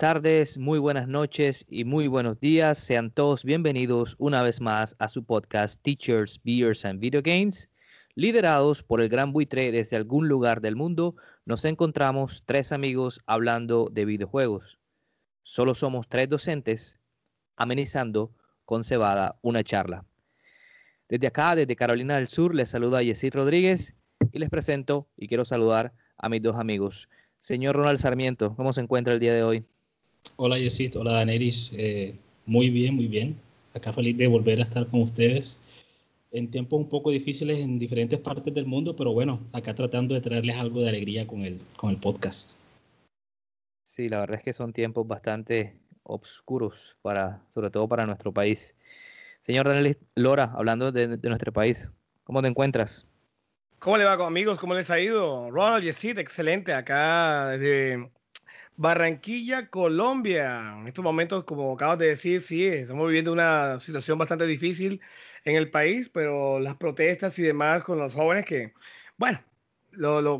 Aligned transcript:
Tardes, 0.00 0.56
muy 0.56 0.78
buenas 0.78 1.08
noches 1.08 1.66
y 1.68 1.84
muy 1.84 2.08
buenos 2.08 2.40
días. 2.40 2.78
Sean 2.78 3.10
todos 3.10 3.44
bienvenidos 3.44 4.16
una 4.18 4.42
vez 4.42 4.62
más 4.62 4.96
a 4.98 5.08
su 5.08 5.24
podcast 5.24 5.82
Teachers, 5.82 6.40
Beers 6.42 6.86
and 6.86 7.00
Video 7.00 7.20
Games. 7.22 7.68
Liderados 8.14 8.82
por 8.82 9.02
el 9.02 9.10
gran 9.10 9.34
buitre 9.34 9.70
desde 9.70 9.96
algún 9.96 10.26
lugar 10.26 10.62
del 10.62 10.74
mundo, 10.74 11.16
nos 11.44 11.66
encontramos 11.66 12.44
tres 12.46 12.72
amigos 12.72 13.20
hablando 13.26 13.90
de 13.92 14.06
videojuegos. 14.06 14.78
Solo 15.42 15.74
somos 15.74 16.08
tres 16.08 16.30
docentes 16.30 16.98
amenizando 17.56 18.32
con 18.64 18.84
cebada 18.84 19.36
una 19.42 19.62
charla. 19.64 20.06
Desde 21.10 21.26
acá, 21.26 21.54
desde 21.54 21.76
Carolina 21.76 22.16
del 22.16 22.28
Sur, 22.28 22.54
les 22.54 22.70
saluda 22.70 23.02
Yesid 23.02 23.34
Rodríguez 23.34 23.94
y 24.32 24.38
les 24.38 24.48
presento 24.48 25.08
y 25.14 25.28
quiero 25.28 25.44
saludar 25.44 25.92
a 26.16 26.30
mis 26.30 26.42
dos 26.42 26.56
amigos. 26.56 27.10
Señor 27.38 27.76
Ronald 27.76 27.98
Sarmiento, 27.98 28.56
¿cómo 28.56 28.72
se 28.72 28.80
encuentra 28.80 29.12
el 29.12 29.20
día 29.20 29.34
de 29.34 29.42
hoy? 29.42 29.66
Hola 30.36 30.58
Yesid, 30.58 30.96
hola 30.96 31.12
Daneris, 31.12 31.70
eh, 31.74 32.14
muy 32.46 32.70
bien, 32.70 32.94
muy 32.94 33.06
bien. 33.06 33.36
Acá 33.74 33.92
feliz 33.92 34.16
de 34.16 34.26
volver 34.26 34.60
a 34.60 34.64
estar 34.64 34.86
con 34.86 35.02
ustedes 35.02 35.58
en 36.32 36.50
tiempos 36.50 36.80
un 36.80 36.88
poco 36.88 37.10
difíciles 37.10 37.58
en 37.58 37.78
diferentes 37.78 38.18
partes 38.20 38.54
del 38.54 38.66
mundo, 38.66 38.94
pero 38.94 39.12
bueno, 39.12 39.40
acá 39.52 39.74
tratando 39.74 40.14
de 40.14 40.20
traerles 40.20 40.56
algo 40.56 40.80
de 40.80 40.88
alegría 40.88 41.26
con 41.26 41.42
el, 41.42 41.60
con 41.76 41.90
el 41.90 41.96
podcast. 41.96 42.52
Sí, 43.84 44.08
la 44.08 44.20
verdad 44.20 44.38
es 44.38 44.44
que 44.44 44.52
son 44.52 44.72
tiempos 44.72 45.06
bastante 45.06 45.80
oscuros, 46.04 46.96
para, 47.02 47.42
sobre 47.52 47.70
todo 47.70 47.88
para 47.88 48.06
nuestro 48.06 48.32
país. 48.32 48.74
Señor 49.42 49.66
Daniel 49.66 49.98
Lora, 50.14 50.52
hablando 50.54 50.92
de, 50.92 51.16
de 51.16 51.28
nuestro 51.28 51.52
país, 51.52 51.90
¿cómo 52.24 52.40
te 52.42 52.48
encuentras? 52.48 53.06
¿Cómo 53.78 53.96
le 53.96 54.04
va, 54.04 54.12
amigos? 54.12 54.60
¿Cómo 54.60 54.74
les 54.74 54.90
ha 54.90 55.00
ido? 55.00 55.50
Ronald 55.50 55.82
Yesid, 55.82 56.18
excelente, 56.18 56.72
acá 56.72 57.48
desde 57.48 58.10
Barranquilla, 58.80 59.68
Colombia. 59.68 60.78
En 60.80 60.88
estos 60.88 61.04
momentos, 61.04 61.44
como 61.44 61.74
acabas 61.74 61.98
de 61.98 62.06
decir, 62.06 62.40
sí, 62.40 62.66
estamos 62.66 63.08
viviendo 63.08 63.30
una 63.30 63.78
situación 63.78 64.16
bastante 64.16 64.46
difícil 64.46 65.02
en 65.44 65.56
el 65.56 65.70
país, 65.70 66.08
pero 66.08 66.58
las 66.60 66.76
protestas 66.76 67.38
y 67.38 67.42
demás 67.42 67.84
con 67.84 67.98
los 67.98 68.14
jóvenes 68.14 68.46
que, 68.46 68.72
bueno, 69.18 69.38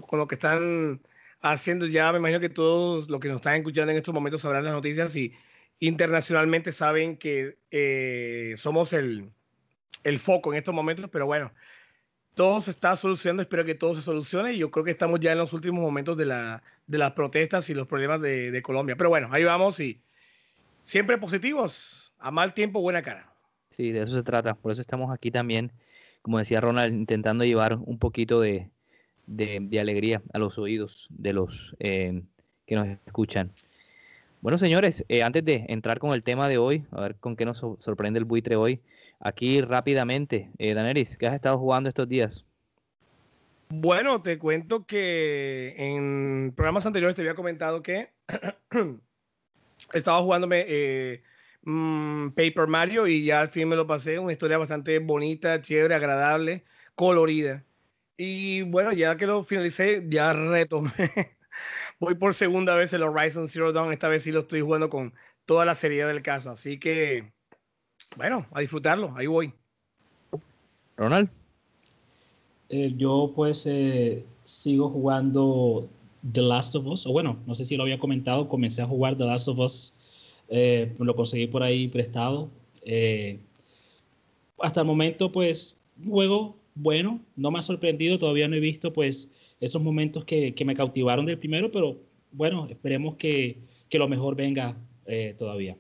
con 0.07 0.19
lo 0.19 0.27
que 0.27 0.37
están 0.37 1.03
haciendo 1.43 1.85
ya, 1.85 2.13
me 2.13 2.19
imagino 2.19 2.41
que 2.41 2.49
todos 2.49 3.11
los 3.11 3.21
que 3.21 3.29
nos 3.29 3.37
están 3.37 3.57
escuchando 3.57 3.91
en 3.93 3.99
estos 3.99 4.15
momentos 4.15 4.41
sabrán 4.41 4.65
las 4.65 4.73
noticias 4.73 5.15
y 5.17 5.35
internacionalmente 5.79 6.73
saben 6.73 7.19
que 7.19 7.59
eh, 7.71 8.55
somos 8.57 8.95
el, 8.95 9.31
el 10.03 10.19
foco 10.19 10.53
en 10.53 10.59
estos 10.59 10.75
momentos, 10.75 11.11
pero 11.13 11.27
bueno, 11.27 11.53
todo 12.35 12.61
se 12.61 12.71
está 12.71 12.97
solucionando, 12.97 13.43
espero 13.43 13.65
que 13.65 13.75
todo 13.75 13.95
se 13.95 14.03
solucione 14.03 14.53
y 14.53 14.59
yo 14.59 14.71
creo 14.71 14.85
que 14.85 14.91
estamos 14.91 15.21
ya 15.21 15.33
en 15.33 15.39
los 15.39 15.53
últimos 15.53 15.81
momentos 15.81 16.17
de, 16.17 16.27
la, 16.27 16.63
de 16.87 16.99
las 16.99 17.13
protestas 17.13 17.69
y 17.71 17.75
los 17.75 17.87
problemas 17.87 18.21
de, 18.21 18.61
Colombia. 18.63 18.97
Pero 18.97 19.11
bueno, 19.11 19.29
ahí 19.31 19.45
vamos 19.45 19.81
y 19.81 20.01
siempre 20.83 21.19
positivos, 21.19 22.15
a 22.19 22.31
mal 22.31 22.55
tiempo, 22.55 22.81
buena 22.81 23.03
cara. 23.03 23.33
Sí, 23.71 23.93
de 23.93 24.03
eso 24.03 24.15
se 24.15 24.23
trata, 24.23 24.55
por 24.55 24.73
eso 24.73 24.81
estamos 24.81 25.13
aquí 25.13 25.31
también, 25.31 25.73
como 26.23 26.39
decía 26.39 26.61
Ronald, 26.61 26.95
intentando 26.95 27.45
llevar 27.45 27.77
un 27.77 27.99
poquito 27.99 28.41
de 28.41 28.71
alegría 29.81 30.23
a 30.33 30.39
los 30.39 30.59
oídos 30.59 31.07
de 31.11 31.33
los 31.33 31.75
eh, 31.79 32.23
que 32.67 32.75
nos 32.75 32.87
escuchan. 33.07 33.53
Bueno, 34.43 34.57
señores, 34.57 35.05
eh, 35.09 35.23
antes 35.23 35.45
de 35.45 35.67
entrar 35.69 35.99
con 35.99 36.15
el 36.15 36.25
tema 36.25 36.49
de 36.49 36.57
hoy, 36.57 36.87
a 36.93 37.01
ver 37.03 37.17
con 37.17 37.37
qué 37.37 37.45
nos 37.45 37.59
sorprende 37.59 38.19
el 38.19 38.25
buitre 38.25 38.57
hoy, 38.57 38.81
aquí 39.21 39.61
rápidamente, 39.61 40.51
eh, 40.59 40.75
Daneris, 40.75 41.17
¿qué 41.17 41.27
has 41.27 41.35
estado 41.35 41.59
jugando 41.59 41.89
estos 41.89 42.09
días? 42.09 42.45
Bueno, 43.69 44.21
te 44.21 44.39
cuento 44.39 44.85
que 44.85 45.75
en 45.77 46.53
programas 46.57 46.87
anteriores 46.87 47.15
te 47.15 47.23
había 47.23 47.37
comentado 47.37 47.83
que 47.83 48.11
estaba 49.93 50.21
jugándome 50.23 50.65
eh, 50.67 51.23
mmm, 51.63 52.31
Paper 52.31 52.67
Mario 52.67 53.07
y 53.07 53.25
ya 53.25 53.43
al 53.43 53.49
fin 53.49 53.69
me 53.69 53.77
lo 53.77 53.87
pasé, 53.87 54.19
una 54.19 54.33
historia 54.33 54.59
bastante 54.59 54.99
bonita, 54.99 55.61
chévere, 55.61 55.95
agradable, 55.95 56.65
colorida. 56.97 57.65
Y 58.17 58.63
bueno, 58.63 58.93
ya 58.93 59.17
que 59.17 59.27
lo 59.27 59.45
finalicé, 59.45 60.05
ya 60.09 60.33
retomé. 60.33 60.91
Voy 62.01 62.17
por 62.17 62.35
segunda 62.35 62.75
vez 62.75 62.93
el 62.93 63.03
Horizon 63.03 63.49
Zero 63.49 63.73
Dawn, 63.73 63.93
esta 63.93 64.09
vez 64.09 64.25
sí 64.25 64.33
lo 64.33 64.41
estoy 64.41 64.63
jugando 64.63 64.91
con 64.91 65.15
toda 65.45 65.65
la 65.65 65.75
seriedad 65.75 66.09
del 66.09 66.23
caso, 66.23 66.51
así 66.51 66.79
que 66.79 67.33
bueno, 68.17 68.47
a 68.53 68.61
disfrutarlo, 68.61 69.13
ahí 69.17 69.27
voy. 69.27 69.53
Ronald. 70.97 71.31
Eh, 72.69 72.95
yo 72.97 73.33
pues 73.35 73.67
eh, 73.67 74.25
sigo 74.45 74.91
jugando 74.91 75.89
The 76.33 76.43
Last 76.43 76.75
of 76.75 76.87
Us, 76.87 77.07
o 77.07 77.13
bueno, 77.13 77.39
no 77.47 77.55
sé 77.55 77.65
si 77.65 77.77
lo 77.77 77.83
había 77.83 77.99
comentado, 77.99 78.49
comencé 78.49 78.83
a 78.83 78.87
jugar 78.87 79.17
The 79.17 79.25
Last 79.25 79.49
of 79.49 79.59
Us, 79.59 79.95
eh, 80.49 80.95
lo 80.99 81.17
conseguí 81.17 81.47
por 81.47 81.63
ahí 81.63 81.89
prestado. 81.89 82.49
Eh, 82.83 83.39
hasta 84.59 84.81
el 84.81 84.87
momento 84.87 85.33
pues 85.33 85.77
juego 86.09 86.57
bueno, 86.75 87.21
no 87.37 87.51
me 87.51 87.59
ha 87.59 87.63
sorprendido, 87.63 88.19
todavía 88.19 88.49
no 88.49 88.57
he 88.57 88.61
visto 88.61 88.93
pues 88.93 89.29
esos 89.61 89.83
momentos 89.83 90.25
que, 90.25 90.55
que 90.55 90.65
me 90.65 90.75
cautivaron 90.75 91.27
del 91.27 91.39
primero, 91.39 91.71
pero 91.71 91.99
bueno, 92.33 92.67
esperemos 92.71 93.17
que, 93.17 93.59
que 93.89 93.99
lo 93.99 94.09
mejor 94.09 94.37
venga 94.37 94.77
eh, 95.07 95.35
todavía. 95.39 95.77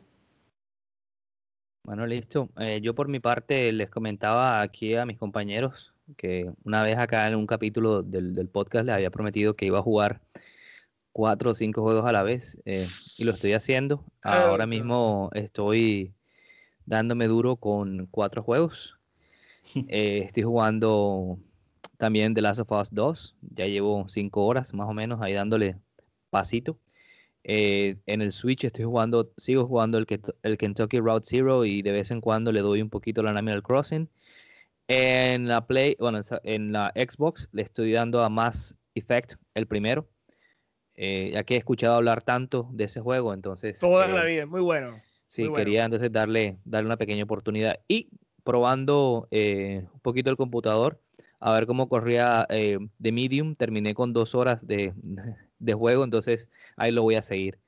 Bueno, 1.82 2.06
listo. 2.06 2.50
Eh, 2.58 2.80
yo 2.82 2.94
por 2.94 3.08
mi 3.08 3.20
parte 3.20 3.72
les 3.72 3.90
comentaba 3.90 4.60
aquí 4.60 4.94
a 4.94 5.06
mis 5.06 5.18
compañeros 5.18 5.92
que 6.16 6.50
una 6.64 6.82
vez 6.82 6.98
acá 6.98 7.28
en 7.28 7.36
un 7.36 7.46
capítulo 7.46 8.02
del, 8.02 8.34
del 8.34 8.48
podcast 8.48 8.86
les 8.86 8.94
había 8.94 9.10
prometido 9.10 9.54
que 9.54 9.66
iba 9.66 9.78
a 9.78 9.82
jugar 9.82 10.20
cuatro 11.12 11.50
o 11.50 11.54
cinco 11.54 11.82
juegos 11.82 12.04
a 12.06 12.12
la 12.12 12.22
vez 12.22 12.58
eh, 12.64 12.86
y 13.18 13.24
lo 13.24 13.32
estoy 13.32 13.52
haciendo. 13.52 14.04
Ahora 14.22 14.66
mismo 14.66 15.30
estoy 15.34 16.14
dándome 16.86 17.26
duro 17.26 17.56
con 17.56 18.06
cuatro 18.10 18.42
juegos. 18.42 18.96
Eh, 19.88 20.22
estoy 20.24 20.42
jugando 20.42 21.38
también 21.96 22.34
The 22.34 22.40
Last 22.40 22.60
of 22.60 22.72
Us 22.72 22.92
2. 22.92 23.36
Ya 23.54 23.66
llevo 23.66 24.08
cinco 24.08 24.44
horas 24.46 24.74
más 24.74 24.88
o 24.88 24.94
menos 24.94 25.20
ahí 25.20 25.34
dándole 25.34 25.76
pasito. 26.30 26.76
Eh, 27.44 27.96
en 28.06 28.20
el 28.20 28.32
Switch 28.32 28.64
estoy 28.64 28.84
jugando, 28.84 29.32
sigo 29.36 29.66
jugando 29.66 29.98
el, 29.98 30.06
el, 30.42 30.58
Kentucky 30.58 30.98
Route 30.98 31.26
Zero 31.26 31.64
y 31.64 31.82
de 31.82 31.92
vez 31.92 32.10
en 32.10 32.20
cuando 32.20 32.52
le 32.52 32.60
doy 32.60 32.82
un 32.82 32.90
poquito 32.90 33.22
la 33.22 33.30
Animal 33.30 33.62
Crossing. 33.62 34.08
En 34.88 35.48
la 35.48 35.66
Play, 35.66 35.96
bueno, 35.98 36.20
en 36.42 36.72
la 36.72 36.92
Xbox 36.96 37.48
le 37.52 37.62
estoy 37.62 37.92
dando 37.92 38.22
a 38.22 38.28
Mass 38.28 38.76
Effect 38.94 39.34
el 39.54 39.66
primero. 39.66 40.08
Eh, 40.94 41.30
ya 41.32 41.44
que 41.44 41.54
he 41.54 41.58
escuchado 41.58 41.94
hablar 41.94 42.22
tanto 42.22 42.68
de 42.72 42.84
ese 42.84 43.00
juego, 43.00 43.32
entonces. 43.32 43.78
Toda 43.78 44.06
eh, 44.06 44.12
la 44.12 44.24
vida, 44.24 44.46
muy 44.46 44.60
bueno. 44.60 45.00
Sí, 45.26 45.44
muy 45.48 45.54
quería 45.54 45.80
bueno. 45.80 45.94
entonces 45.94 46.12
darle, 46.12 46.58
darle 46.64 46.86
una 46.86 46.96
pequeña 46.96 47.24
oportunidad. 47.24 47.78
Y 47.88 48.10
probando 48.42 49.28
eh, 49.30 49.86
un 49.94 50.00
poquito 50.00 50.28
el 50.28 50.36
computador, 50.36 51.00
a 51.38 51.52
ver 51.52 51.66
cómo 51.66 51.88
corría 51.88 52.46
eh, 52.50 52.78
de 52.98 53.12
Medium. 53.12 53.54
Terminé 53.54 53.94
con 53.94 54.12
dos 54.12 54.34
horas 54.34 54.66
de, 54.66 54.92
de, 55.60 55.74
juego, 55.74 56.04
entonces 56.04 56.48
ahí 56.76 56.90
lo 56.90 57.02
voy 57.02 57.14
a 57.14 57.22
seguir. 57.22 57.58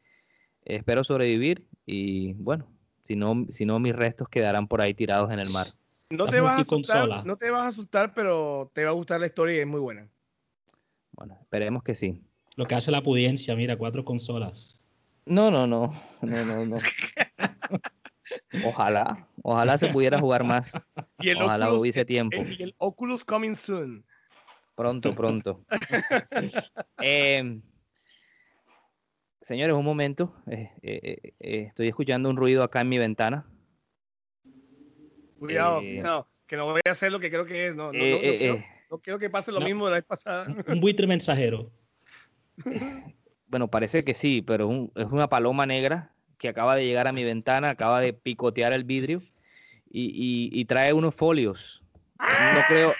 espero 0.64 1.04
sobrevivir 1.04 1.66
y 1.86 2.32
bueno, 2.34 2.66
si 3.04 3.16
no, 3.16 3.46
si 3.50 3.64
no, 3.64 3.78
mis 3.78 3.94
restos 3.94 4.28
quedarán 4.28 4.68
por 4.68 4.80
ahí 4.80 4.94
tirados 4.94 5.30
en 5.30 5.38
el 5.38 5.50
mar. 5.50 5.68
No 6.10 6.26
te, 6.26 6.40
vas 6.40 6.58
a 6.58 6.60
asustar, 6.60 7.24
no 7.24 7.36
te 7.36 7.50
vas 7.50 7.62
a 7.62 7.68
asustar, 7.68 8.12
pero 8.14 8.70
te 8.74 8.84
va 8.84 8.90
a 8.90 8.94
gustar 8.94 9.20
la 9.20 9.26
historia 9.26 9.56
y 9.56 9.60
es 9.60 9.66
muy 9.66 9.80
buena. 9.80 10.08
Bueno, 11.12 11.38
esperemos 11.40 11.82
que 11.82 11.94
sí. 11.94 12.22
Lo 12.54 12.66
que 12.66 12.74
hace 12.74 12.90
la 12.90 13.02
pudiencia, 13.02 13.56
mira, 13.56 13.76
cuatro 13.76 14.04
consolas. 14.04 14.78
No, 15.24 15.50
no, 15.50 15.66
no, 15.66 15.94
no, 16.20 16.44
no, 16.44 16.66
no. 16.66 16.76
Ojalá, 18.64 19.28
ojalá 19.42 19.78
se 19.78 19.88
pudiera 19.88 20.18
jugar 20.18 20.44
más. 20.44 20.72
Y 21.18 21.30
el 21.30 21.36
ojalá 21.38 21.66
Oculus, 21.66 21.80
hubiese 21.80 22.04
tiempo. 22.04 22.36
El, 22.36 22.60
y 22.60 22.62
el 22.62 22.74
Oculus 22.78 23.24
coming 23.24 23.54
soon. 23.54 24.04
Pronto, 24.74 25.14
pronto. 25.14 25.64
eh, 27.02 27.60
señores, 29.42 29.74
un 29.74 29.84
momento. 29.84 30.34
Eh, 30.46 30.70
eh, 30.82 31.66
estoy 31.68 31.88
escuchando 31.88 32.30
un 32.30 32.36
ruido 32.36 32.62
acá 32.62 32.80
en 32.80 32.88
mi 32.88 32.98
ventana. 32.98 33.46
Cuidado, 35.38 35.80
cuidado, 35.80 36.28
que 36.46 36.56
no 36.56 36.66
voy 36.66 36.80
a 36.84 36.90
hacer 36.90 37.12
lo 37.12 37.20
que 37.20 37.30
creo 37.30 37.44
que 37.44 37.68
es. 37.68 37.74
No, 37.74 37.92
no, 37.92 37.98
no, 37.98 38.14
no 38.14 38.20
quiero, 38.20 38.58
no 38.90 38.98
quiero, 39.00 39.18
que 39.18 39.30
pase 39.30 39.52
lo 39.52 39.60
mismo 39.60 39.86
de 39.86 39.90
la 39.90 39.96
vez 39.96 40.04
pasada. 40.04 40.46
Un 40.68 40.80
buitre 40.80 41.06
mensajero. 41.06 41.70
bueno, 43.48 43.68
parece 43.68 44.04
que 44.04 44.14
sí, 44.14 44.42
pero 44.42 44.68
un, 44.68 44.92
es 44.94 45.06
una 45.06 45.28
paloma 45.28 45.66
negra 45.66 46.14
que 46.38 46.48
acaba 46.48 46.76
de 46.76 46.84
llegar 46.84 47.08
a 47.08 47.12
mi 47.12 47.24
ventana, 47.24 47.70
acaba 47.70 48.00
de 48.00 48.12
picotear 48.12 48.72
el 48.72 48.84
vidrio 48.84 49.22
y, 49.90 50.64
trae 50.64 50.92
unos 50.92 51.14
folios. 51.14 51.82
No 52.18 52.60
creo, 52.68 52.94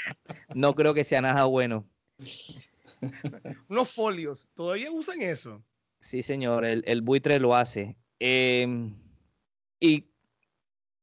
no 0.55 0.75
creo 0.75 0.95
que 0.95 1.05
sea 1.05 1.21
nada 1.21 1.45
bueno. 1.45 1.89
unos 3.69 3.91
folios, 3.91 4.49
¿todavía 4.55 4.91
usan 4.91 5.23
eso? 5.23 5.63
Sí, 6.03 6.23
señor, 6.23 6.65
el, 6.65 7.01
buitre 7.03 7.41
lo 7.41 7.55
hace. 7.57 7.97
Em, 8.19 8.95
y 9.81 10.11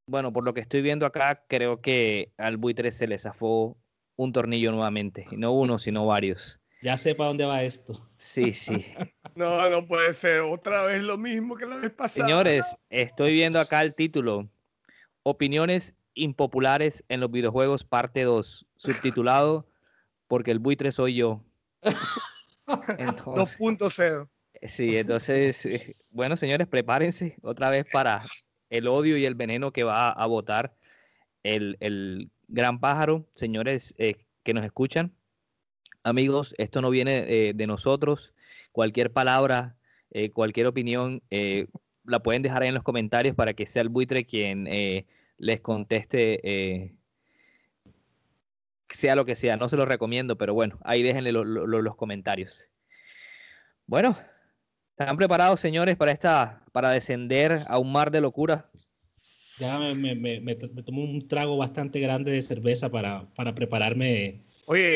bueno, 0.05 0.31
por 0.33 0.43
lo 0.43 0.53
que 0.53 0.61
estoy 0.61 0.81
viendo 0.81 1.05
acá, 1.05 1.43
creo 1.47 1.81
que 1.81 2.33
al 2.37 2.57
buitre 2.57 2.91
se 2.91 3.07
le 3.07 3.17
zafó 3.17 3.77
un 4.17 4.33
tornillo 4.33 4.71
nuevamente. 4.71 5.25
Y 5.31 5.37
no 5.37 5.53
uno, 5.53 5.79
sino 5.79 6.05
varios. 6.05 6.59
Ya 6.81 6.97
sé 6.97 7.15
para 7.15 7.29
dónde 7.29 7.45
va 7.45 7.63
esto. 7.63 8.09
Sí, 8.17 8.51
sí. 8.51 8.85
no, 9.35 9.69
no 9.69 9.87
puede 9.87 10.13
ser 10.13 10.41
otra 10.41 10.83
vez 10.83 11.01
lo 11.01 11.17
mismo 11.17 11.55
que 11.55 11.65
la 11.65 11.77
vez 11.77 11.91
pasada. 11.91 12.27
Señores, 12.27 12.65
estoy 12.89 13.33
viendo 13.33 13.59
acá 13.59 13.81
el 13.81 13.95
título. 13.95 14.49
Opiniones 15.23 15.95
impopulares 16.13 17.03
en 17.07 17.21
los 17.21 17.31
videojuegos, 17.31 17.83
parte 17.85 18.23
2, 18.23 18.65
subtitulado 18.75 19.67
Porque 20.27 20.51
el 20.51 20.59
buitre 20.59 20.91
soy 20.91 21.15
yo. 21.15 21.41
2.0. 22.67 24.29
Sí, 24.63 24.97
entonces, 24.97 25.65
eh, 25.65 25.95
bueno, 26.11 26.35
señores, 26.35 26.67
prepárense 26.67 27.37
otra 27.41 27.69
vez 27.69 27.87
para 27.91 28.23
el 28.69 28.87
odio 28.87 29.17
y 29.17 29.25
el 29.25 29.35
veneno 29.35 29.71
que 29.71 29.83
va 29.83 30.11
a 30.11 30.25
votar 30.25 30.75
el, 31.43 32.29
gran 32.47 32.79
pájaro. 32.79 33.27
Señores 33.35 33.93
eh, 33.97 34.15
que 34.43 34.53
nos 34.53 34.65
escuchan, 34.65 35.13
amigos, 36.03 36.55
esto 36.57 36.81
no 36.81 36.89
viene 36.89 37.25
eh, 37.27 37.53
de 37.53 37.67
nosotros. 37.67 38.33
Cualquier 38.71 39.11
palabra, 39.11 39.75
cualquier 40.33 40.67
opinión, 40.67 41.21
la 42.03 42.19
pueden 42.19 42.41
dejar 42.41 42.63
ahí 42.63 42.69
en 42.69 42.75
los 42.75 42.83
comentarios 42.83 43.35
para 43.35 43.53
que 43.53 43.67
sea 43.67 43.81
el 43.81 43.89
buitre 43.89 44.25
quien 44.25 44.65
les 45.37 45.61
conteste 45.61 46.97
sea 48.89 49.15
lo 49.15 49.25
que 49.25 49.35
sea, 49.35 49.57
no 49.57 49.69
se 49.69 49.77
lo 49.77 49.85
recomiendo, 49.85 50.37
pero 50.37 50.53
bueno, 50.53 50.79
ahí 50.83 51.03
déjenle 51.03 51.31
los 51.31 51.95
comentarios. 51.95 52.69
Bueno, 53.85 54.17
¿están 54.99 55.15
preparados, 55.15 55.61
señores, 55.61 55.95
para 55.95 56.11
esta, 56.11 56.61
para 56.73 56.91
descender 56.91 57.57
a 57.67 57.79
un 57.79 57.89
mar 57.91 58.11
de 58.11 58.19
locura? 58.19 58.69
Ya 59.57 59.79
me, 59.79 60.15
me, 60.15 60.55
tomo 60.55 61.03
un 61.03 61.25
trago 61.25 61.57
bastante 61.57 62.01
grande 62.01 62.31
de 62.31 62.41
cerveza 62.41 62.89
para, 62.89 63.25
para 63.35 63.55
prepararme 63.55 64.41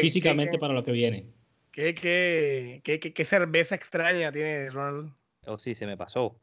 físicamente 0.02 0.58
para 0.60 0.74
lo 0.74 0.84
que 0.84 0.92
viene. 0.92 1.28
¿Qué, 1.72 1.96
qué, 1.96 2.82
qué, 2.84 3.00
qué, 3.00 3.26
cerveza 3.26 3.76
extraña 3.76 4.32
tiene 4.32 4.70
Ronald? 4.70 5.14
Oh, 5.46 5.58
sí, 5.58 5.74
se 5.74 5.86
me 5.86 5.96
pasó. 5.96 6.36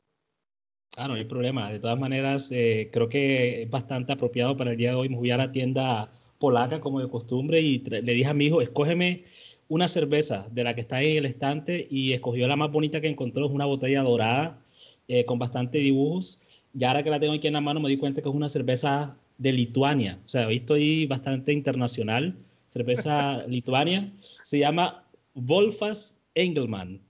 Ah, 0.97 1.07
no 1.07 1.15
hay 1.15 1.25
problema. 1.25 1.71
De 1.71 1.81
todas 1.81 1.99
maneras, 1.99 2.49
eh, 2.51 2.89
creo 2.93 3.09
que 3.09 3.63
es 3.63 3.71
bastante 3.71 4.13
apropiado 4.13 4.57
para 4.57 4.71
el 4.73 4.79
día 4.79 4.91
de 4.91 4.97
hoy. 4.97 5.09
Me 5.11 5.17
voy 5.17 5.31
a 5.31 5.37
la 5.37 5.53
tienda 5.53 6.11
polaca 6.39 6.81
como 6.81 7.01
de 7.01 7.09
costumbre 7.09 7.61
y 7.61 7.79
le 7.79 8.13
dije 8.13 8.29
a 8.29 8.35
mi 8.35 8.47
hijo, 8.47 8.63
escógeme 8.63 9.25
una 9.71 9.87
cerveza 9.87 10.49
de 10.51 10.65
la 10.65 10.75
que 10.75 10.81
está 10.81 11.01
en 11.01 11.19
el 11.19 11.27
estante 11.27 11.87
y 11.89 12.13
escogió 12.13 12.49
la 12.49 12.57
más 12.57 12.73
bonita 12.73 13.01
que 13.01 13.07
encontró, 13.07 13.47
es 13.47 13.53
una 13.53 13.67
botella 13.67 14.03
dorada 14.03 14.59
eh, 15.07 15.25
con 15.25 15.39
bastante 15.39 15.79
dibujos. 15.79 16.41
Y 16.75 16.83
ahora 16.85 17.05
que 17.05 17.11
la 17.11 17.21
tengo 17.21 17.35
aquí 17.35 17.47
en 17.47 17.53
la 17.53 17.61
mano 17.61 17.79
me 17.79 17.89
di 17.89 17.97
cuenta 17.97 18.21
que 18.21 18.29
es 18.29 18.35
una 18.35 18.49
cerveza 18.49 19.17
de 19.39 19.53
Lituania. 19.53 20.19
O 20.27 20.29
sea, 20.29 20.49
hoy 20.49 20.57
estoy 20.57 21.07
bastante 21.07 21.53
internacional. 21.53 22.37
Cerveza 22.67 23.45
Lituania. 23.47 24.13
Se 24.45 24.59
llama 24.59 25.05
Wolfas 25.35 26.17
Engelmann. 26.35 27.01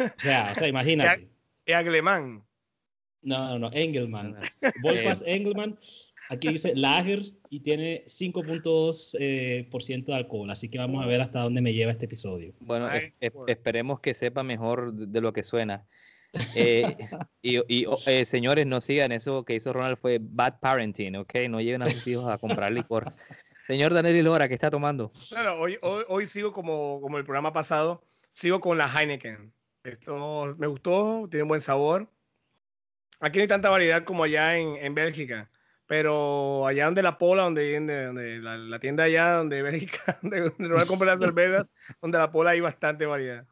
O 0.00 0.20
sea, 0.20 0.52
o 0.56 0.58
sea 0.58 0.66
imagínate. 0.66 1.28
¿Es 1.66 1.76
alemán? 1.76 2.42
No, 3.22 3.50
no, 3.50 3.58
no, 3.60 3.70
Engelmann. 3.72 4.36
Wolfas 4.82 5.22
Engelmann 5.24 5.78
Aquí 6.28 6.48
dice 6.48 6.74
Lager 6.74 7.32
y 7.50 7.60
tiene 7.60 8.04
5.2% 8.06 9.16
eh, 9.20 10.02
de 10.06 10.14
alcohol, 10.14 10.50
así 10.50 10.68
que 10.68 10.78
vamos 10.78 11.04
a 11.04 11.06
ver 11.06 11.20
hasta 11.20 11.40
dónde 11.40 11.60
me 11.60 11.74
lleva 11.74 11.92
este 11.92 12.06
episodio. 12.06 12.54
Bueno, 12.60 12.88
esperemos 13.46 14.00
que 14.00 14.14
sepa 14.14 14.42
mejor 14.42 14.92
de, 14.92 15.20
lo 15.20 15.32
que 15.32 15.42
suena. 15.42 15.86
Eh, 16.56 16.96
y, 17.42 17.84
oh, 17.84 17.98
eh, 18.06 18.24
señores, 18.24 18.66
no 18.66 18.80
sigan 18.80 19.12
eso 19.12 19.44
que 19.44 19.54
hizo 19.54 19.70
Ronald 19.70 19.98
fue 19.98 20.18
bad 20.18 20.60
parenting, 20.60 21.16
¿ok? 21.16 21.34
No 21.50 21.60
lleven 21.60 21.82
a 21.82 21.90
sus 21.90 22.06
hijos 22.06 22.26
a 22.26 22.38
comprar 22.38 22.72
licor. 22.72 23.12
Señor 23.66 23.92
Daniel 23.92 24.24
Lora, 24.24 24.48
¿qué 24.48 24.54
está 24.54 24.70
tomando? 24.70 25.12
Claro, 25.28 25.60
hoy, 25.60 25.78
hoy, 25.82 26.26
sigo 26.26 26.54
como, 26.54 27.02
como 27.02 27.18
el 27.18 27.24
programa 27.24 27.52
pasado, 27.52 28.02
sigo 28.30 28.60
con 28.60 28.78
la 28.78 28.88
Heineken. 28.88 29.52
Esto 29.84 30.56
me 30.56 30.66
gustó, 30.68 31.28
tiene 31.30 31.42
un 31.42 31.48
buen 31.50 31.60
sabor. 31.60 32.08
Aquí 33.20 33.38
no 33.38 33.42
hay 33.42 33.48
tanta 33.48 33.68
variedad 33.68 34.02
como 34.04 34.24
allá 34.24 34.56
en, 34.56 34.76
en 34.76 34.94
Bélgica. 34.94 35.50
Pero 35.86 36.66
allá 36.66 36.86
donde 36.86 37.02
la 37.02 37.18
Pola, 37.18 37.42
donde, 37.42 37.74
donde 38.06 38.38
la, 38.40 38.78
tienda 38.78 39.04
allá, 39.04 39.32
donde 39.32 39.62
Bélgica, 39.62 40.18
donde, 40.22 40.50
donde 40.58 40.80
a 40.80 40.86
comprar 40.86 41.18
las 41.18 41.26
cervezas, 41.26 41.66
donde 42.00 42.18
la 42.18 42.30
Pola 42.30 42.50
hay 42.50 42.60
bastante 42.60 43.06
variedad. 43.06 43.46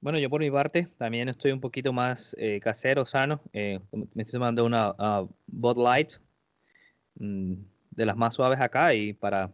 Bueno, 0.00 0.18
yo 0.18 0.28
por 0.28 0.40
mi 0.40 0.50
parte 0.50 0.88
también 0.98 1.28
estoy 1.28 1.52
un 1.52 1.60
poquito 1.60 1.92
más 1.92 2.34
eh, 2.38 2.58
casero, 2.60 3.06
sano. 3.06 3.40
Eh, 3.52 3.78
me 3.92 4.22
estoy 4.22 4.32
tomando 4.32 4.64
una 4.64 4.90
uh, 4.90 5.32
Bud 5.46 5.76
Light 5.76 6.14
mm, 7.14 7.54
de 7.90 8.06
las 8.06 8.16
más 8.16 8.34
suaves 8.34 8.60
acá 8.60 8.94
y 8.94 9.12
para 9.12 9.52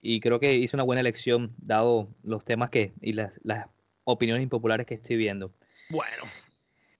y 0.00 0.20
creo 0.20 0.38
que 0.38 0.54
hice 0.54 0.76
una 0.76 0.84
buena 0.84 1.00
elección 1.00 1.52
dado 1.58 2.08
los 2.22 2.44
temas 2.44 2.70
que 2.70 2.92
y 3.00 3.12
las, 3.12 3.40
las 3.42 3.66
opiniones 4.04 4.44
impopulares 4.44 4.86
que 4.86 4.94
estoy 4.94 5.16
viendo. 5.16 5.52
Bueno. 5.90 6.24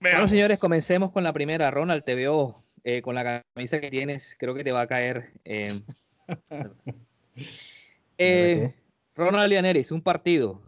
Bueno, 0.01 0.27
señores, 0.27 0.59
comencemos 0.59 1.11
con 1.11 1.23
la 1.23 1.33
primera. 1.33 1.71
Ronald, 1.71 2.03
te 2.03 2.15
veo 2.15 2.61
eh, 2.89 3.01
con 3.01 3.15
la 3.15 3.43
camisa 3.53 3.81
que 3.81 3.91
tienes, 3.91 4.37
creo 4.39 4.53
que 4.53 4.63
te 4.63 4.71
va 4.71 4.79
a 4.79 4.87
caer. 4.87 5.33
Eh, 5.43 5.81
eh, 8.17 8.73
Ronald 9.13 9.49
Lianeris, 9.49 9.91
un 9.91 10.01
partido. 10.01 10.63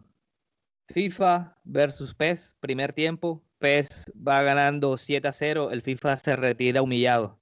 FIFA 0.88 1.56
versus 1.64 2.14
PES, 2.14 2.58
primer 2.60 2.92
tiempo. 2.92 3.42
PES 3.58 4.12
va 4.14 4.42
ganando 4.42 4.98
7 4.98 5.28
a 5.28 5.32
0, 5.32 5.70
el 5.70 5.80
FIFA 5.80 6.18
se 6.18 6.36
retira 6.36 6.82
humillado. 6.82 7.40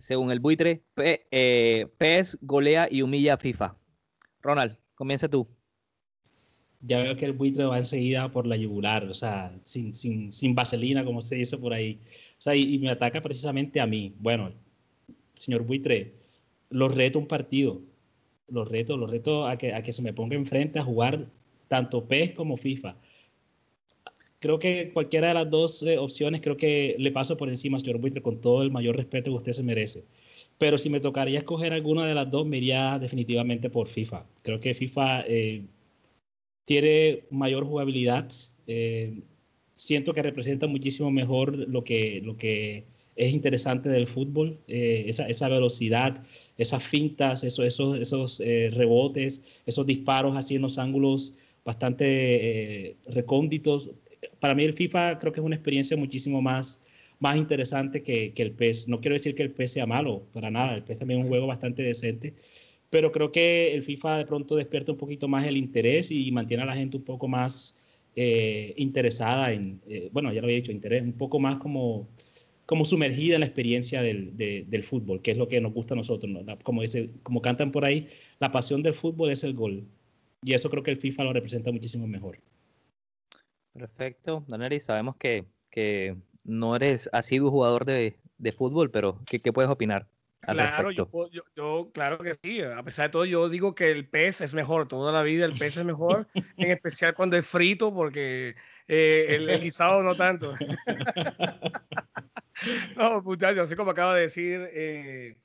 Según 0.00 0.32
el 0.32 0.40
buitre, 0.40 0.82
PES 0.96 2.38
golea 2.40 2.88
y 2.90 3.02
humilla 3.02 3.34
a 3.34 3.38
FIFA. 3.38 3.76
Ronald, 4.42 4.76
comienza 4.96 5.28
tú 5.28 5.55
ya 6.86 7.00
veo 7.00 7.16
que 7.16 7.24
el 7.24 7.32
buitre 7.32 7.64
va 7.64 7.78
enseguida 7.78 8.30
por 8.30 8.46
la 8.46 8.56
yugular, 8.56 9.04
o 9.04 9.14
sea, 9.14 9.52
sin, 9.64 9.94
sin, 9.94 10.32
sin 10.32 10.54
vaselina, 10.54 11.04
como 11.04 11.20
se 11.20 11.36
dice 11.36 11.58
por 11.58 11.72
ahí. 11.72 12.00
O 12.38 12.40
sea, 12.40 12.54
y, 12.54 12.78
me 12.78 12.90
ataca 12.90 13.20
precisamente 13.22 13.80
a 13.80 13.86
mí. 13.86 14.14
Bueno, 14.18 14.52
señor 15.34 15.62
buitre, 15.64 16.14
lo 16.70 16.88
reto 16.88 17.18
un 17.18 17.26
partido. 17.26 17.80
Lo 18.48 18.64
reto, 18.64 18.96
lo 18.96 19.06
reto 19.08 19.46
a 19.46 19.58
que, 19.58 19.74
a 19.74 19.82
que 19.82 19.92
se 19.92 20.02
me 20.02 20.12
ponga 20.12 20.36
enfrente 20.36 20.78
a 20.78 20.84
jugar 20.84 21.26
tanto 21.68 22.06
PES 22.06 22.32
como 22.32 22.56
FIFA. 22.56 22.96
Creo 24.38 24.58
que 24.60 24.92
cualquiera 24.92 25.28
de 25.28 25.34
las 25.34 25.50
dos 25.50 25.82
eh, 25.82 25.98
opciones, 25.98 26.40
creo 26.40 26.56
que 26.56 26.94
le 26.98 27.10
paso 27.10 27.36
por 27.36 27.48
encima, 27.48 27.80
señor 27.80 27.98
buitre, 27.98 28.22
con 28.22 28.40
todo 28.40 28.62
el 28.62 28.70
mayor 28.70 28.96
respeto 28.96 29.30
que 29.30 29.36
usted 29.38 29.52
se 29.52 29.62
merece. 29.64 30.04
Pero 30.58 30.78
si 30.78 30.90
me 30.90 31.00
tocaría 31.00 31.40
escoger 31.40 31.72
alguna 31.72 32.06
de 32.06 32.14
las 32.14 32.30
dos, 32.30 32.46
me 32.46 32.58
iría 32.58 32.98
definitivamente 33.00 33.70
por 33.70 33.88
FIFA. 33.88 34.26
Creo 34.42 34.60
que 34.60 34.74
FIFA 34.74 35.24
eh, 35.26 35.64
tiene 36.66 37.22
mayor 37.30 37.64
jugabilidad. 37.64 38.30
Eh, 38.66 39.20
siento 39.74 40.12
que 40.12 40.22
representa 40.22 40.66
muchísimo 40.66 41.10
mejor 41.10 41.56
lo 41.56 41.84
que, 41.84 42.20
lo 42.22 42.36
que 42.36 42.84
es 43.14 43.32
interesante 43.32 43.88
del 43.88 44.08
fútbol, 44.08 44.58
eh, 44.68 45.04
esa, 45.06 45.26
esa, 45.26 45.48
velocidad, 45.48 46.22
esas 46.58 46.84
fintas, 46.84 47.44
esos, 47.44 47.64
esos, 47.64 47.98
esos 47.98 48.40
eh, 48.40 48.70
rebotes, 48.74 49.40
esos 49.64 49.86
disparos 49.86 50.36
así 50.36 50.56
en 50.56 50.62
los 50.62 50.76
ángulos 50.76 51.32
bastante 51.64 52.96
recónditos. 53.06 53.90
Para 54.40 54.54
mí 54.54 54.64
el 54.64 54.74
FIFA 54.74 55.18
creo 55.18 55.32
que 55.32 55.40
es 55.40 55.46
una 55.46 55.56
experiencia 55.56 55.96
muchísimo 55.96 56.42
más, 56.42 56.80
más 57.20 57.36
interesante 57.36 58.02
que, 58.02 58.32
que, 58.34 58.42
el 58.42 58.52
PES. 58.52 58.88
No 58.88 59.00
quiero 59.00 59.14
decir 59.14 59.34
que 59.34 59.42
el 59.42 59.50
PES 59.50 59.72
sea 59.72 59.86
malo, 59.86 60.22
para 60.32 60.50
nada, 60.50 60.74
el 60.74 60.82
PES 60.82 60.98
también 60.98 61.20
es 61.20 61.24
un 61.24 61.30
juego 61.30 61.46
bastante 61.46 61.82
decente, 61.82 62.34
pero 62.96 63.12
creo 63.12 63.30
que 63.30 63.74
el 63.74 63.82
FIFA 63.82 64.16
de 64.16 64.24
pronto 64.24 64.56
despierta 64.56 64.90
un 64.90 64.96
poquito 64.96 65.28
más 65.28 65.46
el 65.46 65.58
interés 65.58 66.10
y 66.10 66.32
mantiene 66.32 66.62
a 66.62 66.66
la 66.66 66.74
gente 66.74 66.96
un 66.96 67.02
poco 67.02 67.28
más 67.28 67.76
eh, 68.14 68.72
interesada 68.78 69.52
en, 69.52 69.82
eh, 69.86 70.08
bueno, 70.14 70.32
ya 70.32 70.40
lo 70.40 70.46
había 70.46 70.56
dicho, 70.56 70.72
interés, 70.72 71.02
un 71.02 71.12
poco 71.12 71.38
más 71.38 71.58
como, 71.58 72.08
como 72.64 72.86
sumergida 72.86 73.34
en 73.34 73.40
la 73.40 73.46
experiencia 73.48 74.00
del, 74.00 74.34
del 74.34 74.82
fútbol, 74.82 75.20
que 75.20 75.32
es 75.32 75.36
lo 75.36 75.46
que 75.46 75.60
nos 75.60 75.74
gusta 75.74 75.92
a 75.92 75.98
nosotros. 75.98 76.32
Como, 76.62 76.80
dice, 76.80 77.10
como 77.22 77.42
cantan 77.42 77.70
por 77.70 77.84
ahí, 77.84 78.08
la 78.38 78.50
pasión 78.50 78.82
del 78.82 78.94
fútbol 78.94 79.30
es 79.30 79.44
el 79.44 79.52
gol. 79.52 79.84
Y 80.42 80.54
eso 80.54 80.70
creo 80.70 80.82
que 80.82 80.92
el 80.92 80.96
FIFA 80.96 81.24
lo 81.24 81.34
representa 81.34 81.70
muchísimo 81.70 82.06
mejor. 82.06 82.38
Perfecto, 83.74 84.42
Daneri, 84.48 84.80
sabemos 84.80 85.16
que, 85.16 85.44
que 85.70 86.16
no 86.44 86.74
eres 86.74 87.10
asiduo 87.12 87.50
jugador 87.50 87.84
de, 87.84 88.16
de 88.38 88.52
fútbol, 88.52 88.90
pero 88.90 89.20
¿qué, 89.26 89.38
¿qué, 89.38 89.52
puedes 89.52 89.70
opinar? 89.70 90.06
Claro, 90.40 90.92
yo, 90.92 91.08
yo, 91.56 91.90
claro 91.92 92.18
que 92.18 92.34
sí. 92.34 92.62
A 92.62 92.82
pesar 92.82 93.06
de 93.06 93.12
todo, 93.12 93.24
yo 93.24 93.48
digo 93.48 93.74
que 93.74 93.90
el 93.90 94.08
pez 94.08 94.40
es 94.40 94.54
mejor. 94.54 94.86
Toda 94.86 95.12
la 95.12 95.22
vida 95.22 95.44
el 95.44 95.58
pez 95.58 95.76
es 95.76 95.84
mejor, 95.84 96.28
en 96.56 96.70
especial 96.70 97.14
cuando 97.14 97.36
es 97.36 97.46
frito, 97.46 97.92
porque 97.92 98.54
eh, 98.86 99.26
el, 99.30 99.60
guisado 99.60 100.02
no 100.02 100.16
tanto. 100.16 100.52
no, 102.96 103.22
muchachos, 103.22 103.64
así 103.64 103.74
como 103.74 103.90
acaba 103.90 104.14
de 104.14 104.22
decir 104.22 104.70
eh, 104.72 105.36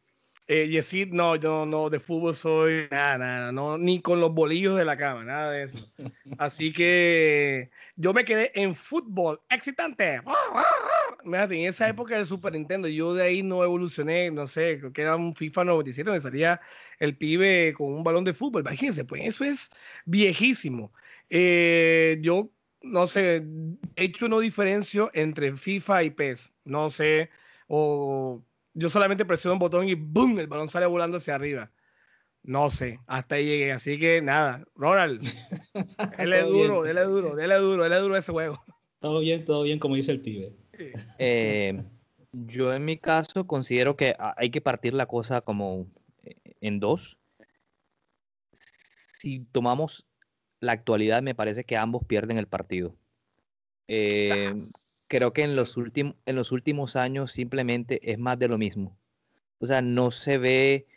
eh, 0.53 0.67
Yesid, 0.67 1.13
no, 1.13 1.38
yo 1.38 1.65
no, 1.65 1.89
de 1.89 2.00
fútbol 2.00 2.36
soy 2.36 2.89
nada, 2.91 3.17
nada, 3.17 3.51
no, 3.53 3.77
ni 3.77 4.01
con 4.01 4.19
los 4.19 4.33
bolillos 4.33 4.75
de 4.75 4.83
la 4.83 4.98
cama, 4.98 5.24
nada 5.24 5.51
de 5.51 5.63
eso. 5.63 5.77
Así 6.38 6.74
que 6.74 7.71
yo 7.95 8.13
me 8.13 8.25
quedé 8.25 8.51
en 8.55 8.75
fútbol, 8.75 9.39
excitante. 9.50 10.21
En 11.24 11.70
esa 11.70 11.88
época 11.88 12.16
del 12.16 12.25
Super 12.25 12.54
Nintendo, 12.54 12.88
yo 12.88 13.13
de 13.13 13.24
ahí 13.24 13.44
no 13.44 13.63
evolucioné, 13.63 14.32
no 14.32 14.48
sé, 14.48 14.80
creo 14.80 14.94
que 14.94 15.01
era 15.01 15.16
un 15.16 15.36
FIFA 15.36 15.66
97 15.66 16.10
donde 16.10 16.22
salía 16.22 16.62
el 17.00 17.18
pibe 17.18 17.74
con 17.78 17.94
un 17.94 18.04
balón 18.04 18.24
de 18.24 18.34
fútbol. 18.34 18.62
Imagínense, 18.62 19.06
pues 19.06 19.22
eso 19.25 19.44
es 19.44 19.70
viejísimo. 20.06 20.92
Eh, 21.30 22.18
yo 22.22 22.51
no 22.82 23.08
sé, 23.08 23.46
he 23.96 24.04
hecho 24.06 24.28
no 24.28 24.40
diferencio 24.40 25.12
entre 25.13 25.56
FIFA 25.56 26.04
y 26.04 26.10
PES. 26.12 26.54
No 26.66 26.90
sé, 26.90 27.30
o 27.68 28.44
yo 28.74 28.90
solamente 28.90 29.25
presiono 29.25 29.54
un 29.54 29.60
botón 29.60 29.88
y 29.88 29.96
¡boom! 29.96 30.40
El 30.40 30.48
balón 30.48 30.70
sale 30.70 30.86
volando 30.86 31.18
hacia 31.18 31.36
arriba. 31.36 31.72
No 32.44 32.70
sé, 32.72 33.00
hasta 33.06 33.36
ahí 33.36 33.46
llegué. 33.46 33.72
Así 33.72 34.00
que 34.00 34.22
nada, 34.22 34.66
Ronald, 34.75 35.22
dele 36.18 36.44
duro, 36.44 36.84
dele 36.84 37.04
duro, 37.04 37.36
dele 37.36 37.56
duro, 37.56 37.84
dele 37.84 37.98
duro 37.98 38.18
ese 38.18 38.32
juego. 38.32 38.63
Todo 39.00 39.20
bien, 39.20 39.46
todo 39.46 39.63
bien, 39.63 39.80
como 39.80 39.96
dice 39.96 40.12
el 40.12 40.22
pibe. 40.22 40.56
Eh, 41.18 41.84
yo 42.32 42.74
en 42.74 42.86
mi 42.86 42.98
caso 42.98 43.46
considero 43.46 43.96
que 43.96 44.16
hay 44.18 44.50
que 44.51 44.62
partir 44.62 44.94
la 44.94 45.06
cosa 45.06 45.42
como 45.42 45.88
eh, 46.24 46.36
en 46.62 46.80
dos. 46.80 47.18
Si 49.20 49.42
tomamos 49.51 50.06
la 50.60 50.72
actualidad, 50.72 51.22
me 51.22 51.36
parece 51.36 51.63
que 51.63 51.78
ambos 51.78 52.06
pierden 52.06 52.38
el 52.38 52.48
partido. 52.48 52.96
Eh, 53.88 54.56
creo 55.08 55.34
que 55.34 55.44
en 55.44 55.56
los, 55.56 55.75
últimos, 55.75 56.16
en 56.25 56.36
los 56.36 56.51
últimos 56.51 56.96
años 56.96 57.32
simplemente 57.32 58.12
es 58.12 58.18
más 58.18 58.40
de 58.40 58.48
lo 58.48 58.58
mismo. 58.58 58.98
O 59.60 59.66
sea, 59.66 59.82
no 59.82 60.12
se 60.12 60.38
ve 60.38 60.88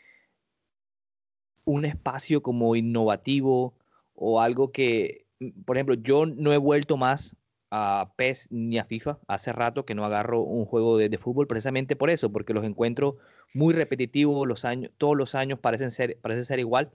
un 1.64 1.84
espacio 1.84 2.42
como 2.42 2.76
innovativo 2.76 3.74
o 4.14 4.40
algo 4.40 4.70
que, 4.70 5.26
por 5.64 5.76
ejemplo, 5.76 5.96
yo 5.96 6.26
no 6.26 6.52
he 6.52 6.58
vuelto 6.58 6.96
más 6.96 7.36
a 7.76 8.12
PES 8.14 8.52
ni 8.52 8.78
a 8.78 8.84
FIFA. 8.84 9.18
Hace 9.26 9.52
rato 9.52 9.84
que 9.84 9.96
no 9.96 10.04
agarro 10.04 10.42
un 10.42 10.64
juego 10.64 10.96
de, 10.96 11.18
fútbol 11.18 11.48
precisamente 11.48 11.96
por 11.96 12.08
eso, 12.08 12.30
porque 12.30 12.54
los 12.54 12.64
encuentro 12.64 13.18
muy 13.52 13.74
repetitivos, 13.74 14.46
los 14.46 14.64
años, 14.64 14.92
todos 14.96 15.16
los 15.16 15.34
años 15.34 15.58
parecen 15.58 15.90
ser, 15.90 16.16
parecen 16.20 16.44
ser 16.44 16.60
igual. 16.60 16.92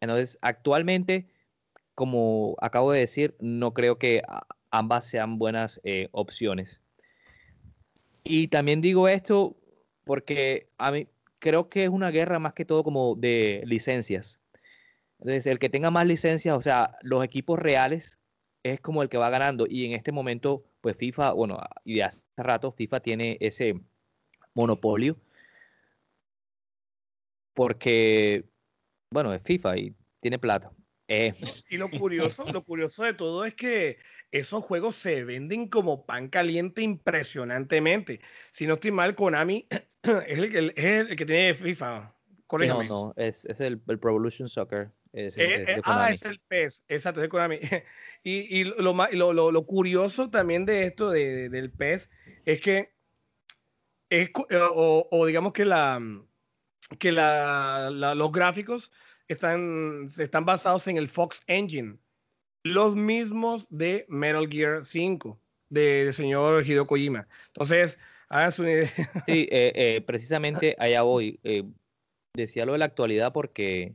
Entonces, 0.00 0.38
actualmente, 0.40 1.28
como 1.94 2.56
acabo 2.62 2.92
de 2.92 3.00
decir, 3.00 3.36
no 3.38 3.74
creo 3.74 3.98
que 3.98 4.22
ambas 4.70 5.04
sean 5.04 5.38
buenas 5.38 5.78
eh, 5.84 6.08
opciones. 6.12 6.80
Y 8.24 8.48
también 8.48 8.80
digo 8.80 9.08
esto 9.08 9.56
porque 10.04 10.70
a 10.78 10.90
mí 10.90 11.06
creo 11.38 11.68
que 11.68 11.84
es 11.84 11.90
una 11.90 12.10
guerra 12.10 12.38
más 12.38 12.54
que 12.54 12.64
todo 12.64 12.82
como 12.82 13.14
de 13.14 13.62
licencias. 13.66 14.40
Entonces, 15.18 15.46
el 15.46 15.58
que 15.58 15.68
tenga 15.68 15.90
más 15.90 16.06
licencias, 16.06 16.56
o 16.56 16.62
sea, 16.62 16.96
los 17.02 17.22
equipos 17.22 17.58
reales 17.58 18.18
es 18.62 18.80
como 18.80 19.02
el 19.02 19.08
que 19.08 19.18
va 19.18 19.30
ganando. 19.30 19.66
Y 19.68 19.86
en 19.86 19.92
este 19.92 20.12
momento, 20.12 20.64
pues 20.80 20.96
FIFA, 20.96 21.32
bueno, 21.32 21.58
y 21.84 21.96
de 21.96 22.04
hace 22.04 22.24
rato 22.36 22.72
FIFA 22.72 23.00
tiene 23.00 23.36
ese 23.40 23.80
monopolio. 24.54 25.16
Porque, 27.54 28.44
bueno, 29.10 29.32
es 29.34 29.42
FIFA 29.42 29.76
y 29.78 29.94
tiene 30.20 30.38
plata. 30.38 30.70
Eh. 31.08 31.34
Y 31.68 31.76
lo 31.76 31.90
curioso, 31.90 32.50
lo 32.50 32.64
curioso 32.64 33.02
de 33.02 33.12
todo 33.12 33.44
es 33.44 33.54
que 33.54 33.98
esos 34.30 34.64
juegos 34.64 34.96
se 34.96 35.24
venden 35.24 35.68
como 35.68 36.06
pan 36.06 36.28
caliente 36.28 36.80
impresionantemente. 36.80 38.20
Si 38.50 38.66
no 38.66 38.74
estoy 38.74 38.92
mal, 38.92 39.14
Konami 39.14 39.66
es 40.02 40.38
el, 40.38 40.50
que, 40.50 40.72
es 40.74 41.10
el 41.10 41.16
que 41.16 41.26
tiene 41.26 41.54
FIFA. 41.54 42.14
No, 42.50 42.82
no, 42.82 43.14
es, 43.16 43.46
es 43.46 43.60
el, 43.60 43.80
el, 43.88 43.98
Pro 43.98 44.10
Evolution 44.10 44.48
Soccer. 44.48 44.90
Es, 45.12 45.36
eh, 45.36 45.64
eh, 45.68 45.80
ah, 45.84 46.10
es 46.10 46.22
el 46.22 46.40
PES, 46.48 46.84
exacto, 46.88 47.20
es 47.20 47.24
el 47.24 47.30
Konami. 47.30 47.58
y, 48.24 48.60
y 48.60 48.64
lo, 48.64 48.94
lo, 49.12 49.52
lo, 49.52 49.66
curioso 49.66 50.30
también 50.30 50.64
de 50.64 50.86
esto 50.86 51.10
de, 51.10 51.50
del 51.50 51.70
PES 51.70 52.08
es 52.46 52.60
que 52.60 52.92
es, 54.08 54.30
o, 54.74 55.08
o 55.10 55.26
digamos 55.26 55.52
que 55.52 55.64
la 55.64 56.00
que 56.98 57.12
la, 57.12 57.90
los 57.90 58.32
gráficos 58.32 58.90
están, 59.28 60.08
están 60.18 60.44
basados 60.44 60.86
en 60.88 60.96
el 60.96 61.08
Fox 61.08 61.42
Engine, 61.46 61.96
los 62.62 62.94
mismos 62.94 63.66
de 63.70 64.06
Metal 64.08 64.48
Gear 64.48 64.84
5, 64.84 65.38
del 65.68 66.12
señor 66.12 66.64
Hideo 66.64 66.86
Kojima. 66.86 67.26
Entonces, 67.48 67.98
háganse 68.28 68.62
una 68.62 68.72
idea. 68.72 68.90
Sí, 69.26 69.48
eh, 69.50 69.72
eh, 69.74 70.02
precisamente 70.06 70.76
allá 70.78 71.02
voy. 71.02 71.40
Eh, 71.44 71.64
decía 72.34 72.66
lo 72.66 72.72
de 72.72 72.78
la 72.78 72.86
actualidad 72.86 73.32
porque 73.32 73.94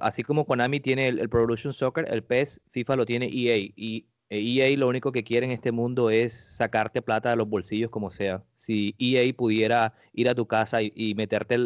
así 0.00 0.22
como 0.22 0.44
Konami 0.46 0.80
tiene 0.80 1.08
el, 1.08 1.18
el, 1.18 1.58
Soccer, 1.72 2.06
el 2.10 2.22
PES, 2.22 2.60
FIFA 2.70 2.96
lo 2.96 3.06
tiene 3.06 3.26
EA. 3.26 3.56
Y 3.76 4.06
EA 4.28 4.76
lo 4.76 4.88
único 4.88 5.12
que 5.12 5.22
quiere 5.22 5.46
en 5.46 5.52
este 5.52 5.72
mundo 5.72 6.10
es 6.10 6.32
sacarte 6.32 7.00
plata 7.02 7.30
de 7.30 7.36
los 7.36 7.48
bolsillos 7.48 7.90
como 7.90 8.10
sea. 8.10 8.42
Si 8.56 8.94
EA 8.98 9.32
pudiera 9.34 9.94
ir 10.12 10.28
a 10.28 10.34
tu 10.34 10.46
casa 10.46 10.82
y, 10.82 11.14
meterte 11.14 11.54
eh, 11.54 11.60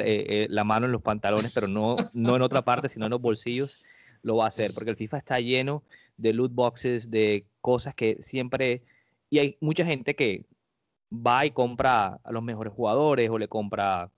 eh, 0.44 0.47
la 0.50 0.64
mano 0.64 0.87
en 0.87 0.92
los 0.92 1.02
pantalones, 1.02 1.52
pero 1.52 1.68
no, 1.68 1.97
no 2.12 2.37
en 2.37 2.42
otra 2.42 2.62
parte, 2.62 2.88
sino 2.88 3.06
en 3.06 3.11
los 3.11 3.20
bolsillos, 3.20 3.82
lo 4.23 4.37
va 4.37 4.44
a 4.44 4.49
hacer, 4.49 4.73
porque 4.75 4.90
el 4.90 4.97
FIFA 4.97 5.18
está 5.18 5.40
lleno 5.40 5.82
de 6.18 6.35
loot 6.35 6.52
boxes, 6.52 7.11
de 7.11 7.47
cosas 7.61 7.94
que 7.94 8.18
siempre... 8.20 8.82
Y 9.30 9.38
hay 9.38 9.56
mucha 9.61 9.85
gente 9.87 10.14
que 10.14 10.44
va 11.12 11.47
y 11.47 11.52
compra 11.52 12.20
a 12.23 12.32
los 12.32 12.42
mejores 12.42 12.73
jugadores 12.73 13.30
o 13.30 13.38
le 13.38 13.49
compra, 13.49 14.11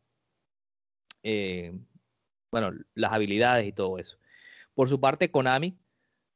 eh, 1.23 1.75
bueno, 2.52 2.71
las 2.94 3.12
habilidades 3.12 3.66
y 3.66 3.73
todo 3.73 3.99
eso. 3.99 4.16
Por 4.75 4.88
su 4.88 5.00
parte, 5.00 5.30
Konami, 5.32 5.76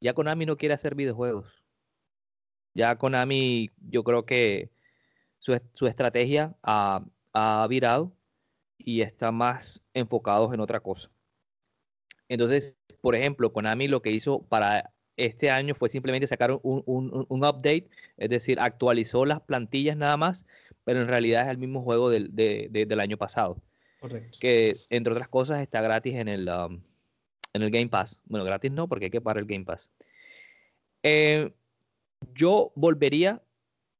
ya 0.01 0.13
Konami 0.13 0.45
no 0.45 0.57
quiere 0.57 0.73
hacer 0.73 0.95
videojuegos 0.95 1.57
ya 2.77 2.95
Konami, 2.95 3.71
yo 3.89 4.03
creo 4.03 4.25
que 4.25 4.69
su, 5.39 5.53
estrategia 5.87 6.55
ha, 6.63 7.03
virado 7.69 8.13
y 8.77 9.01
está 9.01 9.31
más 9.31 9.81
enfocados 9.93 10.53
en 10.53 10.59
otra 10.59 10.79
cosa. 10.79 11.09
Entonces, 12.29 12.75
por 13.01 13.15
ejemplo, 13.15 13.51
Konami 13.51 13.87
lo 13.87 14.01
que 14.01 14.11
hizo 14.11 14.43
para 14.43 14.93
este 15.17 15.49
año 15.49 15.73
fue 15.73 15.89
simplemente 15.89 16.27
sacar 16.27 16.51
un, 16.61 16.83
un, 16.85 17.43
update, 17.43 17.89
es 18.17 18.29
decir, 18.29 18.59
actualizó 18.59 19.25
las 19.25 19.41
plantillas 19.41 19.97
nada 19.97 20.15
más, 20.15 20.45
pero 20.83 21.01
en 21.01 21.07
realidad 21.07 21.45
es 21.45 21.49
el 21.49 21.57
mismo 21.57 21.81
juego 21.81 22.11
del, 22.11 22.35
del 22.35 22.99
año 22.99 23.17
pasado. 23.17 23.57
Correcto. 23.99 24.37
Que 24.39 24.75
entre 24.89 25.13
otras 25.13 25.29
cosas 25.29 25.61
está 25.61 25.81
gratis 25.81 26.15
en 26.15 26.27
el, 26.27 26.49
um, 26.49 26.81
en 27.53 27.61
el 27.61 27.71
Game 27.71 27.89
Pass. 27.89 28.21
Bueno, 28.25 28.45
gratis 28.45 28.71
no, 28.71 28.87
porque 28.87 29.05
hay 29.05 29.11
que 29.11 29.21
pagar 29.21 29.39
el 29.39 29.47
Game 29.47 29.65
Pass. 29.65 29.91
Eh, 31.03 31.51
yo 32.33 32.71
volvería 32.75 33.41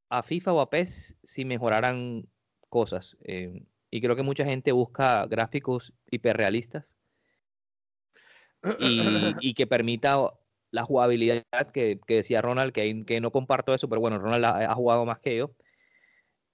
a 0.09 0.23
FIFA 0.23 0.53
o 0.53 0.61
a 0.61 0.69
PES 0.69 1.15
si 1.23 1.45
mejoraran 1.45 2.27
cosas. 2.69 3.17
Eh, 3.23 3.63
y 3.89 4.01
creo 4.01 4.15
que 4.15 4.23
mucha 4.23 4.45
gente 4.45 4.71
busca 4.71 5.25
gráficos 5.25 5.93
hiperrealistas 6.09 6.95
y, 8.79 9.53
que 9.55 9.67
permita 9.67 10.33
la 10.71 10.83
jugabilidad 10.83 11.45
que, 11.73 11.99
decía 12.07 12.41
Ronald, 12.41 12.73
que, 12.73 13.03
que, 13.05 13.21
no 13.21 13.31
comparto 13.31 13.73
eso, 13.73 13.87
pero 13.87 14.01
bueno, 14.01 14.19
Ronald 14.19 14.45
ha, 14.45 14.73
jugado 14.73 15.05
más 15.05 15.19
que 15.19 15.37
yo, 15.37 15.55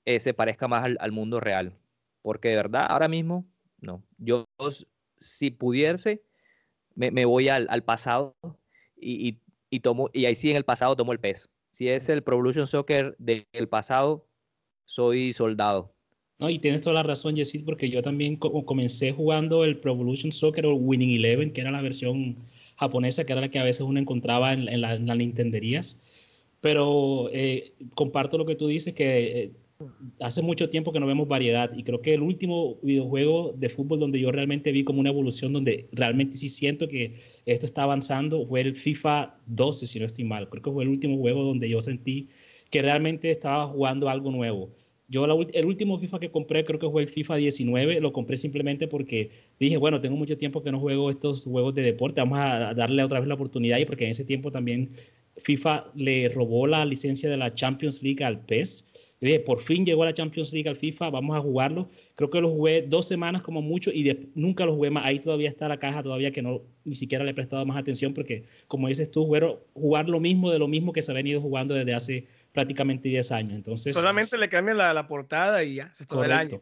eh, 0.05 0.19
se 0.19 0.33
parezca 0.33 0.67
más 0.67 0.87
al, 0.99 1.11
mundo 1.11 1.39
real. 1.39 1.75
Porque 2.23 2.49
de 2.49 2.55
verdad, 2.55 2.87
ahora 2.89 3.07
mismo, 3.07 3.45
no. 3.79 4.03
Yo, 4.17 4.45
si 5.17 5.51
pudiese, 5.51 6.23
me, 6.95 7.25
voy 7.25 7.49
al, 7.49 7.83
pasado 7.83 8.35
y, 8.95 9.37
y, 9.69 9.79
tomo, 9.81 10.09
y 10.13 10.25
ahí 10.25 10.33
sí 10.33 10.49
en 10.49 10.57
el 10.57 10.65
pasado 10.65 10.95
tomo 10.95 11.11
el 11.11 11.19
PES 11.19 11.51
si 11.73 11.89
es 11.89 12.07
el 12.07 12.21
Pro 12.23 12.35
Evolution 12.35 12.67
Soccer 12.67 13.15
del 13.17 13.67
pasado, 13.67 14.25
soy 14.85 15.33
soldado. 15.33 15.91
No, 16.39 16.49
y 16.49 16.59
tienes 16.59 16.81
toda 16.81 16.93
la 16.93 17.03
razón, 17.03 17.35
Jessit, 17.35 17.65
porque 17.65 17.89
yo 17.89 18.01
también 18.01 18.37
comencé 18.37 19.11
jugando 19.11 19.63
el 19.63 19.77
Pro 19.77 19.93
Evolution 19.93 20.31
Soccer 20.31 20.67
o 20.67 20.75
Winning 20.75 21.15
Eleven, 21.15 21.51
que 21.51 21.61
era 21.61 21.71
la 21.71 21.81
versión 21.81 22.37
japonesa, 22.77 23.23
que 23.23 23.33
era 23.33 23.41
la 23.41 23.49
que 23.49 23.59
a 23.59 23.63
veces 23.63 23.81
uno 23.81 23.99
encontraba 23.99 24.53
en, 24.53 24.81
las 24.81 24.99
Nintenderías. 25.17 25.97
Pero 26.61 27.29
eh, 27.33 27.73
comparto 27.95 28.37
lo 28.37 28.45
que 28.45 28.55
tú 28.55 28.67
dices, 28.67 28.93
que 28.93 29.43
eh, 29.43 29.51
hace 30.19 30.41
mucho 30.41 30.69
tiempo 30.69 30.91
que 30.91 30.99
no 30.99 31.07
vemos 31.07 31.27
variedad 31.27 31.71
y 31.75 31.83
creo 31.83 32.01
que 32.01 32.13
el 32.13 32.21
último 32.21 32.77
videojuego 32.81 33.53
de 33.57 33.69
fútbol 33.69 33.99
donde 33.99 34.19
yo 34.19 34.31
realmente 34.31 34.71
vi 34.71 34.83
como 34.83 34.99
una 34.99 35.09
evolución, 35.09 35.53
donde 35.53 35.87
realmente 35.91 36.37
sí 36.37 36.49
siento 36.49 36.87
que 36.87 37.15
esto 37.45 37.65
está 37.65 37.83
avanzando, 37.83 38.45
fue 38.45 38.61
el 38.61 38.75
FIFA 38.75 39.35
12, 39.47 39.87
si 39.87 39.99
no 39.99 40.05
estoy 40.05 40.25
mal. 40.25 40.49
Creo 40.49 40.63
que 40.63 40.71
fue 40.71 40.83
el 40.83 40.89
último 40.89 41.17
juego 41.17 41.43
donde 41.43 41.69
yo 41.69 41.81
sentí 41.81 42.29
que 42.69 42.81
realmente 42.81 43.31
estaba 43.31 43.67
jugando 43.67 44.09
algo 44.09 44.31
nuevo. 44.31 44.71
Yo 45.09 45.25
el 45.25 45.65
último 45.65 45.99
FIFA 45.99 46.19
que 46.19 46.31
compré 46.31 46.63
creo 46.63 46.79
que 46.79 46.89
fue 46.89 47.03
el 47.03 47.09
FIFA 47.09 47.35
19, 47.35 47.99
lo 47.99 48.13
compré 48.13 48.37
simplemente 48.37 48.87
porque 48.87 49.29
dije, 49.59 49.77
bueno, 49.77 49.99
tengo 49.99 50.15
mucho 50.15 50.37
tiempo 50.37 50.63
que 50.63 50.71
no 50.71 50.79
juego 50.79 51.09
estos 51.09 51.43
juegos 51.43 51.75
de 51.75 51.83
deporte, 51.83 52.21
vamos 52.21 52.39
a 52.39 52.73
darle 52.73 53.03
otra 53.03 53.19
vez 53.19 53.27
la 53.27 53.35
oportunidad 53.35 53.77
y 53.77 53.85
porque 53.85 54.05
en 54.05 54.11
ese 54.11 54.23
tiempo 54.23 54.51
también 54.51 54.91
FIFA 55.37 55.91
le 55.95 56.29
robó 56.29 56.67
la 56.67 56.85
licencia 56.85 57.29
de 57.29 57.37
la 57.37 57.53
Champions 57.53 58.01
League 58.01 58.23
al 58.23 58.39
PES 58.39 58.85
por 59.45 59.61
fin 59.61 59.85
llegó 59.85 60.03
la 60.03 60.13
Champions 60.13 60.51
League 60.51 60.69
al 60.69 60.75
FIFA, 60.75 61.09
vamos 61.09 61.37
a 61.37 61.41
jugarlo. 61.41 61.87
Creo 62.15 62.29
que 62.29 62.41
lo 62.41 62.49
jugué 62.49 62.81
dos 62.81 63.07
semanas 63.07 63.41
como 63.41 63.61
mucho 63.61 63.89
y 63.91 64.31
nunca 64.35 64.65
lo 64.65 64.75
jugué 64.75 64.89
más. 64.89 65.05
Ahí 65.05 65.19
todavía 65.19 65.49
está 65.49 65.67
la 65.67 65.79
caja, 65.79 66.03
todavía 66.03 66.31
que 66.31 66.41
no 66.41 66.61
ni 66.83 66.95
siquiera 66.95 67.23
le 67.23 67.31
he 67.31 67.33
prestado 67.33 67.65
más 67.65 67.77
atención 67.77 68.13
porque, 68.13 68.43
como 68.67 68.89
dices 68.89 69.09
tú, 69.09 69.25
jugar, 69.25 69.59
jugar 69.73 70.09
lo 70.09 70.19
mismo 70.19 70.51
de 70.51 70.59
lo 70.59 70.67
mismo 70.67 70.91
que 70.91 71.01
se 71.01 71.11
ha 71.11 71.15
venido 71.15 71.39
jugando 71.39 71.73
desde 71.73 71.93
hace 71.93 72.27
prácticamente 72.51 73.07
10 73.07 73.31
años. 73.31 73.53
Entonces, 73.53 73.93
Solamente 73.93 74.37
le 74.37 74.49
cambian 74.49 74.77
la, 74.77 75.07
portada 75.07 75.63
y 75.63 75.75
ya, 75.75 75.93
se 75.93 76.05
todo 76.05 76.23
el 76.23 76.31
año. 76.31 76.59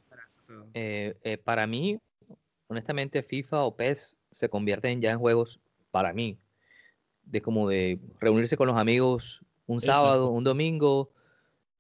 Eh, 0.74 1.16
eh, 1.24 1.38
para 1.38 1.66
mí, 1.66 1.98
honestamente, 2.68 3.24
FIFA 3.24 3.64
o 3.64 3.76
PES 3.76 4.16
se 4.32 4.50
convierten 4.50 5.02
ya 5.02 5.12
en 5.12 5.20
juegos, 5.20 5.60
para 5.90 6.14
mí, 6.14 6.38
de 7.24 7.42
como 7.42 7.68
de 7.68 8.00
reunirse 8.20 8.56
con 8.56 8.68
los 8.68 8.78
amigos 8.78 9.42
un 9.66 9.82
sábado, 9.82 10.30
un 10.30 10.44
domingo 10.44 11.12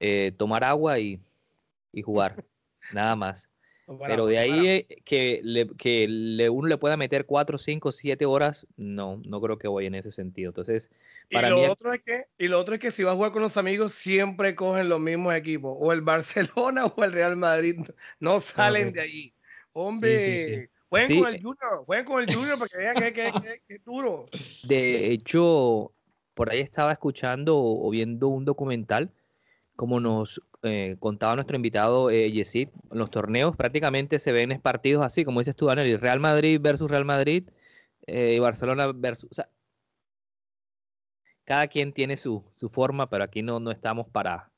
eh, 0.04 0.32
tomar 0.36 0.64
agua 0.64 0.98
y, 0.98 1.22
jugar, 2.04 2.44
nada 2.94 3.16
más. 3.16 3.48
Pero 4.08 4.26
de 4.26 4.40
ahí 4.40 4.68
eh, 4.68 4.88
que, 5.06 5.42
le, 5.44 5.68
que 5.78 6.08
le, 6.08 6.50
uno 6.50 6.68
le 6.68 6.78
pueda 6.78 6.98
meter 6.98 7.26
4, 7.26 7.58
5, 7.60 7.92
7 7.92 8.26
horas, 8.26 8.66
no, 8.78 9.22
no 9.26 9.40
creo 9.42 9.60
que 9.60 9.68
voy 9.68 9.86
en 9.86 9.94
ese 9.94 10.12
sentido. 10.12 10.50
Entonces, 10.50 10.90
para 11.32 11.50
y 11.50 11.52
lo 11.52 11.72
Otro 11.72 11.94
es 11.94 12.02
que, 12.02 12.26
y 12.40 12.48
lo 12.48 12.60
otro 12.60 12.76
es 12.76 12.82
que 12.82 12.90
si 12.90 13.04
vas 13.04 13.14
a 13.14 13.16
jugar 13.16 13.32
con 13.32 13.44
los 13.44 13.58
amigos, 13.58 13.94
siempre 13.94 14.56
cogen 14.56 14.90
los 14.90 15.00
mismos 15.00 15.36
equipos, 15.36 15.76
o 15.80 15.94
el 15.94 16.02
Barcelona 16.02 16.86
o 16.96 17.04
el 17.04 17.12
Real 17.12 17.36
Madrid, 17.36 17.78
no 18.20 18.40
salen 18.40 18.94
de 18.94 19.02
ahí. 19.02 19.34
Hombre, 19.74 20.70
jueguen 20.90 21.20
con 21.20 21.30
el 21.30 21.42
Junior, 21.44 21.86
jueguen 21.86 22.06
con 22.06 22.24
el 22.24 22.34
Junior 22.34 22.58
para 22.58 22.70
que 22.70 22.78
vean 22.78 22.96
que, 22.96 23.14
que, 23.14 23.62
que, 23.68 23.78
duro. 23.86 24.26
De 24.64 25.12
hecho, 25.12 25.94
por 26.34 26.50
ahí 26.50 26.62
estaba 26.62 26.92
escuchando 26.92 27.56
o 27.56 27.90
viendo 27.92 28.30
un 28.30 28.46
documental 28.46 29.12
como 29.82 30.00
nos 30.00 30.40
eh, 30.62 30.96
contaba 31.00 31.34
nuestro 31.34 31.56
invitado 31.56 32.12
eh, 32.12 32.32
Yesid, 32.32 32.70
los 32.92 33.10
torneos 33.10 33.56
prácticamente 33.56 34.20
se 34.20 34.32
ven 34.32 34.62
partidos 34.62 35.04
así, 35.04 35.26
como 35.26 35.40
dices 35.40 35.56
tú, 35.56 35.66
Daniel, 35.66 36.00
Real 36.00 36.20
Madrid 36.20 36.60
versus 36.62 36.88
Real 36.88 37.04
Madrid 37.04 37.50
eh, 38.06 38.36
y 38.36 38.40
Barcelona 38.40 38.92
versus... 38.94 39.32
O 39.32 39.34
sea, 39.34 39.50
cada 41.46 41.68
quien 41.68 41.94
tiene 41.94 42.16
su, 42.16 42.46
su 42.52 42.70
forma, 42.70 43.10
pero 43.10 43.24
aquí 43.24 43.42
no, 43.42 43.60
no 43.60 43.72
estamos 43.72 44.08
para 44.08 44.52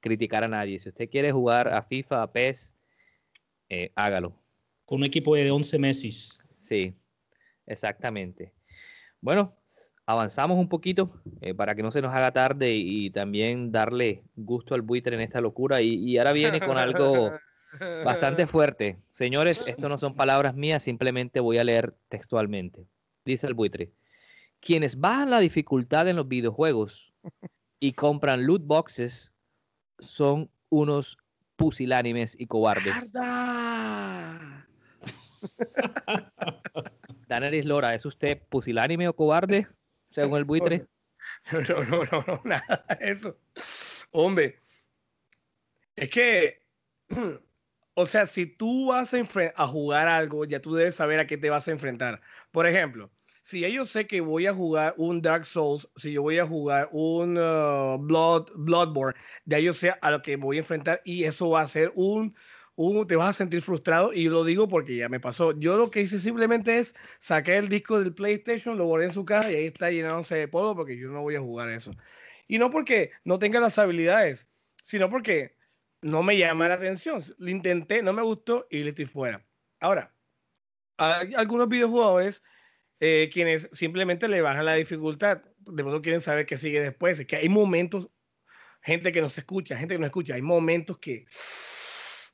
criticar 0.00 0.44
a 0.44 0.48
nadie. 0.48 0.80
Si 0.80 0.90
usted 0.90 1.08
quiere 1.08 1.32
jugar 1.32 1.68
a 1.68 1.82
FIFA, 1.82 2.22
a 2.22 2.30
PES, 2.30 2.74
eh, 3.70 3.90
hágalo. 3.94 4.38
Con 4.84 4.98
un 4.98 5.04
equipo 5.04 5.34
de 5.34 5.50
11 5.50 5.78
meses. 5.78 6.40
Sí, 6.60 6.94
exactamente. 7.64 8.52
Bueno, 9.22 9.56
avanzamos 10.06 10.56
un 10.56 10.68
poquito 10.68 11.10
eh, 11.40 11.52
para 11.52 11.74
que 11.74 11.82
no 11.82 11.90
se 11.90 12.00
nos 12.00 12.14
haga 12.14 12.32
tarde 12.32 12.74
y, 12.74 13.10
también 13.10 13.72
darle 13.72 14.22
gusto 14.36 14.74
al 14.74 14.82
buitre 14.82 15.16
en 15.16 15.20
esta 15.20 15.40
locura. 15.40 15.82
Y, 15.82 16.16
ahora 16.16 16.32
viene 16.32 16.60
con 16.60 16.78
algo 16.78 17.32
bastante 18.04 18.46
fuerte. 18.46 18.98
Señores, 19.10 19.62
esto 19.66 19.88
no 19.88 19.98
son 19.98 20.14
palabras 20.14 20.54
mías, 20.54 20.84
simplemente 20.84 21.40
voy 21.40 21.58
a 21.58 21.64
leer 21.64 21.94
textualmente. 22.08 22.86
Dice 23.24 23.48
el 23.48 23.54
buitre, 23.54 23.90
quienes 24.60 25.00
bajan 25.00 25.30
la 25.30 25.40
dificultad 25.40 26.08
en 26.08 26.16
los 26.16 26.28
videojuegos 26.28 27.12
y 27.80 27.92
compran 27.92 28.46
loot 28.46 28.62
boxes 28.64 29.32
son 29.98 30.48
unos 30.68 31.18
pusilánimes 31.56 32.36
y 32.38 32.46
cobardes. 32.46 33.12
Daniel 37.26 37.68
Lora, 37.68 37.94
¿es 37.94 38.06
usted 38.06 38.40
pusilánime 38.48 39.08
o 39.08 39.16
cobarde? 39.16 39.66
Según 40.16 40.38
el 40.38 40.44
buitre. 40.44 40.86
No, 41.52 41.60
no, 41.60 42.04
no, 42.10 42.24
no, 42.26 42.40
nada 42.44 42.86
eso. 43.00 43.38
Hombre, 44.10 44.58
es 45.94 46.10
que, 46.10 46.62
o 47.94 48.06
sea, 48.06 48.26
si 48.26 48.46
tú 48.46 48.86
vas 48.86 49.12
a, 49.14 49.18
a, 49.56 49.66
jugar 49.68 50.08
algo, 50.08 50.44
ya 50.44 50.60
tú 50.60 50.74
debes 50.74 50.96
saber 50.96 51.20
a 51.20 51.26
qué 51.26 51.36
te 51.36 51.50
vas 51.50 51.68
a 51.68 51.72
enfrentar. 51.72 52.20
Por 52.50 52.66
ejemplo, 52.66 53.10
si 53.42 53.60
yo 53.70 53.84
sé 53.86 54.06
que 54.06 54.20
voy 54.20 54.46
a 54.46 54.54
jugar 54.54 54.94
un 54.96 55.20
Dark 55.22 55.46
Souls, 55.46 55.88
si 55.94 56.12
yo 56.12 56.22
voy 56.22 56.38
a 56.38 56.46
jugar 56.46 56.88
un 56.90 57.38
uh, 57.38 57.98
Blood, 57.98 58.50
Bloodborne, 58.56 59.18
ya 59.44 59.58
yo 59.58 59.72
sé 59.72 59.94
a 60.00 60.10
lo 60.10 60.22
que 60.22 60.36
voy 60.36 60.56
a 60.56 60.60
enfrentar 60.60 61.00
y 61.04 61.24
eso 61.24 61.50
va 61.50 61.60
a 61.60 61.68
ser 61.68 61.92
un 61.94 62.34
te 63.06 63.16
vas 63.16 63.30
a 63.30 63.32
sentir 63.32 63.62
frustrado 63.62 64.12
y 64.12 64.28
lo 64.28 64.44
digo 64.44 64.68
porque 64.68 64.96
ya 64.96 65.08
me 65.08 65.18
pasó. 65.18 65.52
Yo 65.58 65.76
lo 65.78 65.90
que 65.90 66.02
hice 66.02 66.20
simplemente 66.20 66.78
es 66.78 66.94
saqué 67.18 67.56
el 67.56 67.68
disco 67.68 67.98
del 67.98 68.14
PlayStation, 68.14 68.76
lo 68.76 68.84
guardé 68.84 69.06
en 69.06 69.12
su 69.12 69.24
caja 69.24 69.50
y 69.50 69.56
ahí 69.56 69.66
está 69.66 69.90
llenándose 69.90 70.36
de 70.36 70.48
polvo 70.48 70.76
porque 70.76 70.98
yo 70.98 71.08
no 71.08 71.22
voy 71.22 71.36
a 71.36 71.40
jugar 71.40 71.70
eso. 71.70 71.92
Y 72.48 72.58
no 72.58 72.70
porque 72.70 73.12
no 73.24 73.38
tenga 73.38 73.60
las 73.60 73.78
habilidades, 73.78 74.48
sino 74.82 75.08
porque 75.08 75.56
no 76.02 76.22
me 76.22 76.36
llama 76.36 76.68
la 76.68 76.74
atención. 76.74 77.20
Lo 77.38 77.50
intenté, 77.50 78.02
no 78.02 78.12
me 78.12 78.22
gustó 78.22 78.66
y 78.70 78.82
le 78.82 78.90
estoy 78.90 79.06
fuera. 79.06 79.44
Ahora, 79.80 80.14
hay 80.98 81.34
algunos 81.34 81.68
videojuegos 81.68 82.42
eh, 83.00 83.30
quienes 83.32 83.68
simplemente 83.72 84.28
le 84.28 84.40
bajan 84.40 84.64
la 84.64 84.74
dificultad, 84.74 85.42
de 85.58 85.82
pronto 85.82 86.02
quieren 86.02 86.20
saber 86.20 86.46
qué 86.46 86.56
sigue 86.56 86.80
después. 86.80 87.18
Es 87.18 87.26
que 87.26 87.36
hay 87.36 87.48
momentos, 87.48 88.10
gente 88.82 89.12
que 89.12 89.22
nos 89.22 89.36
escucha, 89.36 89.76
gente 89.76 89.94
que 89.94 89.98
no 89.98 90.06
escucha, 90.06 90.34
hay 90.34 90.42
momentos 90.42 90.98
que 90.98 91.26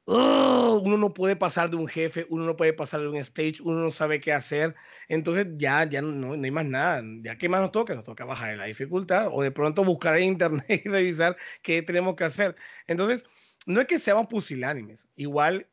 uno 0.06 0.96
no 0.98 1.14
puede 1.14 1.36
pasar 1.36 1.70
de 1.70 1.76
un 1.76 1.86
jefe, 1.88 2.26
uno 2.28 2.44
no 2.44 2.56
puede 2.56 2.72
pasar 2.72 3.00
de 3.00 3.08
un 3.08 3.16
stage, 3.16 3.56
uno 3.62 3.80
no 3.80 3.90
sabe 3.90 4.20
qué 4.20 4.32
hacer. 4.32 4.74
Entonces 5.08 5.46
ya, 5.56 5.84
ya 5.84 6.02
no, 6.02 6.36
no 6.36 6.44
hay 6.44 6.50
más 6.50 6.66
nada. 6.66 7.02
Ya 7.22 7.38
que 7.38 7.48
más 7.48 7.60
nos 7.60 7.72
toca, 7.72 7.94
nos 7.94 8.04
toca 8.04 8.24
bajar 8.24 8.56
la 8.56 8.66
dificultad 8.66 9.28
o 9.32 9.42
de 9.42 9.50
pronto 9.50 9.84
buscar 9.84 10.16
en 10.18 10.24
internet 10.24 10.64
y 10.84 10.88
revisar 10.88 11.36
qué 11.62 11.82
tenemos 11.82 12.16
que 12.16 12.24
hacer. 12.24 12.56
Entonces, 12.86 13.24
no 13.66 13.80
es 13.80 13.86
que 13.86 13.98
seamos 13.98 14.26
pusilánimes. 14.26 15.08
Igual 15.16 15.68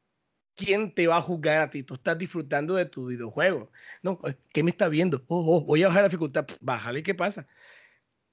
¿quién 0.60 0.94
te 0.94 1.08
va 1.08 1.18
a 1.18 1.22
juzgar 1.22 1.62
a 1.62 1.70
ti? 1.70 1.84
Tú 1.84 1.96
estás 1.96 2.18
disfrutando 2.18 2.76
de 2.76 2.86
tu 2.86 3.08
videojuego. 3.08 3.72
No, 4.04 4.20
eh, 4.26 4.36
¿qué 4.54 4.62
me 4.64 4.72
está 4.72 4.90
viendo? 4.90 5.24
Oh, 5.28 5.58
oh, 5.58 5.66
voy 5.66 5.84
a 5.84 5.88
bajar 5.88 6.04
la 6.04 6.10
dificultad. 6.10 6.46
bájale, 6.62 7.02
¿qué 7.02 7.16
pasa? 7.16 7.48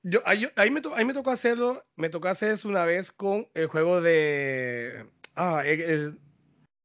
Yo, 0.03 0.23
ahí, 0.25 0.47
me 0.71 0.83
ahí 0.95 1.05
me 1.05 1.15
tocó 1.15 1.31
hacerlo, 1.31 1.85
me 1.97 2.09
tocó 2.09 2.29
hacer 2.29 2.53
eso 2.53 2.69
una 2.69 2.85
vez 2.85 3.11
con 3.11 3.49
el 3.55 3.67
juego 3.67 4.01
de 4.01 5.07
Ah, 5.37 5.63
el, 5.65 6.19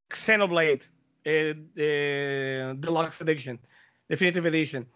Xenoblade 0.10 0.82
Deluxe 1.24 3.22
Edition, 3.22 3.60
Definitive 4.10 4.50
Edition. 4.50 4.88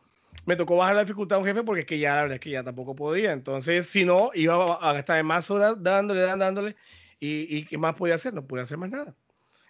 Me 0.46 0.56
tocó 0.56 0.76
bajar 0.76 0.96
la 0.96 1.04
dificultad 1.04 1.38
a 1.38 1.40
un 1.40 1.46
jefe 1.46 1.64
porque 1.64 1.82
es 1.82 1.88
que 1.88 1.98
ya 1.98 2.16
la 2.16 2.22
verdad 2.24 2.36
es 2.36 2.42
que 2.42 2.50
ya 2.52 2.64
tampoco 2.64 2.96
podía. 2.96 3.32
Entonces, 3.32 3.88
si 3.88 4.04
no, 4.06 4.32
iba 4.34 4.76
a 4.76 4.94
gastar 4.94 5.24
más 5.24 5.50
horas 5.50 5.76
dándole, 5.80 6.22
dándole. 6.22 6.76
Y, 7.20 7.58
y 7.58 7.66
¿qué 7.66 7.78
más 7.78 7.96
podía 7.96 8.16
hacer? 8.16 8.34
No 8.34 8.46
podía 8.46 8.64
hacer 8.64 8.78
más 8.78 8.90
nada. 8.90 9.16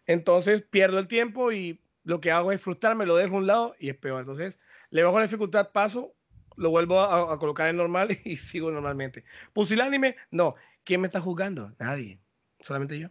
Entonces, 0.07 0.63
pierdo 0.63 0.99
el 0.99 1.07
tiempo 1.07 1.51
y 1.51 1.79
lo 2.03 2.19
que 2.19 2.31
hago 2.31 2.51
es 2.51 2.61
frustrarme, 2.61 3.05
lo 3.05 3.15
dejo 3.15 3.35
a 3.35 3.37
un 3.39 3.47
lado 3.47 3.75
y 3.79 3.89
es 3.89 3.97
peor. 3.97 4.21
Entonces, 4.21 4.59
le 4.89 5.03
bajo 5.03 5.19
la 5.19 5.25
dificultad, 5.25 5.71
paso, 5.71 6.15
lo 6.55 6.71
vuelvo 6.71 6.99
a, 6.99 7.33
a 7.33 7.39
colocar 7.39 7.69
en 7.69 7.77
normal 7.77 8.17
y 8.25 8.35
sigo 8.37 8.71
normalmente. 8.71 9.23
Pusilánime, 9.53 10.15
no. 10.31 10.55
¿Quién 10.83 11.01
me 11.01 11.07
está 11.07 11.21
jugando? 11.21 11.73
Nadie. 11.79 12.19
Solamente 12.59 12.99
yo. 12.99 13.09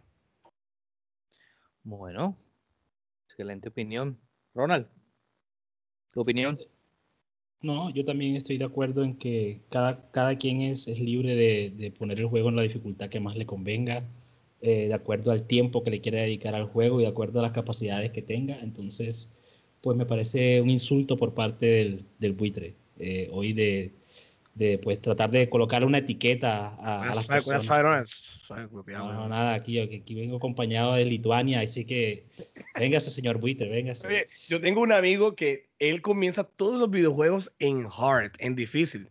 Bueno, 1.85 2.35
excelente 3.27 3.69
opinión. 3.69 4.19
Ronald, 4.53 4.87
¿tu 6.11 6.21
opinión? 6.21 6.57
No, 7.61 7.89
yo 7.91 8.05
también 8.05 8.35
estoy 8.35 8.57
de 8.57 8.65
acuerdo 8.65 9.03
en 9.03 9.17
que 9.17 9.61
cada, 9.69 10.09
cada 10.11 10.37
quien 10.37 10.61
es, 10.61 10.87
es 10.87 10.99
libre 10.99 11.35
de, 11.35 11.73
de, 11.77 11.91
poner 11.91 12.19
el 12.19 12.27
juego 12.27 12.49
en 12.49 12.55
la 12.55 12.61
dificultad 12.63 13.09
que 13.09 13.19
más 13.19 13.37
le 13.37 13.45
convenga, 13.45 14.03
eh, 14.61 14.87
de 14.87 14.93
acuerdo 14.93 15.31
al 15.31 15.47
tiempo 15.47 15.83
que 15.83 15.91
le 15.91 16.01
quiera 16.01 16.21
dedicar 16.21 16.55
al 16.55 16.65
juego 16.65 16.99
y 16.99 17.03
de 17.03 17.09
acuerdo 17.09 17.39
a 17.39 17.43
las 17.43 17.51
capacidades 17.53 18.11
que 18.11 18.21
tenga. 18.23 18.59
Entonces, 18.59 19.29
pues 19.81 19.97
me 19.97 20.05
parece 20.07 20.61
un 20.61 20.69
insulto 20.71 21.17
por 21.17 21.33
parte 21.35 21.65
del, 21.67 22.05
del 22.19 22.33
buitre 22.33 22.75
eh, 22.97 23.29
hoy 23.31 23.53
de, 23.53 23.91
de 24.55 24.79
pues 24.81 25.01
tratar 25.01 25.31
de 25.31 25.49
colocar 25.49 25.83
una 25.83 25.97
etiqueta 25.99 26.69
a, 26.79 27.11
a 27.11 27.15
las 27.15 27.27
personas. 27.27 28.47
No, 28.87 29.13
no, 29.13 29.27
nada, 29.27 29.53
aquí, 29.53 29.79
aquí 29.79 30.15
vengo 30.15 30.37
acompañado 30.37 30.95
de 30.95 31.03
Lituania, 31.03 31.59
así 31.59 31.85
que 31.85 32.25
véngase, 32.79 33.11
señor 33.11 33.37
Buitre, 33.37 33.69
véngase. 33.69 34.07
Oye, 34.07 34.27
yo 34.47 34.61
tengo 34.61 34.81
un 34.81 34.93
amigo 34.93 35.35
que 35.35 35.67
él 35.79 36.01
comienza 36.01 36.45
todos 36.45 36.79
los 36.79 36.89
videojuegos 36.89 37.51
en 37.59 37.85
hard, 37.85 38.31
en 38.39 38.55
difícil. 38.55 39.09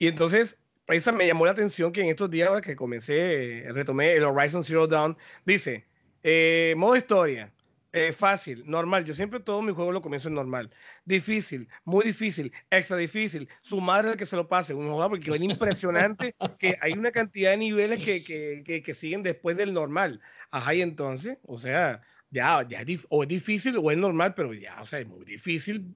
Y 0.00 0.08
entonces, 0.08 0.58
esa 0.88 1.12
me 1.12 1.26
llamó 1.26 1.46
la 1.46 1.52
atención 1.52 1.92
que 1.92 2.02
en 2.02 2.08
estos 2.08 2.28
días 2.28 2.60
que 2.60 2.74
comencé, 2.74 3.64
retomé 3.68 4.14
el 4.14 4.24
Horizon 4.24 4.64
Zero 4.64 4.88
Dawn, 4.88 5.16
dice, 5.46 5.84
eh, 6.24 6.74
modo 6.76 6.96
historia, 6.96 7.52
Eh, 7.96 8.12
fácil, 8.12 8.64
normal. 8.66 9.04
Yo 9.04 9.14
siempre 9.14 9.38
todo 9.38 9.62
mi 9.62 9.72
juego 9.72 9.92
lo 9.92 10.02
comienzo 10.02 10.26
en 10.26 10.34
normal. 10.34 10.68
Difícil, 11.04 11.68
muy 11.84 12.04
difícil, 12.04 12.52
extra 12.68 12.96
difícil. 12.96 13.48
Su 13.62 13.80
madre 13.80 14.10
el 14.10 14.16
que 14.16 14.26
se 14.26 14.34
lo 14.34 14.48
pase. 14.48 14.74
Un 14.74 14.90
juego 14.90 15.10
porque 15.10 15.30
es 15.30 15.40
impresionante 15.40 16.34
que 16.58 16.74
hay 16.80 16.94
una 16.94 17.12
cantidad 17.12 17.52
de 17.52 17.58
niveles 17.58 18.04
que, 18.04 18.24
que, 18.24 18.82
que, 18.82 18.94
siguen 18.94 19.22
después 19.22 19.56
del 19.56 19.72
normal. 19.72 20.20
Ajá, 20.50 20.74
y 20.74 20.82
entonces, 20.82 21.38
o 21.44 21.56
sea, 21.56 22.02
ya, 22.30 22.66
ya 22.66 22.80
es 22.80 23.06
o 23.10 23.22
es 23.22 23.28
difícil 23.28 23.76
o 23.78 23.88
es 23.92 23.96
normal, 23.96 24.34
pero 24.34 24.52
ya, 24.52 24.82
o 24.82 24.86
sea, 24.86 24.98
es 24.98 25.06
muy 25.06 25.24
difícil. 25.24 25.94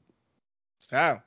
O 0.79 0.81
sea. 0.81 1.27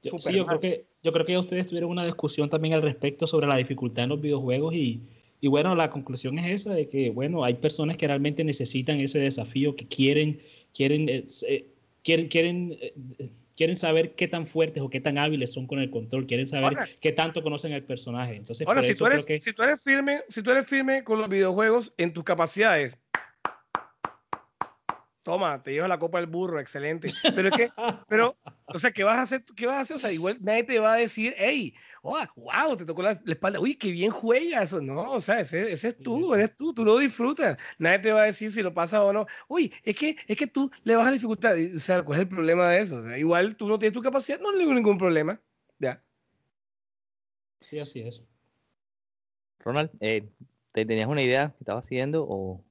sí, 0.00 0.32
yo 0.32 0.46
creo, 0.46 0.60
que, 0.60 0.86
yo 1.02 1.12
creo 1.12 1.26
que 1.26 1.38
ustedes 1.38 1.66
tuvieron 1.66 1.90
una 1.90 2.04
discusión 2.04 2.48
también 2.48 2.74
al 2.74 2.82
respecto 2.82 3.26
sobre 3.26 3.48
la 3.48 3.56
dificultad 3.56 4.04
en 4.04 4.10
los 4.10 4.20
videojuegos 4.20 4.74
y 4.74 5.02
y 5.40 5.48
bueno, 5.48 5.74
la 5.74 5.90
conclusión 5.90 6.38
es 6.38 6.62
esa, 6.62 6.74
de 6.74 6.88
que, 6.88 7.10
bueno, 7.10 7.44
hay 7.44 7.54
personas 7.54 7.96
que 7.96 8.06
realmente 8.06 8.44
necesitan 8.44 8.98
ese 9.00 9.18
desafío, 9.18 9.76
que 9.76 9.86
quieren, 9.86 10.40
quieren, 10.74 11.08
eh, 11.08 11.26
eh, 11.48 11.66
quieren, 12.02 12.28
quieren, 12.28 12.78
eh, 12.80 12.94
quieren 13.56 13.76
saber 13.76 14.14
qué 14.14 14.28
tan 14.28 14.46
fuertes 14.46 14.82
o 14.82 14.88
qué 14.88 15.00
tan 15.00 15.18
hábiles 15.18 15.52
son 15.52 15.66
con 15.66 15.78
el 15.78 15.90
control, 15.90 16.26
quieren 16.26 16.46
saber 16.46 16.76
qué 17.00 17.12
tanto 17.12 17.42
conocen 17.42 17.72
el 17.72 17.82
personaje. 17.82 18.36
Entonces, 18.36 18.66
ahora, 18.66 18.82
si, 18.82 18.94
tú 18.94 19.06
eres, 19.06 19.26
si 19.42 19.52
tú 19.52 19.62
eres 19.62 19.82
firme, 19.82 20.22
si 20.28 20.42
tú 20.42 20.50
eres 20.50 20.66
firme 20.66 21.04
con 21.04 21.18
los 21.18 21.28
videojuegos 21.28 21.92
en 21.98 22.12
tus 22.12 22.24
capacidades, 22.24 22.98
toma, 25.26 25.60
te 25.60 25.72
llevas 25.72 25.88
la 25.88 25.98
copa 25.98 26.20
del 26.20 26.28
burro, 26.28 26.60
excelente. 26.60 27.08
Pero 27.34 27.48
es 27.48 27.56
que, 27.56 27.68
pero, 28.08 28.36
o 28.66 28.78
sea, 28.78 28.92
¿qué 28.92 29.02
vas 29.02 29.18
a 29.18 29.22
hacer? 29.22 29.44
¿Qué 29.56 29.66
vas 29.66 29.76
a 29.76 29.80
hacer? 29.80 29.96
O 29.96 29.98
sea, 29.98 30.12
igual 30.12 30.38
nadie 30.40 30.62
te 30.62 30.78
va 30.78 30.94
a 30.94 30.96
decir, 30.98 31.34
hey, 31.36 31.74
oh, 32.02 32.16
wow, 32.36 32.76
te 32.76 32.86
tocó 32.86 33.02
la, 33.02 33.20
espalda, 33.26 33.58
uy, 33.58 33.74
qué 33.74 33.90
bien 33.90 34.12
juegas. 34.12 34.72
No, 34.74 35.10
o 35.10 35.20
sea, 35.20 35.40
ese, 35.40 35.72
ese, 35.72 35.88
es 35.88 35.98
tú, 35.98 36.32
eres 36.32 36.56
tú, 36.56 36.72
tú 36.72 36.84
lo 36.84 36.96
disfrutas. 36.98 37.56
Nadie 37.76 37.98
te 37.98 38.12
va 38.12 38.22
a 38.22 38.26
decir 38.26 38.52
si 38.52 38.62
lo 38.62 38.72
pasa 38.72 39.02
o 39.02 39.12
no. 39.12 39.26
Uy, 39.48 39.74
es 39.82 39.96
que, 39.96 40.16
es 40.28 40.36
que 40.36 40.46
tú 40.46 40.70
le 40.84 40.94
vas 40.94 41.08
a 41.08 41.10
dificultad. 41.10 41.56
O 41.74 41.78
sea, 41.80 42.04
¿cuál 42.04 42.20
es 42.20 42.22
el 42.22 42.28
problema 42.28 42.70
de 42.70 42.82
eso? 42.82 42.98
O 42.98 43.02
sea, 43.02 43.18
igual 43.18 43.56
tú 43.56 43.66
no 43.66 43.80
tienes 43.80 43.94
tu 43.94 44.02
capacidad, 44.02 44.38
no 44.38 44.56
tengo 44.56 44.74
ningún 44.74 44.96
problema. 44.96 45.40
Ya. 45.80 46.00
Sí, 47.58 47.80
así 47.80 48.02
es. 48.02 48.22
Ronald, 49.58 49.90
eh, 49.98 50.28
¿te 50.72 50.86
tenías 50.86 51.08
una 51.08 51.22
idea 51.22 51.48
que 51.48 51.64
estabas 51.64 51.84
haciendo 51.84 52.24
o 52.28 52.64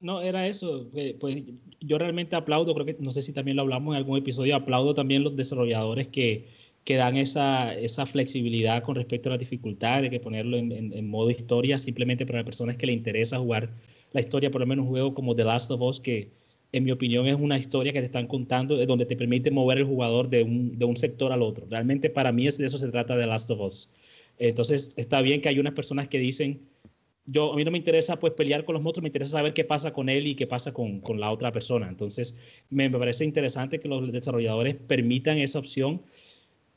no, 0.00 0.20
era 0.20 0.46
eso. 0.46 0.88
Pues 1.20 1.44
yo 1.80 1.98
realmente 1.98 2.36
aplaudo, 2.36 2.74
creo 2.74 2.86
que 2.86 2.96
no 3.00 3.12
sé 3.12 3.22
si 3.22 3.32
también 3.32 3.56
lo 3.56 3.62
hablamos 3.62 3.94
en 3.94 3.98
algún 3.98 4.18
episodio, 4.18 4.56
aplaudo 4.56 4.94
también 4.94 5.24
los 5.24 5.36
desarrolladores 5.36 6.08
que, 6.08 6.46
que 6.84 6.96
dan 6.96 7.16
esa, 7.16 7.74
esa 7.74 8.06
flexibilidad 8.06 8.82
con 8.82 8.94
respecto 8.94 9.28
a 9.28 9.32
la 9.32 9.38
dificultad 9.38 10.02
de 10.02 10.10
que 10.10 10.20
ponerlo 10.20 10.56
en, 10.56 10.72
en, 10.72 11.08
modo 11.08 11.30
historia, 11.30 11.78
simplemente 11.78 12.26
para 12.26 12.38
las 12.38 12.46
personas 12.46 12.76
que 12.76 12.86
le 12.86 12.92
interesa 12.92 13.38
jugar 13.38 13.70
la 14.12 14.20
historia, 14.20 14.50
por 14.50 14.60
lo 14.60 14.66
menos 14.66 14.84
un 14.84 14.90
juego 14.90 15.14
como 15.14 15.34
The 15.36 15.44
Last 15.44 15.70
of 15.70 15.82
Us, 15.82 16.00
que 16.00 16.30
en 16.72 16.84
mi 16.84 16.90
opinión 16.90 17.26
es 17.26 17.34
una 17.34 17.58
historia 17.58 17.92
que 17.92 18.00
te 18.00 18.06
están 18.06 18.26
contando, 18.26 18.76
donde 18.86 19.06
te 19.06 19.16
permite 19.16 19.50
mover 19.50 19.78
el 19.78 19.84
jugador 19.84 20.28
de 20.28 20.42
un, 20.42 20.78
de 20.78 20.84
un 20.84 20.96
sector 20.96 21.32
al 21.32 21.42
otro. 21.42 21.66
Realmente 21.68 22.10
para 22.10 22.32
mí 22.32 22.46
es 22.46 22.58
de 22.58 22.66
eso 22.66 22.78
se 22.78 22.88
trata 22.88 23.16
The 23.16 23.26
Last 23.26 23.50
of 23.50 23.60
Us. 23.60 23.88
Entonces 24.38 24.92
está 24.96 25.20
bien 25.22 25.40
que 25.40 25.48
hay 25.48 25.58
unas 25.58 25.74
personas 25.74 26.08
que 26.08 26.18
dicen 26.18 26.60
yo, 27.30 27.52
a 27.52 27.56
mí 27.56 27.64
no 27.64 27.70
me 27.70 27.78
interesa 27.78 28.18
pues 28.18 28.32
pelear 28.32 28.64
con 28.64 28.72
los 28.72 28.82
monstruos, 28.82 29.02
me 29.02 29.08
interesa 29.08 29.32
saber 29.32 29.52
qué 29.52 29.64
pasa 29.64 29.92
con 29.92 30.08
él 30.08 30.26
y 30.26 30.34
qué 30.34 30.46
pasa 30.46 30.72
con, 30.72 31.00
con 31.00 31.20
la 31.20 31.30
otra 31.30 31.52
persona. 31.52 31.86
Entonces, 31.86 32.34
me, 32.70 32.88
parece 32.90 33.24
interesante 33.24 33.78
que 33.78 33.88
los 33.88 34.10
desarrolladores 34.10 34.76
permitan 34.76 35.38
esa 35.38 35.58
opción. 35.58 36.00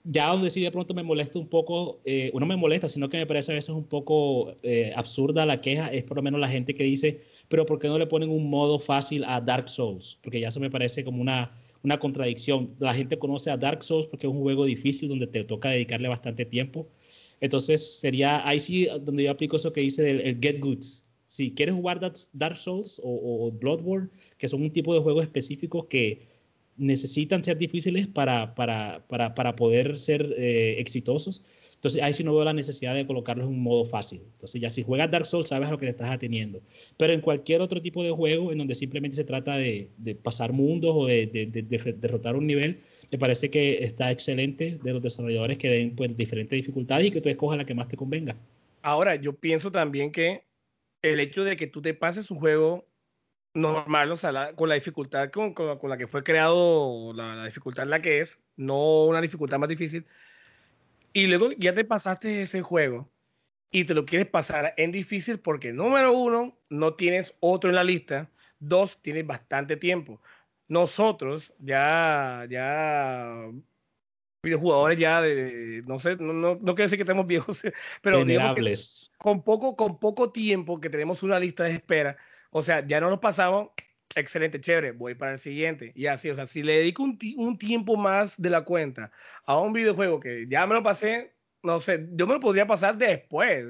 Ya 0.04 0.28
donde 0.30 0.50
sí 0.50 0.62
de 0.62 0.72
pronto 0.72 0.94
me 0.94 1.04
molesta 1.04 1.38
un 1.38 1.48
poco, 1.48 2.02
eh, 2.06 2.32
no 2.34 2.46
me 2.46 2.56
molesta, 2.56 2.90
sino 2.90 3.08
que 3.08 3.18
me 3.18 3.28
parece 3.28 3.52
a 3.52 3.56
veces 3.56 3.70
un 3.70 3.86
poco 3.86 4.56
eh, 4.64 4.92
absurda 4.96 5.46
la 5.46 5.62
queja, 5.62 5.88
es 5.90 6.04
por 6.04 6.18
lo 6.18 6.24
menos 6.24 6.40
la 6.40 6.50
gente 6.50 6.74
que 6.74 6.84
dice, 6.84 7.22
pero 7.48 7.66
¿por 7.66 7.78
qué 7.80 7.88
no 7.88 8.00
le 8.00 8.08
ponen 8.08 8.30
un 8.30 8.50
modo 8.50 8.80
fácil 8.80 9.24
a 9.24 9.40
Dark 9.40 9.70
Souls? 9.70 10.18
Porque 10.24 10.40
ya 10.40 10.48
eso 10.48 10.60
me 10.60 10.72
parece 10.72 11.04
como 11.04 11.22
una, 11.22 11.52
una 11.84 12.00
contradicción. 12.00 12.72
La 12.80 12.96
gente 12.96 13.20
conoce 13.20 13.52
a 13.52 13.58
Dark 13.58 13.84
Souls 13.84 14.08
porque 14.08 14.26
es 14.26 14.34
un 14.34 14.42
juego 14.42 14.66
difícil 14.66 15.08
donde 15.08 15.28
te 15.28 15.44
toca 15.44 15.70
dedicarle 15.70 16.08
bastante 16.08 16.46
tiempo 16.46 16.88
entonces 17.42 18.00
sería 18.00 18.48
ahí 18.48 18.60
sí 18.60 18.88
donde 19.02 19.24
yo 19.24 19.32
aplico 19.32 19.58
eso 19.58 19.74
que 19.74 19.82
dice 19.82 20.10
el, 20.10 20.40
Get 20.40 20.60
Goods. 20.60 21.04
Si 21.26 21.52
quieres 21.52 21.76
jugar 21.76 22.00
Dark 22.34 22.58
Souls 22.58 23.02
o, 23.04 23.52
Bloodborne, 23.52 24.10
que 24.38 24.48
son 24.48 24.62
un 24.62 24.72
tipo 24.72 24.94
de 24.94 25.00
juegos 25.00 25.24
específicos 25.24 25.86
que 25.86 26.28
necesitan 26.78 27.44
ser 27.44 27.58
difíciles 27.58 28.08
para, 28.08 28.54
para, 28.54 29.06
para, 29.08 29.34
para 29.34 29.56
poder 29.56 29.98
ser 29.98 30.34
eh, 30.38 30.76
exitosos, 30.80 31.44
entonces 31.82 32.04
ahí 32.04 32.14
sí 32.14 32.24
no 32.24 32.36
veo 32.36 32.44
la 32.44 32.54
necesidad 32.54 32.94
de 32.94 33.08
colocarlos 33.08 33.48
en 33.48 33.54
un 33.54 33.64
modo 33.64 33.86
fácil. 33.86 34.22
Entonces 34.34 34.62
ya 34.62 34.70
si 34.70 34.84
juegas 34.84 35.10
Dark 35.10 35.26
Souls 35.26 35.50
sabes 35.50 35.68
a 35.68 35.72
lo 35.72 35.80
que 35.80 35.88
te 35.88 35.92
estás 35.94 36.12
ateniendo. 36.12 36.62
Pero 36.96 37.12
en 37.12 37.22
cualquier 37.22 37.60
otro 37.62 37.82
tipo 37.82 38.04
de 38.04 38.12
juego 38.12 38.52
en 38.52 38.60
donde 38.60 38.76
simplemente 38.76 39.16
se 39.16 39.24
trata 39.24 39.58
de, 39.58 39.90
pasar 40.22 40.54
mundos 40.54 40.92
o 40.96 41.08
de, 41.08 41.50
derrotar 42.00 42.36
un 42.36 42.46
nivel, 42.46 42.78
me 43.12 43.18
parece 43.18 43.52
que 43.52 43.84
está 43.84 44.10
excelente 44.10 44.80
de 44.82 44.94
los 44.94 45.02
desarrolladores 45.02 45.58
que 45.58 45.70
den 45.70 45.96
pues 45.96 46.16
diferentes 46.16 46.56
dificultades 46.56 47.08
y 47.08 47.12
que 47.12 47.22
tú 47.22 47.30
escojas 47.30 47.58
la 47.58 47.66
que 47.66 47.74
más 47.74 47.90
te 47.90 47.98
convenga. 47.98 48.36
Ahora, 48.82 49.16
yo 49.16 49.34
pienso 49.34 49.72
también 49.72 50.12
que 50.12 50.46
el 51.02 51.20
hecho 51.20 51.44
de 51.44 51.58
que 51.58 51.68
tú 51.68 51.82
te 51.82 51.94
pases 51.94 52.32
un 52.32 52.40
juego 52.40 52.88
normal, 53.54 54.12
o 54.12 54.18
sea, 54.18 54.54
con 54.56 54.70
la 54.70 54.76
dificultad 54.76 55.30
con, 55.30 55.54
con, 55.54 55.90
la 55.90 55.98
que 55.98 56.08
fue 56.08 56.24
creado, 56.24 57.12
la, 57.14 57.36
la 57.36 57.46
dificultad 57.46 57.86
la 57.86 58.02
que 58.02 58.22
es, 58.22 58.40
no 58.56 59.06
una 59.06 59.20
dificultad 59.20 59.60
más 59.60 59.68
difícil, 59.68 60.06
y 61.12 61.28
luego 61.28 61.52
ya 61.52 61.74
te 61.74 61.84
pasaste 61.84 62.44
ese 62.44 62.62
juego 62.62 63.12
y 63.72 63.84
te 63.84 63.94
lo 63.94 64.06
quieres 64.06 64.28
pasar 64.28 64.74
en 64.78 64.92
difícil 64.92 65.40
porque 65.40 65.74
número 65.74 66.14
uno, 66.14 66.58
no 66.70 66.94
tienes 66.94 67.36
otro 67.42 67.70
en 67.70 67.76
la 67.76 67.84
lista, 67.84 68.30
dos, 68.60 69.02
tienes 69.02 69.28
bastante 69.28 69.76
tiempo. 69.76 70.22
Nosotros 70.72 71.54
ya, 71.60 72.48
ya, 72.50 73.46
videojugadores 74.42 74.98
ya 74.98 75.22
de, 75.22 75.82
no 75.86 76.00
sé, 76.00 76.16
no, 76.16 76.32
no, 76.32 76.58
quiero 76.60 76.84
decir 76.84 76.98
que 76.98 77.04
estemos 77.04 77.28
viejos, 77.28 77.62
pero 78.02 78.24
con 79.18 79.44
poco, 79.44 79.76
con 79.76 80.00
poco 80.00 80.32
tiempo 80.32 80.80
que 80.80 80.90
tenemos 80.90 81.24
una 81.24 81.38
lista 81.40 81.66
de 81.66 81.72
espera, 81.72 82.16
o 82.52 82.64
sea, 82.64 82.88
ya 82.88 83.02
no 83.02 83.10
nos 83.10 83.20
pasamos 83.20 83.72
excelente, 84.16 84.62
chévere, 84.62 84.94
voy 84.94 85.14
para 85.14 85.34
el 85.34 85.40
siguiente. 85.40 85.92
Y 85.94 86.06
así, 86.06 86.30
o 86.30 86.36
sea, 86.36 86.48
si 86.48 86.64
le 86.64 86.78
dedico 86.78 87.04
un, 87.04 87.20
un, 87.36 87.58
tiempo 87.58 87.98
más 87.98 88.42
de 88.42 88.50
la 88.50 88.62
cuenta 88.62 89.12
a 89.46 89.60
un 89.60 89.74
videojuego 89.74 90.22
que 90.22 90.48
ya 90.48 90.66
me 90.68 90.76
lo 90.76 90.84
pasé, 90.84 91.36
no 91.64 91.82
sé, 91.82 92.08
yo 92.14 92.28
me 92.28 92.36
lo 92.36 92.40
podría 92.40 92.66
pasar 92.66 92.98
después, 92.98 93.66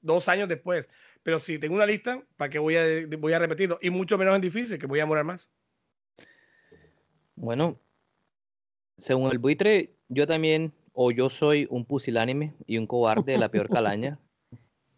dos 0.00 0.28
años 0.28 0.48
después. 0.48 0.88
Pero 1.22 1.38
si 1.38 1.60
tengo 1.60 1.76
una 1.76 1.86
lista, 1.86 2.20
¿para 2.36 2.50
qué 2.50 2.58
voy 2.58 2.76
a, 2.76 2.84
voy 3.16 3.32
a 3.32 3.38
repetirlo? 3.38 3.78
Y 3.80 3.90
mucho 3.90 4.18
menos 4.18 4.34
en 4.34 4.40
difícil, 4.40 4.76
que 4.76 4.88
voy 4.88 4.98
a 4.98 5.06
morar 5.06 5.22
más. 5.22 5.51
Bueno, 7.36 7.78
según 8.98 9.30
el 9.32 9.38
buitre, 9.38 9.90
yo 10.08 10.26
también, 10.26 10.72
o 10.92 11.10
yo 11.10 11.28
soy 11.28 11.66
un 11.70 11.84
pusilánime 11.84 12.54
y 12.66 12.78
un 12.78 12.86
cobarde 12.86 13.32
de 13.32 13.38
la 13.38 13.48
peor 13.48 13.68
calaña. 13.68 14.18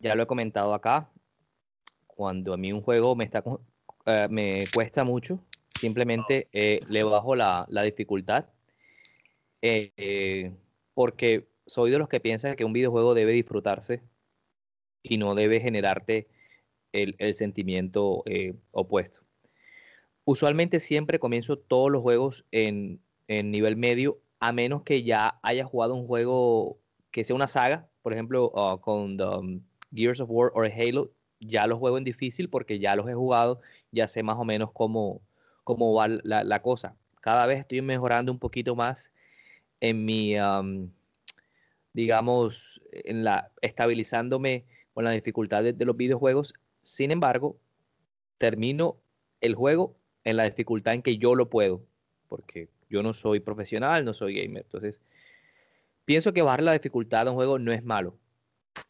ya 0.00 0.14
lo 0.14 0.24
he 0.24 0.26
comentado 0.26 0.74
acá. 0.74 1.10
Cuando 2.06 2.52
a 2.54 2.56
mí 2.56 2.72
un 2.72 2.82
juego 2.82 3.16
me 3.16 3.24
está 3.24 3.42
eh, 4.06 4.28
me 4.30 4.60
cuesta 4.74 5.02
mucho, 5.02 5.40
simplemente 5.80 6.46
eh, 6.52 6.80
le 6.88 7.02
bajo 7.02 7.34
la, 7.34 7.66
dificultad, 7.84 8.46
eh, 9.62 10.52
porque 10.92 11.48
soy 11.66 11.90
de 11.90 11.98
los 11.98 12.08
que 12.08 12.20
piensan 12.20 12.54
que 12.54 12.64
un 12.64 12.74
videojuego 12.74 13.14
debe 13.14 13.32
disfrutarse 13.32 14.02
y 15.02 15.16
no 15.16 15.34
debe 15.34 15.60
generarte 15.60 16.28
el, 16.92 17.34
sentimiento 17.34 18.22
opuesto. 18.72 19.23
Usualmente 20.24 20.80
siempre 20.80 21.18
comienzo 21.18 21.58
todos 21.58 21.90
los 21.90 22.02
juegos 22.02 22.44
en, 22.50 23.00
nivel 23.28 23.76
medio, 23.76 24.20
a 24.40 24.52
menos 24.52 24.82
que 24.82 25.02
ya 25.02 25.38
haya 25.42 25.64
jugado 25.64 25.94
un 25.94 26.06
juego 26.06 26.78
que 27.10 27.24
sea 27.24 27.36
una 27.36 27.46
saga, 27.46 27.88
por 28.02 28.12
ejemplo, 28.12 28.50
uh, 28.54 28.78
con 28.80 29.20
um, 29.20 29.60
Gears 29.94 30.20
of 30.20 30.30
War 30.30 30.50
o 30.54 30.62
Halo, 30.62 31.10
ya 31.40 31.66
los 31.66 31.78
juego 31.78 31.98
en 31.98 32.04
difícil 32.04 32.48
porque 32.48 32.78
ya 32.78 32.96
los 32.96 33.08
he 33.08 33.14
jugado, 33.14 33.60
ya 33.92 34.08
sé 34.08 34.22
más 34.22 34.36
o 34.38 34.44
menos 34.44 34.72
cómo, 34.72 35.20
cómo 35.62 35.94
va 35.94 36.08
la, 36.08 36.62
cosa. 36.62 36.96
Cada 37.20 37.46
vez 37.46 37.60
estoy 37.60 37.82
mejorando 37.82 38.32
un 38.32 38.38
poquito 38.38 38.74
más 38.74 39.12
en 39.80 40.04
mi, 40.04 40.36
digamos, 41.92 42.80
en 42.92 43.24
la, 43.24 43.50
estabilizándome 43.60 44.64
con 44.92 45.04
la 45.04 45.10
dificultad 45.10 45.62
de, 45.62 45.84
los 45.84 45.96
videojuegos. 45.96 46.54
Sin 46.82 47.10
embargo, 47.10 47.56
termino 48.38 48.96
el 49.40 49.54
juego 49.54 49.96
en 50.24 50.36
la 50.36 50.44
dificultad 50.44 50.94
en 50.94 51.02
que 51.02 51.18
yo 51.18 51.34
lo 51.34 51.50
puedo, 51.50 51.82
porque 52.28 52.68
yo 52.88 53.02
no 53.02 53.12
soy 53.12 53.40
profesional, 53.40 54.04
no 54.04 54.14
soy 54.14 54.34
gamer. 54.40 54.64
Entonces, 54.64 55.00
pienso 56.04 56.32
que 56.32 56.42
bajar 56.42 56.62
la 56.62 56.72
dificultad 56.72 57.24
de 57.24 57.30
un 57.30 57.36
juego 57.36 57.58
no 57.58 57.72
es 57.72 57.84
malo. 57.84 58.16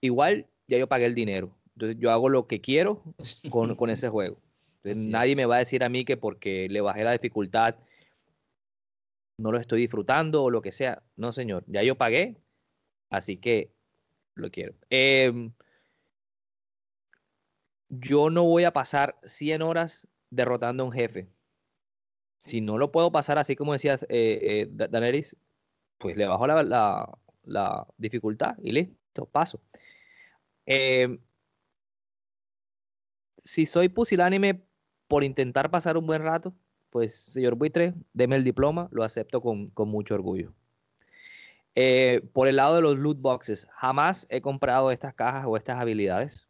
Igual 0.01 0.47
ya 0.69 0.79
yo 0.79 0.87
pagué 0.87 1.07
el 1.07 1.15
dinero. 1.15 1.51
Entonces 1.75 1.99
yo 1.99 2.11
hago 2.11 2.29
lo 2.29 2.47
que 2.47 2.61
quiero 2.61 3.03
con, 3.51 3.75
con 3.75 3.91
ese 3.91 4.09
juego. 4.11 4.39
Entonces, 4.83 5.07
nadie 5.07 5.35
me 5.35 5.47
va 5.47 5.57
a 5.57 5.61
decir 5.61 5.83
a 5.83 5.89
mí 5.89 6.05
que 6.05 6.17
porque 6.17 6.69
le 6.69 6.81
bajé 6.81 7.05
la 7.05 7.13
dificultad 7.13 7.77
no 9.37 9.53
lo 9.53 9.59
estoy 9.59 9.81
disfrutando 9.81 10.45
o 10.45 10.51
lo 10.51 10.63
que 10.63 10.73
sea. 10.73 11.03
No, 11.17 11.33
señor, 11.33 11.65
ya 11.67 11.83
yo 11.83 11.97
pagué, 11.97 12.37
así 13.11 13.37
que 13.37 13.73
lo 14.35 14.51
quiero. 14.51 14.75
Em, 14.91 15.53
yo 17.89 18.31
no 18.31 18.45
voy 18.45 18.65
a 18.65 18.73
pasar 18.73 19.17
100 19.25 19.63
horas 19.63 20.07
derrotando 20.35 20.83
a 20.83 20.87
un 20.87 20.93
jefe. 20.93 21.29
Si 22.39 22.61
no 22.61 22.79
lo 22.79 22.93
puedo 22.93 23.11
pasar 23.11 23.39
así 23.39 23.57
como 23.57 23.73
decía 23.73 23.99
eh, 24.09 24.67
eh 24.69 25.33
pues 25.99 26.17
le 26.17 26.27
bajo 26.27 26.47
la, 26.47 27.87
dificultad 27.97 28.57
y 28.63 28.73
listo, 28.73 29.27
paso. 29.27 29.61
Eh, 30.67 31.19
si 33.43 33.67
soy 33.67 33.89
pusilánime 33.89 34.63
por 35.09 35.25
intentar 35.25 35.71
pasar 35.71 35.97
un 35.97 36.07
buen 36.07 36.23
rato, 36.23 36.55
pues 36.91 37.15
señor 37.15 37.57
Buitre, 37.57 37.95
deme 38.13 38.37
el 38.37 38.45
diploma, 38.45 38.89
lo 38.91 39.05
acepto 39.05 39.41
con, 39.41 39.73
mucho 39.77 40.15
orgullo. 40.15 40.53
Eh, 41.75 42.23
por 42.33 42.47
el 42.49 42.57
lado 42.57 42.77
de 42.77 42.83
los 42.83 42.97
loot 42.97 43.21
boxes, 43.21 43.67
jamás 43.73 44.27
he 44.31 44.41
comprado 44.41 44.91
estas 44.91 45.15
cajas 45.15 45.45
o 45.47 45.57
estas 45.57 45.81
habilidades. 45.81 46.47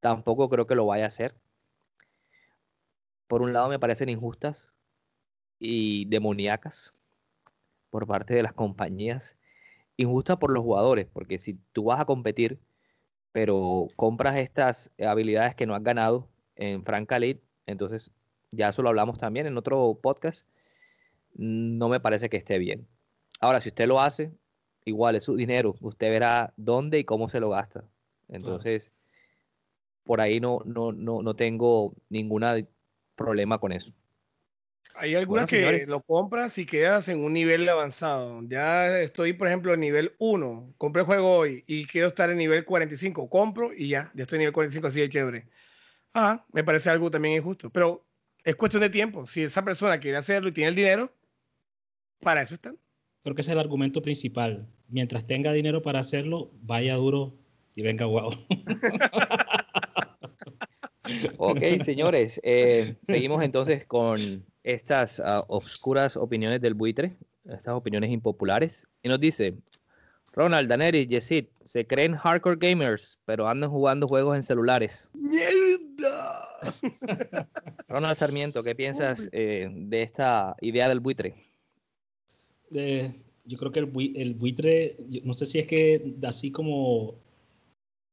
Tampoco 0.00 0.48
creo 0.48 0.66
que 0.66 0.74
lo 0.74 0.86
vaya 0.86 1.04
a 1.04 1.08
hacer. 1.08 1.34
Por 3.32 3.40
un 3.40 3.54
lado 3.54 3.70
me 3.70 3.78
parecen 3.78 4.10
injustas 4.10 4.74
y 5.58 6.04
demoníacas 6.04 6.94
por 7.88 8.06
parte 8.06 8.34
de 8.34 8.42
las 8.42 8.52
compañías. 8.52 9.38
Injusta 9.96 10.38
por 10.38 10.50
los 10.50 10.62
jugadores, 10.62 11.06
porque 11.10 11.38
si 11.38 11.54
tú 11.72 11.84
vas 11.84 11.98
a 11.98 12.04
competir, 12.04 12.60
pero 13.32 13.88
compras 13.96 14.36
estas 14.36 14.90
habilidades 15.02 15.54
que 15.54 15.64
no 15.64 15.74
has 15.74 15.82
ganado 15.82 16.28
en 16.56 16.84
Franca 16.84 17.16
Elite, 17.16 17.42
entonces 17.64 18.10
ya 18.50 18.68
eso 18.68 18.82
lo 18.82 18.90
hablamos 18.90 19.16
también 19.16 19.46
en 19.46 19.56
otro 19.56 19.98
podcast, 20.02 20.46
no 21.32 21.88
me 21.88 22.00
parece 22.00 22.28
que 22.28 22.36
esté 22.36 22.58
bien. 22.58 22.86
Ahora, 23.40 23.62
si 23.62 23.70
usted 23.70 23.86
lo 23.86 23.98
hace, 23.98 24.30
igual 24.84 25.16
es 25.16 25.24
su 25.24 25.36
dinero, 25.36 25.74
usted 25.80 26.10
verá 26.10 26.52
dónde 26.58 26.98
y 26.98 27.04
cómo 27.04 27.30
se 27.30 27.40
lo 27.40 27.48
gasta. 27.48 27.82
Entonces, 28.28 28.92
por 30.04 30.20
ahí 30.20 30.38
no, 30.38 30.60
no, 30.66 30.92
no, 30.92 31.22
no 31.22 31.34
tengo 31.34 31.94
ningún 32.10 32.44
problema 33.16 33.58
con 33.58 33.72
eso. 33.72 33.92
Hay 34.96 35.14
algunas 35.14 35.46
que 35.46 35.86
lo 35.86 36.02
compras 36.02 36.58
y 36.58 36.66
quedas 36.66 37.08
en 37.08 37.24
un 37.24 37.32
nivel 37.32 37.68
avanzado. 37.68 38.42
Ya 38.44 39.00
estoy, 39.00 39.32
por 39.32 39.48
ejemplo, 39.48 39.72
en 39.72 39.80
nivel 39.80 40.12
1. 40.18 40.74
Compré 40.76 41.00
el 41.00 41.06
juego 41.06 41.34
hoy 41.34 41.64
y 41.66 41.86
quiero 41.86 42.08
estar 42.08 42.30
en 42.30 42.38
nivel 42.38 42.64
45. 42.64 43.28
Compro 43.30 43.72
y 43.72 43.88
ya, 43.88 44.10
ya 44.14 44.22
estoy 44.22 44.36
en 44.36 44.40
nivel 44.40 44.52
45, 44.52 44.86
así 44.86 45.00
de 45.00 45.08
chévere. 45.08 45.48
Ah, 46.14 46.44
me 46.52 46.62
parece 46.62 46.90
algo 46.90 47.10
también 47.10 47.36
injusto. 47.36 47.70
Pero 47.70 48.04
es 48.44 48.54
cuestión 48.54 48.82
de 48.82 48.90
tiempo. 48.90 49.26
Si 49.26 49.42
esa 49.42 49.64
persona 49.64 49.98
quiere 49.98 50.18
hacerlo 50.18 50.50
y 50.50 50.52
tiene 50.52 50.68
el 50.68 50.76
dinero, 50.76 51.12
para 52.20 52.42
eso 52.42 52.54
están. 52.54 52.78
Creo 53.22 53.34
que 53.34 53.42
es 53.42 53.48
el 53.48 53.58
argumento 53.58 54.02
principal. 54.02 54.68
Mientras 54.88 55.26
tenga 55.26 55.52
dinero 55.52 55.80
para 55.80 56.00
hacerlo, 56.00 56.50
vaya 56.60 56.96
duro 56.96 57.34
y 57.74 57.82
venga 57.82 58.04
guau. 58.04 58.30
ok, 61.36 61.60
señores. 61.82 62.40
Eh, 62.42 62.96
seguimos 63.02 63.42
entonces 63.42 63.84
con 63.86 64.44
estas 64.64 65.18
uh, 65.18 65.44
obscuras 65.48 66.16
opiniones 66.16 66.60
del 66.60 66.74
buitre, 66.74 67.16
estas 67.44 67.74
opiniones 67.74 68.10
impopulares. 68.10 68.86
Y 69.02 69.08
nos 69.08 69.20
dice, 69.20 69.54
Ronald, 70.32 70.68
Daneri, 70.68 71.06
Yesid, 71.06 71.46
se 71.62 71.86
creen 71.86 72.16
hardcore 72.16 72.56
gamers, 72.56 73.18
pero 73.24 73.48
andan 73.48 73.70
jugando 73.70 74.08
juegos 74.08 74.36
en 74.36 74.42
celulares. 74.42 75.10
¡Mierda! 75.12 76.48
Ronald 77.88 78.16
Sarmiento, 78.16 78.62
¿qué 78.62 78.74
piensas 78.74 79.28
eh, 79.32 79.68
de 79.70 80.02
esta 80.02 80.56
idea 80.60 80.88
del 80.88 81.00
buitre? 81.00 81.34
yo 83.44 83.58
creo 83.58 83.70
que 83.70 83.80
el, 83.80 84.12
el 84.16 84.32
buitre, 84.32 84.96
no 85.24 85.34
sé 85.34 85.44
si 85.44 85.58
es 85.58 85.66
que 85.66 86.14
así 86.22 86.50
como 86.50 87.16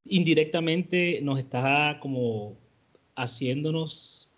indirectamente 0.03 1.19
nos 1.21 1.39
está 1.39 1.97
como 2.01 2.57
haciéndonos 3.21 4.29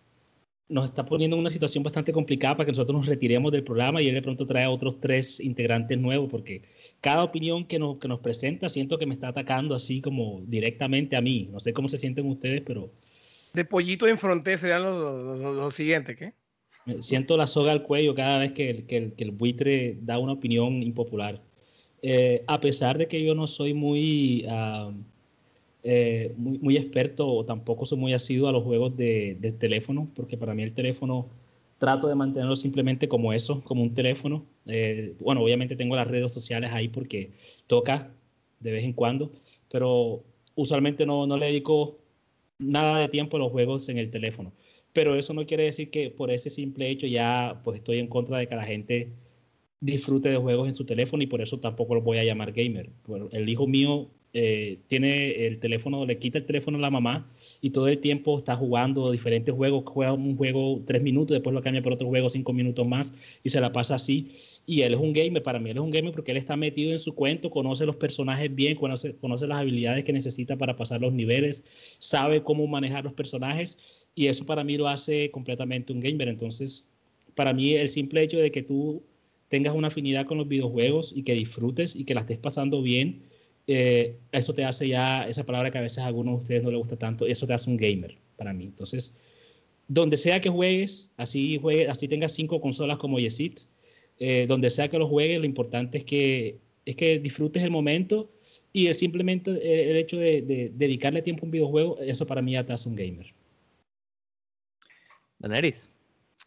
nos 0.72 0.86
está 0.86 1.06
poniendo 1.06 1.36
en 1.36 1.42
una 1.42 1.50
situación 1.50 1.84
bastante 1.84 2.14
complicada 2.14 2.56
para 2.56 2.66
que 2.66 2.72
nosotros 2.72 2.96
nos 2.98 3.06
retiremos 3.06 3.52
del 3.52 3.64
programa 3.64 4.02
y 4.02 4.08
él 4.08 4.16
de 4.16 4.22
pronto 4.22 4.48
trae 4.48 4.64
a 4.64 4.70
otros 4.70 5.00
tres 5.02 5.40
integrantes 5.42 6.00
nuevos, 6.00 6.30
porque 6.30 6.62
cada 7.02 7.24
opinión 7.24 7.66
que 7.66 7.78
nos, 7.78 7.98
que 7.98 8.08
nos 8.08 8.22
presenta 8.22 8.70
siento 8.70 8.98
que 8.98 9.06
me 9.06 9.14
está 9.14 9.28
atacando 9.28 9.76
así 9.76 10.02
como 10.02 10.42
directamente 10.48 11.18
a 11.18 11.22
mí. 11.22 11.50
No 11.52 11.60
sé 11.60 11.74
cómo 11.74 11.90
se 11.90 11.98
sienten 11.98 12.26
ustedes, 12.28 12.62
pero... 12.66 12.90
De 13.54 13.66
pollito 13.66 14.08
en 14.08 14.18
frontera 14.18 14.58
serían 14.58 14.84
los, 14.84 15.76
siguientes, 15.76 16.16
¿qué? 16.16 16.34
Siento 17.02 17.36
la 17.36 17.48
soga 17.48 17.74
al 17.74 17.84
cuello 17.84 18.16
cada 18.16 18.40
vez 18.40 18.54
que, 18.54 18.86
que, 18.86 19.14
el 19.18 19.32
buitre 19.32 19.98
da 20.02 20.20
una 20.20 20.32
opinión 20.32 20.82
impopular. 20.82 21.42
Eh, 22.02 22.44
a 22.48 22.62
pesar 22.62 22.98
de 22.98 23.08
que 23.08 23.22
yo 23.24 23.36
no 23.36 23.46
soy 23.46 23.74
muy... 23.74 24.46
Ah, 24.48 24.92
eh, 25.84 26.34
muy, 26.38 26.60
muy, 26.60 26.78
experto 26.78 27.28
o 27.28 27.46
tampoco 27.46 27.86
soy 27.86 27.98
muy 27.98 28.14
asiduo 28.14 28.48
a 28.48 28.52
los 28.52 28.64
juegos 28.64 28.96
de, 28.96 29.56
teléfono, 29.60 30.08
porque 30.16 30.38
para 30.38 30.54
mí 30.54 30.64
el 30.64 30.74
teléfono 30.74 31.28
trato 31.80 32.08
de 32.08 32.16
mantenerlo 32.16 32.56
simplemente 32.56 33.08
como 33.08 33.34
eso, 33.34 33.64
como 33.64 33.82
un 33.82 33.96
teléfono. 33.96 34.46
Eh, 34.68 35.16
bueno, 35.20 35.42
obviamente 35.42 35.76
tengo 35.76 35.96
las 35.96 36.08
redes 36.08 36.32
sociales 36.32 36.72
ahí 36.72 36.88
porque 36.88 37.32
toca 37.68 38.12
de 38.60 38.72
vez 38.72 38.84
en 38.84 38.94
cuando, 38.94 39.32
pero 39.72 40.24
usualmente 40.56 41.06
no, 41.06 41.26
no 41.26 41.38
le 41.38 41.48
dedico 41.48 41.98
nada 42.60 43.00
de 43.00 43.10
tiempo 43.10 43.38
a 43.38 43.40
los 43.40 43.52
juegos 43.52 43.90
en 43.90 43.98
el 43.98 44.12
teléfono. 44.12 44.54
Pero 44.94 45.16
eso 45.16 45.34
no 45.34 45.46
quiere 45.46 45.64
decir 45.64 45.90
que 45.90 46.12
por 46.12 46.32
ese 46.32 46.50
simple 46.50 46.90
hecho 46.90 47.08
ya 47.08 47.62
pues 47.64 47.78
estoy 47.78 48.00
en 48.00 48.08
contra 48.08 48.38
de 48.38 48.48
que 48.48 48.56
la 48.56 48.66
gente 48.66 49.10
disfrute 49.80 50.30
de 50.30 50.38
juegos 50.38 50.68
en 50.68 50.76
su 50.76 50.86
teléfono 50.86 51.24
y 51.24 51.28
por 51.28 51.42
eso 51.42 51.60
tampoco 51.60 51.96
lo 51.96 52.02
voy 52.02 52.20
a 52.20 52.24
llamar 52.24 52.52
gamer. 52.52 52.92
El 53.32 53.50
hijo 53.50 53.68
mío 53.68 54.10
eh, 54.34 54.80
tiene 54.88 55.46
el 55.48 55.60
teléfono, 55.60 56.06
le 56.06 56.18
quita 56.18 56.38
el 56.38 56.46
teléfono 56.46 56.78
a 56.78 56.82
la 56.82 56.90
mamá 56.90 57.30
y 57.62 57.72
todo 57.72 57.90
el 57.90 58.00
tiempo 58.00 58.38
está 58.38 58.56
jugando 58.56 59.12
diferentes 59.12 59.54
juegos, 59.54 59.84
juega 59.86 60.14
un 60.14 60.38
juego 60.38 60.82
tres 60.86 61.04
minutos, 61.04 61.36
después 61.36 61.54
lo 61.54 61.62
cambia 61.62 61.82
por 61.82 61.94
otro 61.94 62.08
juego 62.08 62.30
cinco 62.30 62.54
minutos 62.54 62.88
más 62.88 63.14
y 63.44 63.50
se 63.50 63.60
la 63.60 63.74
pasa 63.74 63.96
así. 63.96 64.32
Y 64.66 64.82
él 64.84 64.94
es 64.94 65.00
un 65.00 65.12
gamer, 65.12 65.44
para 65.44 65.60
mí 65.60 65.70
él 65.70 65.78
es 65.78 65.84
un 65.84 65.92
gamer 65.92 66.14
porque 66.14 66.32
él 66.32 66.38
está 66.38 66.56
metido 66.56 66.94
en 66.94 67.00
su 67.00 67.14
cuento, 67.14 67.50
conoce 67.50 67.86
los 67.86 67.98
personajes 67.98 68.54
bien, 68.54 68.76
conoce, 68.76 69.16
conoce 69.16 69.48
las 69.48 69.60
habilidades 69.60 70.06
que 70.06 70.14
necesita 70.14 70.56
para 70.56 70.78
pasar 70.78 71.02
los 71.02 71.12
niveles, 71.12 71.64
sabe 72.00 72.42
cómo 72.42 72.66
manejar 72.68 73.04
los 73.04 73.14
personajes 73.14 73.78
y 74.16 74.28
eso 74.28 74.46
para 74.46 74.64
mí 74.64 74.78
lo 74.78 74.88
hace 74.88 75.30
completamente 75.32 75.92
un 75.92 76.00
gamer. 76.00 76.30
Entonces, 76.30 76.88
para 77.36 77.54
mí 77.54 77.74
el 77.74 77.90
simple 77.90 78.24
hecho 78.24 78.38
de 78.38 78.52
que 78.52 78.62
tú 78.62 79.04
tengas 79.50 79.76
una 79.76 79.90
afinidad 79.90 80.26
con 80.26 80.38
los 80.38 80.48
videojuegos 80.48 81.12
y 81.14 81.24
que 81.24 81.34
disfrutes 81.34 81.96
y 81.96 82.06
que 82.06 82.14
la 82.14 82.22
estés 82.22 82.38
pasando 82.38 82.82
bien, 82.82 83.24
eh, 83.74 84.18
eso 84.32 84.54
te 84.54 84.64
hace 84.66 84.88
ya, 84.88 85.28
esa 85.28 85.44
palabra 85.46 85.72
que 85.72 85.78
a 85.78 85.82
veces 85.82 86.00
a 86.00 86.08
algunos 86.08 86.36
de 86.36 86.42
ustedes 86.44 86.64
no 86.64 86.72
les 86.72 86.80
gusta 86.80 86.98
tanto, 86.98 87.26
eso 87.26 87.48
te 87.48 87.54
hace 87.54 87.70
un 87.70 87.78
gamer 87.78 88.18
para 88.38 88.54
mí. 88.54 88.66
Entonces, 88.66 89.14
donde 89.88 90.18
sea 90.18 90.42
que 90.42 90.50
juegues, 90.50 91.10
así, 91.18 91.58
juegue, 91.62 91.90
así 91.90 92.08
tengas 92.08 92.34
cinco 92.34 92.62
consolas 92.62 92.98
como 92.98 93.20
Yesit, 93.20 93.62
eh, 94.20 94.46
donde 94.48 94.70
sea 94.70 94.90
que 94.90 95.00
lo 95.00 95.08
juegues, 95.08 95.40
lo 95.40 95.46
importante 95.46 96.00
es 96.00 96.04
que, 96.04 96.60
es 96.86 96.96
que 96.96 97.20
disfrutes 97.20 97.64
el 97.64 97.72
momento 97.72 98.32
y 98.74 98.94
simplemente 98.94 99.52
el 99.52 99.98
hecho 99.98 100.18
de, 100.18 100.72
dedicarle 100.74 101.22
tiempo 101.22 101.44
a 101.44 101.46
un 101.46 101.52
videojuego, 101.52 102.00
eso 102.00 102.26
para 102.26 102.42
mí 102.42 102.54
ya 102.54 102.66
te 102.66 102.74
hace 102.74 102.88
un 102.88 102.96
gamer. 102.96 103.34
Daneris. 105.40 105.90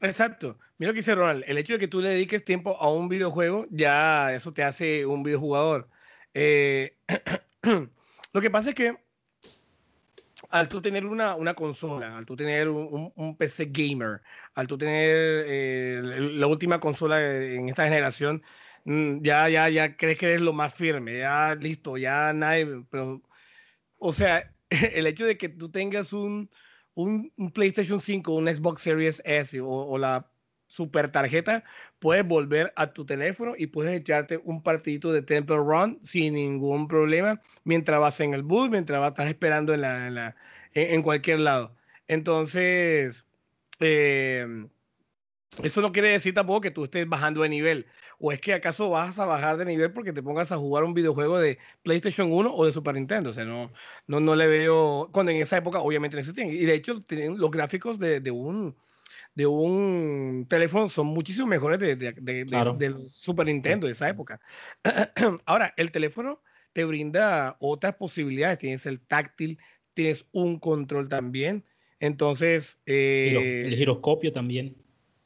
Exacto. 0.00 0.56
Mira 0.78 0.90
lo 0.90 0.94
que 0.94 0.98
dice 0.98 1.14
Ronald. 1.14 1.44
El 1.46 1.58
hecho 1.58 1.74
de 1.74 1.78
que 1.78 1.88
tú 1.88 2.00
le 2.00 2.10
dediques 2.10 2.44
tiempo 2.44 2.76
a 2.78 2.90
un 2.92 3.08
videojuego, 3.08 3.66
ya 3.70 4.34
eso 4.34 4.52
te 4.52 4.62
hace 4.62 5.06
un 5.06 5.22
videojugador. 5.22 5.88
Eh, 6.34 6.96
lo 8.32 8.40
que 8.40 8.50
pasa 8.50 8.70
es 8.70 8.74
que 8.74 8.96
al 10.50 10.68
tú 10.68 10.82
tener 10.82 11.06
una, 11.06 11.36
una 11.36 11.54
consola, 11.54 12.16
al 12.16 12.26
tú 12.26 12.36
tener 12.36 12.68
un, 12.68 13.36
PC 13.36 13.66
gamer, 13.70 14.20
al 14.54 14.66
tú 14.66 14.76
tener 14.76 15.44
eh, 15.48 16.00
la 16.02 16.46
última 16.46 16.80
consola 16.80 17.20
en 17.20 17.68
esta 17.68 17.84
generación, 17.84 18.42
mm, 18.84 19.22
ya, 19.22 19.48
ya, 19.48 19.68
ya 19.68 19.96
crees 19.96 20.18
que 20.18 20.26
eres 20.26 20.40
lo 20.42 20.52
más 20.52 20.74
firme, 20.74 21.18
ya 21.18 21.54
listo, 21.54 21.96
ya 21.96 22.32
nadie, 22.32 22.84
pero, 22.90 23.22
o 23.98 24.12
sea, 24.12 24.52
el 24.70 25.06
hecho 25.06 25.26
de 25.26 25.38
que 25.38 25.48
tú 25.48 25.70
tengas 25.70 26.12
un, 26.12 26.50
un, 26.94 27.32
PlayStation 27.54 28.00
5, 28.00 28.32
un 28.34 28.48
Xbox 28.48 28.82
Series 28.82 29.22
S 29.24 29.60
o 29.60 29.98
la 29.98 30.33
super 30.74 31.10
tarjeta, 31.10 31.64
puedes 32.00 32.26
volver 32.26 32.72
a 32.76 32.92
tu 32.92 33.06
teléfono 33.06 33.54
y 33.56 33.68
puedes 33.68 33.96
echarte 33.96 34.40
un 34.44 34.62
partidito 34.62 35.12
de 35.12 35.22
Temple 35.22 35.58
Run 35.58 36.00
sin 36.02 36.34
ningún 36.34 36.88
problema 36.88 37.40
mientras 37.64 38.00
vas 38.00 38.18
en 38.20 38.34
el 38.34 38.42
bus, 38.42 38.68
mientras 38.70 39.00
vas, 39.00 39.10
estás 39.10 39.28
esperando 39.28 39.72
en, 39.72 39.82
la, 39.82 40.36
en, 40.74 41.02
cualquier 41.02 41.40
lado. 41.40 41.76
Entonces, 42.08 43.24
eh, 43.80 44.66
eso 45.62 45.80
no 45.80 45.92
quiere 45.92 46.08
decir 46.08 46.34
tampoco 46.34 46.60
que 46.60 46.70
tú 46.72 46.84
estés 46.84 47.08
bajando 47.08 47.42
de 47.42 47.48
nivel. 47.48 47.86
¿O 48.18 48.32
es 48.32 48.40
que 48.40 48.54
acaso 48.54 48.90
vas 48.90 49.18
a 49.18 49.26
bajar 49.26 49.56
de 49.56 49.64
nivel 49.64 49.92
porque 49.92 50.12
te 50.12 50.22
pongas 50.22 50.50
a 50.50 50.56
jugar 50.56 50.84
un 50.84 50.94
videojuego 50.94 51.38
de 51.38 51.58
PlayStation 51.82 52.32
1 52.32 52.52
o 52.52 52.66
de 52.66 52.72
Super 52.72 52.94
Nintendo? 52.94 53.30
O 53.30 53.32
sea, 53.32 53.44
no, 53.44 53.72
no, 54.08 54.20
no 54.20 54.34
le 54.34 54.46
veo. 54.48 55.08
Cuando 55.12 55.30
en 55.32 55.38
esa 55.38 55.56
época 55.58 55.80
obviamente 55.80 56.16
no 56.16 56.20
existían. 56.20 56.48
Y 56.48 56.64
de 56.64 56.74
hecho, 56.74 57.02
tienen 57.02 57.38
los 57.38 57.50
gráficos 57.50 57.98
de 57.98 58.30
un 58.30 58.76
de 59.34 59.46
un 59.46 60.46
teléfono 60.48 60.88
son 60.88 61.08
muchísimo 61.08 61.46
mejores 61.46 61.78
de, 61.80 61.96
de, 61.96 62.12
del 62.14 63.10
Super 63.10 63.46
Nintendo 63.46 63.86
de 63.86 63.92
esa 63.92 64.08
época. 64.08 64.40
Ahora, 65.44 65.74
el 65.76 65.90
teléfono 65.90 66.40
te 66.72 66.84
brinda 66.84 67.56
otras 67.60 67.96
posibilidades. 67.96 68.58
Tienes 68.58 68.86
el 68.86 69.00
táctil, 69.00 69.58
tienes 69.94 70.26
un 70.32 70.58
control 70.58 71.08
también. 71.08 71.64
Entonces. 71.98 72.80
Eh, 72.86 73.64
el 73.66 73.76
giroscopio 73.76 74.32
también. 74.32 74.76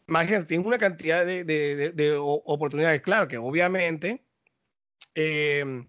imagínate, 0.06 0.46
tienes 0.46 0.66
una 0.66 0.78
cantidad 0.78 1.26
de, 1.26 2.16
oportunidades. 2.18 3.02
Claro 3.02 3.28
que 3.28 3.36
obviamente 3.36 4.22
em, 5.14 5.86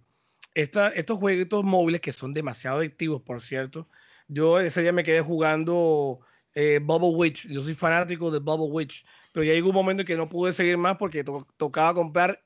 estos 0.55 1.17
jueguitos 1.17 1.63
móviles 1.63 2.01
que 2.01 2.11
son 2.11 2.33
demasiado 2.33 2.79
adictivos, 2.79 3.21
por 3.21 3.41
cierto. 3.41 3.87
Yo 4.27 4.59
ese 4.59 4.81
día 4.81 4.91
me 4.91 5.03
quedé 5.03 5.21
jugando 5.21 6.19
eh, 6.53 6.79
Bubble 6.81 7.15
Witch. 7.15 7.47
Yo 7.47 7.63
soy 7.63 7.73
fanático 7.73 8.31
de 8.31 8.39
Bubble 8.39 8.71
Witch, 8.71 9.05
pero 9.31 9.43
ya 9.43 9.53
llegó 9.53 9.69
un 9.69 9.75
momento 9.75 10.01
en 10.01 10.07
que 10.07 10.17
no 10.17 10.29
pude 10.29 10.53
seguir 10.53 10.77
más 10.77 10.97
porque 10.97 11.23
tocaba 11.57 11.93
comprar. 11.93 12.43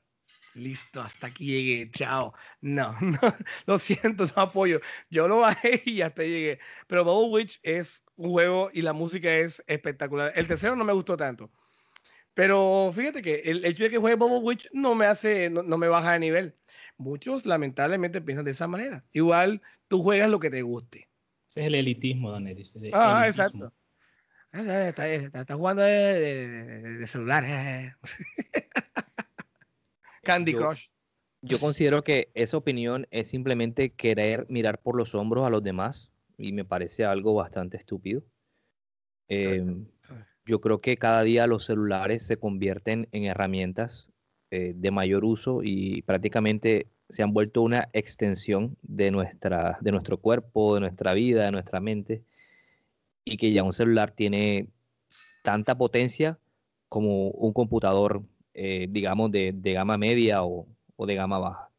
Listo, 0.54 1.00
hasta 1.00 1.26
aquí 1.26 1.46
llegué, 1.46 1.90
chao. 1.90 2.32
No, 2.60 2.94
no, 3.00 3.18
lo 3.66 3.78
siento, 3.78 4.24
no 4.36 4.42
apoyo. 4.42 4.80
Yo 5.10 5.26
lo 5.26 5.40
bajé 5.40 5.82
y 5.84 6.00
hasta 6.00 6.22
llegué. 6.22 6.60
Pero 6.86 7.04
Bubble 7.04 7.32
Witch 7.32 7.60
es 7.62 8.04
un 8.16 8.30
juego 8.30 8.70
y 8.72 8.82
la 8.82 8.92
música 8.92 9.34
es 9.36 9.62
espectacular. 9.66 10.32
El 10.36 10.46
tercero 10.46 10.76
no 10.76 10.84
me 10.84 10.92
gustó 10.92 11.16
tanto. 11.16 11.50
Pero 12.34 12.92
fíjate 12.92 13.22
que 13.22 13.42
el 13.44 13.64
hecho 13.64 13.84
de 13.84 13.90
que 13.90 13.98
juegue 13.98 14.16
Bubble 14.16 14.38
Witch 14.38 14.68
no 14.72 14.94
me 14.94 15.06
hace, 15.06 15.50
no, 15.50 15.78
me 15.78 15.88
baja 15.88 16.12
de 16.12 16.18
nivel. 16.18 16.56
Muchos 16.96 17.46
lamentablemente 17.46 18.20
piensan 18.20 18.44
de 18.44 18.50
esa 18.50 18.66
manera. 18.66 19.04
Igual 19.12 19.62
tú 19.88 20.02
juegas 20.02 20.30
lo 20.30 20.40
que 20.40 20.50
te 20.50 20.62
guste. 20.62 21.08
Ese 21.50 21.60
es 21.60 21.66
el 21.66 21.76
elitismo, 21.76 22.30
Don 22.30 22.48
Ah, 22.92 23.26
exacto. 23.28 23.72
Ah, 24.56 24.88
está, 24.88 25.56
jugando 25.56 25.82
de, 25.82 27.04
celular. 27.08 27.42
Eh. 27.44 27.92
Candy 30.22 30.54
Crush. 30.54 30.86
Yo 31.42 31.58
considero 31.58 32.04
que 32.04 32.30
esa 32.34 32.56
opinión 32.56 33.08
es 33.10 33.28
simplemente 33.28 33.90
querer 33.90 34.46
mirar 34.48 34.80
por 34.80 34.96
los 34.96 35.14
hombros 35.16 35.44
a 35.44 35.50
los 35.50 35.62
demás 35.62 36.12
y 36.38 36.52
me 36.52 36.64
parece 36.64 37.04
algo 37.04 37.34
bastante 37.34 37.76
estúpido. 37.76 38.22
Eh, 39.28 39.66
yo 40.46 40.60
creo 40.60 40.78
que 40.78 40.96
cada 40.96 41.24
día 41.24 41.48
los 41.48 41.64
celulares 41.64 42.22
se 42.22 42.36
convierten 42.36 43.08
en 43.10 43.24
herramientas 43.24 44.08
eh, 44.52 44.72
de 44.76 44.90
mayor 44.92 45.24
uso 45.24 45.62
y 45.64 46.02
prácticamente 46.02 46.86
se 47.08 47.24
han 47.24 47.34
vuelto 47.34 47.60
una 47.60 47.88
extensión 47.92 48.76
de, 48.82 49.10
nuestra, 49.10 49.78
de 49.80 49.90
nuestro 49.90 50.18
cuerpo, 50.18 50.76
de 50.76 50.80
nuestra 50.80 51.12
vida, 51.12 51.44
de 51.44 51.50
nuestra 51.50 51.80
mente, 51.80 52.22
y 53.24 53.36
que 53.36 53.52
ya 53.52 53.62
un 53.62 53.72
celular 53.72 54.12
tiene 54.12 54.68
tanta 55.42 55.76
potencia 55.76 56.38
como 56.88 57.28
un 57.30 57.52
computador, 57.52 58.22
eh, 58.54 58.86
digamos, 58.90 59.30
de, 59.30 59.52
gama 59.62 59.98
media 59.98 60.44
o, 60.44 60.66
o 60.96 61.06
de 61.06 61.14
gama 61.14 61.38
baja. 61.38 61.70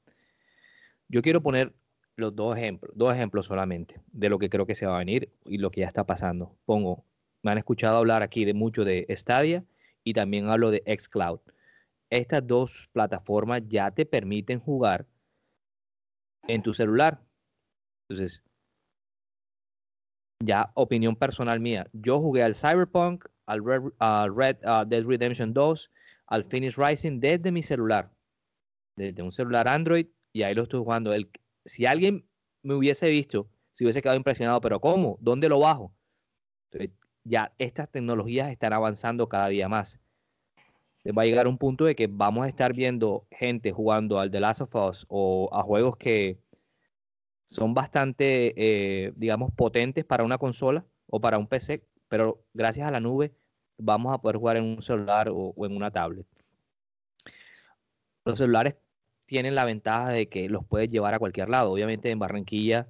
Yo 1.07 1.21
quiero 1.21 1.41
poner 1.41 1.73
los 2.15 2.35
dos 2.35 2.57
ejemplos, 2.57 2.91
dos 2.95 3.13
ejemplos 3.13 3.45
solamente 3.45 4.01
de 4.11 4.29
lo 4.29 4.39
que 4.39 4.49
creo 4.49 4.65
que 4.65 4.75
se 4.75 4.85
va 4.85 4.95
a 4.95 4.99
venir 4.99 5.29
y 5.45 5.57
lo 5.57 5.71
que 5.71 5.81
ya 5.81 5.87
está 5.87 6.03
pasando. 6.05 6.55
Pongo 6.65 7.05
me 7.45 7.51
han 7.51 7.59
escuchado 7.59 7.97
hablar 7.97 8.23
aquí 8.23 8.43
de 8.43 8.55
mucho 8.55 8.83
de 8.83 9.05
Stadia 9.11 9.63
y 10.03 10.13
también 10.13 10.49
hablo 10.49 10.71
de 10.71 10.81
xCloud. 10.97 11.41
Estas 12.09 12.47
dos 12.47 12.89
plataformas 12.91 13.61
ya 13.67 13.91
te 13.91 14.07
permiten 14.07 14.59
jugar 14.59 15.05
en 16.47 16.63
tu 16.63 16.73
celular. 16.73 17.21
Entonces, 18.09 18.41
ya 20.39 20.71
opinión 20.75 21.15
personal 21.15 21.59
mía, 21.59 21.85
yo 21.93 22.19
jugué 22.19 22.43
al 22.43 22.55
Cyberpunk, 22.55 23.25
al 23.45 23.63
Red, 23.63 24.57
Dead 24.87 25.03
Redemption 25.03 25.53
2, 25.53 25.91
al 26.27 26.43
Finish 26.45 26.77
Rising 26.77 27.19
desde 27.19 27.51
mi 27.51 27.63
celular, 27.63 28.11
desde 28.95 29.21
un 29.21 29.31
celular 29.31 29.67
Android 29.67 30.07
y 30.33 30.43
ahí 30.43 30.53
lo 30.53 30.63
estoy 30.63 30.79
jugando. 30.79 31.13
El, 31.13 31.29
si 31.63 31.85
alguien 31.85 32.27
me 32.63 32.73
hubiese 32.73 33.09
visto, 33.09 33.47
si 33.73 33.85
hubiese 33.85 34.01
quedado 34.01 34.17
impresionado, 34.17 34.59
pero 34.61 34.79
¿cómo? 34.79 35.17
¿Dónde 35.21 35.49
lo 35.49 35.59
bajo? 35.59 35.93
Entonces, 36.71 36.97
ya 37.23 37.53
estas 37.57 37.89
tecnologías 37.89 38.51
están 38.51 38.73
avanzando 38.73 39.29
cada 39.29 39.47
día 39.47 39.69
más. 39.69 39.99
Va 41.05 41.21
a 41.21 41.25
llegar 41.25 41.47
un 41.47 41.59
punto 41.59 41.85
de 41.85 41.95
que 41.95 42.07
vamos 42.07 42.45
a 42.45 42.49
estar 42.49 42.73
viendo 42.73 43.27
gente 43.29 43.71
jugando 43.71 44.19
al 44.19 44.31
The 44.31 44.39
Last 44.39 44.61
of 44.61 44.75
Us 44.75 45.05
o 45.07 45.49
a 45.53 45.61
juegos 45.61 45.97
que 45.97 46.39
son 47.45 47.73
bastante, 47.73 48.53
eh, 48.57 49.13
digamos, 49.15 49.53
potentes 49.53 50.05
para 50.05 50.23
una 50.23 50.37
consola 50.37 50.85
o 51.07 51.19
para 51.19 51.37
un 51.37 51.47
PC, 51.47 51.83
pero 52.07 52.43
gracias 52.53 52.87
a 52.87 52.91
la 52.91 52.99
nube 52.99 53.33
vamos 53.77 54.13
a 54.13 54.19
poder 54.19 54.37
jugar 54.37 54.57
en 54.57 54.63
un 54.63 54.81
celular 54.81 55.29
o, 55.29 55.53
o 55.55 55.65
en 55.65 55.75
una 55.75 55.91
tablet. 55.91 56.25
Los 58.23 58.37
celulares 58.37 58.77
tienen 59.25 59.55
la 59.55 59.65
ventaja 59.65 60.09
de 60.09 60.29
que 60.29 60.49
los 60.49 60.65
puedes 60.65 60.89
llevar 60.89 61.13
a 61.13 61.19
cualquier 61.19 61.49
lado. 61.49 61.71
Obviamente 61.71 62.09
en 62.09 62.19
Barranquilla 62.19 62.87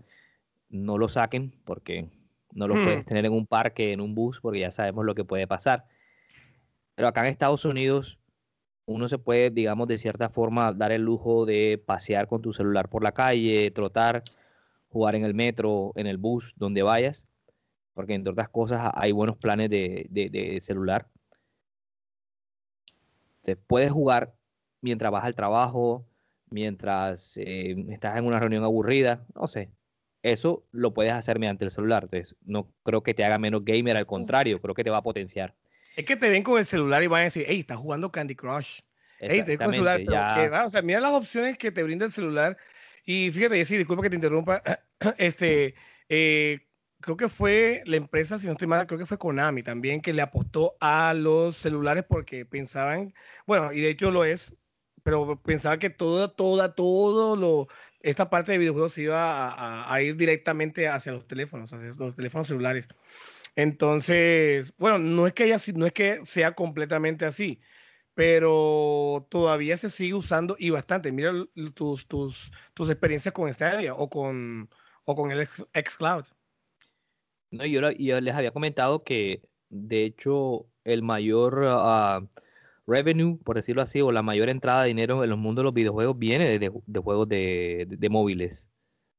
no 0.70 0.98
lo 0.98 1.08
saquen 1.08 1.54
porque 1.66 2.10
no 2.56 2.68
lo 2.68 2.76
puedes 2.76 3.04
hmm. 3.04 3.08
tener 3.08 3.26
en 3.26 3.34
un 3.34 3.46
parque, 3.46 3.92
en 3.92 4.02
un 4.02 4.16
bus, 4.16 4.40
porque 4.42 4.60
ya 4.60 4.72
sabemos 4.72 5.06
lo 5.06 5.14
que 5.14 5.26
puede 5.26 5.46
pasar. 5.46 5.86
Pero 6.96 7.10
acá 7.10 7.22
en 7.22 7.28
Estados 7.28 7.66
Unidos, 7.66 8.18
uno 8.86 9.08
se 9.08 9.18
puede, 9.18 9.50
digamos, 9.50 9.88
de 9.88 9.98
cierta 9.98 10.30
forma 10.30 10.72
dar 10.72 10.92
el 10.92 11.02
lujo 11.02 11.46
de 11.46 11.82
pasear 11.86 12.28
con 12.28 12.42
tu 12.42 12.54
celular 12.54 12.90
por 12.90 13.04
la 13.04 13.12
calle, 13.12 13.72
trotar, 13.72 14.24
jugar 14.96 15.16
en 15.16 15.26
el 15.26 15.34
metro, 15.34 15.92
en 15.96 16.08
el 16.08 16.16
bus, 16.16 16.54
donde 16.56 16.82
vayas, 16.82 17.26
porque 17.94 18.14
entre 18.14 18.32
otras 18.32 18.48
cosas 18.48 18.94
hay 18.94 19.12
buenos 19.12 19.36
planes 19.36 19.70
de, 19.70 20.60
celular. 20.62 21.10
Te 23.42 23.58
puedes 23.58 23.92
jugar 23.92 24.34
mientras 24.80 25.12
vas 25.12 25.26
al 25.26 25.36
trabajo, 25.36 26.08
mientras 26.50 27.36
eh, 27.36 27.76
estás 27.90 28.18
en 28.18 28.26
una 28.26 28.40
reunión 28.40 28.64
aburrida, 28.64 29.26
no 29.36 29.48
sé, 29.48 29.70
eso 30.24 30.64
lo 30.72 30.94
puedes 30.94 31.12
hacer 31.12 31.40
mediante 31.40 31.66
el 31.66 31.72
celular. 31.72 32.04
Entonces, 32.04 32.38
no 32.46 32.72
creo 32.84 33.04
que 33.04 33.14
te 33.14 33.26
haga 33.26 33.38
menos 33.38 33.66
gamer, 33.66 33.98
al 33.98 34.06
contrario, 34.06 34.60
creo 34.60 34.76
que 34.76 34.86
te 34.86 34.90
va 34.92 35.00
a 35.00 35.04
potenciar. 35.04 35.54
Es 35.98 36.06
que 36.06 36.16
te 36.16 36.30
ven 36.30 36.42
con 36.42 36.58
el 36.58 36.66
celular 36.66 37.04
y 37.04 37.08
van 37.08 37.20
a 37.20 37.24
decir, 37.26 37.44
hey, 37.46 37.60
estás 37.60 37.80
jugando 37.80 38.14
Candy 38.14 38.36
Crush. 38.36 38.80
Hey, 39.20 39.44
te 39.46 39.58
con 39.58 39.68
el 39.68 39.74
celular. 39.74 40.66
o 40.66 40.70
sea, 40.70 40.82
mira 40.82 41.02
las 41.02 41.12
opciones 41.12 41.58
que 41.58 41.70
te 41.70 41.84
brinda 41.84 42.06
el 42.06 42.14
celular. 42.14 42.58
Y 43.06 43.32
fíjate, 43.32 43.58
Jessy, 43.58 43.78
disculpa 43.78 44.04
que 44.04 44.10
te 44.10 44.16
interrumpa. 44.16 44.62
Este, 45.18 45.76
eh, 46.10 46.68
creo 47.02 47.18
que 47.18 47.30
fue 47.30 47.84
la 47.86 47.98
empresa, 47.98 48.40
si 48.40 48.48
no 48.48 48.54
estoy 48.54 48.68
mal, 48.68 48.88
creo 48.88 48.98
que 49.00 49.06
fue 49.06 49.18
Konami 49.18 49.62
también, 49.62 50.02
que 50.02 50.14
le 50.14 50.22
apostó 50.22 50.76
a 50.80 51.14
los 51.14 51.58
celulares 51.58 52.06
porque 52.08 52.46
pensaban, 52.46 53.14
bueno, 53.46 53.72
y 53.72 53.82
de 53.82 53.90
hecho 53.90 54.10
lo 54.12 54.26
es, 54.26 54.56
pero 55.04 55.40
pensaba 55.44 55.78
que 55.78 55.92
toda, 55.92 56.36
toda, 56.36 56.74
todo 56.74 57.36
lo, 57.36 57.68
esta 58.02 58.30
parte 58.30 58.54
de 58.54 58.58
videojuegos 58.58 58.94
se 58.94 59.04
iba 59.04 59.94
a, 59.94 60.02
ir 60.02 60.16
directamente 60.18 60.88
hacia 60.88 61.12
los 61.12 61.28
teléfonos, 61.28 61.72
hacia 61.74 61.90
los 61.90 62.16
teléfonos 62.16 62.48
celulares. 62.48 62.88
Entonces, 63.56 64.74
bueno, 64.78 64.98
no 65.00 65.28
es 65.28 65.34
que 65.34 65.44
haya, 65.44 65.58
no 65.76 65.86
es 65.86 65.94
que 65.94 66.26
sea 66.26 66.54
completamente 66.54 67.26
así, 67.26 67.62
pero 68.16 69.28
todavía 69.30 69.76
se 69.78 69.90
sigue 69.90 70.14
usando 70.14 70.56
y 70.58 70.70
bastante. 70.70 71.12
Mira 71.12 71.34
tus, 71.74 72.08
tus, 72.08 72.52
tus 72.74 72.90
experiencias 72.90 73.34
con 73.34 73.54
Stadia 73.54 73.94
o 73.94 74.10
con, 74.10 74.70
o 75.04 75.16
con 75.16 75.32
el 75.32 75.46
xCloud. 75.46 76.24
No, 77.52 77.66
yo, 77.66 77.92
yo 77.92 78.22
les 78.22 78.34
había 78.34 78.52
comentado 78.52 79.04
que, 79.04 79.44
de 79.70 80.06
hecho, 80.06 80.66
el 80.86 81.04
mayor 81.04 81.66
ah, 81.68 82.26
revenue, 82.88 83.38
por 83.44 83.58
decirlo 83.58 83.82
así, 83.82 84.02
o 84.02 84.14
la 84.14 84.24
mayor 84.24 84.48
entrada 84.48 84.84
de 84.84 84.88
dinero 84.90 85.24
en 85.24 85.30
los 85.30 85.40
mundos 85.40 85.62
de 85.62 85.66
los 85.66 85.74
videojuegos 85.74 86.18
viene 86.18 86.58
de, 86.58 87.00
juegos 87.00 87.28
de, 87.28 88.08
móviles. 88.10 88.70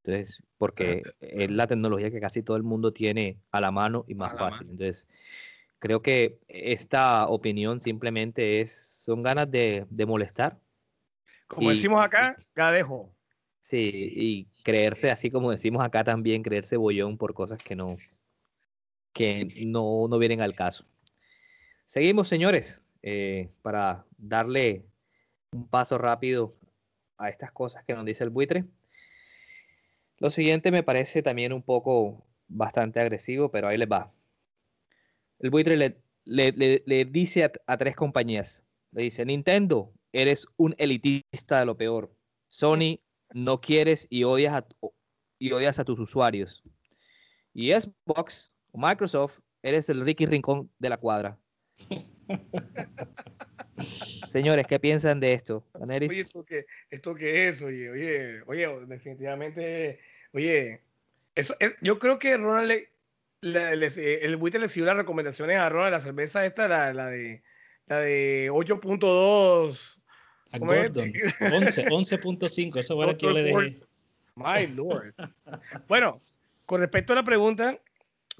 Entonces, 0.04 0.42
porque 0.56 1.02
es 1.20 1.50
la 1.50 1.66
tecnología 1.66 2.10
que 2.10 2.20
casi 2.20 2.42
todo 2.42 2.56
el 2.56 2.62
mundo 2.62 2.92
tiene 2.92 3.40
a 3.50 3.60
la 3.60 3.70
mano 3.72 4.04
y 4.08 4.14
más 4.14 4.38
fácil. 4.38 4.68
Entonces, 4.70 5.06
creo 5.86 6.02
que 6.02 6.40
esta 6.48 7.28
opinión 7.28 7.80
simplemente 7.80 8.60
es, 8.60 8.72
son 9.04 9.22
ganas 9.22 9.48
de, 9.48 9.86
molestar. 10.04 10.58
Como 11.46 11.70
decimos 11.70 12.04
acá, 12.04 12.36
gadejo. 12.56 13.14
Sí, 13.60 14.12
y 14.16 14.48
creerse 14.64 15.12
así 15.12 15.30
como 15.30 15.52
decimos 15.52 15.84
acá 15.84 16.02
también, 16.02 16.42
creerse 16.42 16.76
bollón 16.76 17.16
por 17.16 17.34
cosas 17.34 17.62
que 17.62 17.76
no, 17.76 17.96
que 19.12 19.64
no, 19.64 20.08
no 20.08 20.18
vienen 20.18 20.40
al 20.40 20.56
caso. 20.56 20.84
Seguimos, 21.84 22.26
señores. 22.26 22.82
Eh, 23.02 23.48
para 23.62 24.04
darle 24.18 24.84
un 25.52 25.68
paso 25.68 25.98
rápido 25.98 26.56
a 27.16 27.28
estas 27.28 27.52
cosas 27.52 27.84
que 27.84 27.94
nos 27.94 28.04
dice 28.04 28.24
el 28.24 28.30
buitre. 28.30 28.64
Lo 30.18 30.30
siguiente 30.30 30.72
me 30.72 30.82
parece 30.82 31.22
también 31.22 31.52
un 31.52 31.62
poco 31.62 32.26
bastante 32.48 32.98
agresivo, 32.98 33.52
pero 33.52 33.68
ahí 33.68 33.78
les 33.78 33.88
va. 33.88 34.10
El 35.38 35.50
buitre 35.50 35.76
le, 35.76 36.00
le, 36.24 37.04
dice 37.04 37.50
a, 37.66 37.76
tres 37.76 37.96
compañías, 37.96 38.62
le 38.92 39.02
dice, 39.02 39.24
Nintendo, 39.24 39.92
eres 40.12 40.46
un 40.56 40.74
elitista 40.78 41.60
de 41.60 41.66
lo 41.66 41.76
peor. 41.76 42.12
Sony, 42.48 43.00
no 43.32 43.60
quieres 43.60 44.06
y 44.08 44.24
odias 44.24 44.54
a, 44.54 44.66
y 45.38 45.52
odias 45.52 45.78
a 45.78 45.84
tus 45.84 45.98
usuarios. 45.98 46.62
Y 47.52 47.72
Xbox 47.72 48.50
o 48.72 48.78
Microsoft, 48.78 49.38
eres 49.62 49.88
el 49.88 50.00
Ricky 50.00 50.26
Rincón 50.26 50.70
de 50.78 50.88
la 50.88 50.96
cuadra. 50.96 51.38
Señores, 54.28 54.66
¿qué 54.66 54.80
piensan 54.80 55.20
de 55.20 55.34
esto? 55.34 55.66
Oye, 55.72 56.20
¿esto 56.20 56.44
qué, 56.44 56.66
¿esto 56.90 57.14
qué 57.14 57.48
es? 57.48 57.62
Oye, 57.62 57.90
oye, 57.90 58.42
oye, 58.46 58.86
definitivamente, 58.86 60.00
oye, 60.32 60.82
eso, 61.34 61.54
yo 61.82 61.98
creo 61.98 62.18
que 62.18 62.36
Ronald, 62.36 62.88
eh, 63.42 64.18
el 64.22 64.36
buitre 64.36 64.60
le 64.60 64.68
siguió 64.68 64.86
las 64.86 64.96
recomendaciones 64.96 65.58
a 65.58 65.68
Ronald, 65.68 65.92
la 65.92 66.00
cerveza 66.00 66.46
esta, 66.46 66.68
la, 66.68 66.92
la 66.92 67.08
de 67.08 67.42
la 67.86 68.00
de 68.00 68.50
8.2. 68.50 70.02
A 70.52 70.58
Gordon. 70.58 71.12
11.5, 71.12 72.78
eso 72.78 72.94
bueno 72.94 73.16
que 73.16 73.26
yo 73.26 73.32
le 73.32 73.42
dejé. 73.42 73.76
My 74.34 74.66
lord. 74.66 75.14
bueno, 75.88 76.20
con 76.66 76.80
respecto 76.80 77.12
a 77.12 77.16
la 77.16 77.24
pregunta, 77.24 77.80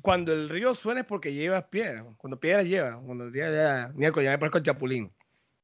cuando 0.02 0.32
el 0.32 0.48
río 0.48 0.74
suena 0.74 1.00
es 1.00 1.06
porque 1.06 1.32
llevas 1.32 1.64
piedra. 1.64 2.04
Cuando 2.18 2.38
piedra 2.38 2.62
lleva, 2.62 3.00
cuando 3.00 3.32
ya, 3.32 3.50
ya, 3.50 3.92
ya 3.96 4.10
me 4.10 4.38
parezco 4.38 4.58
el 4.58 4.64
chapulín. 4.64 5.12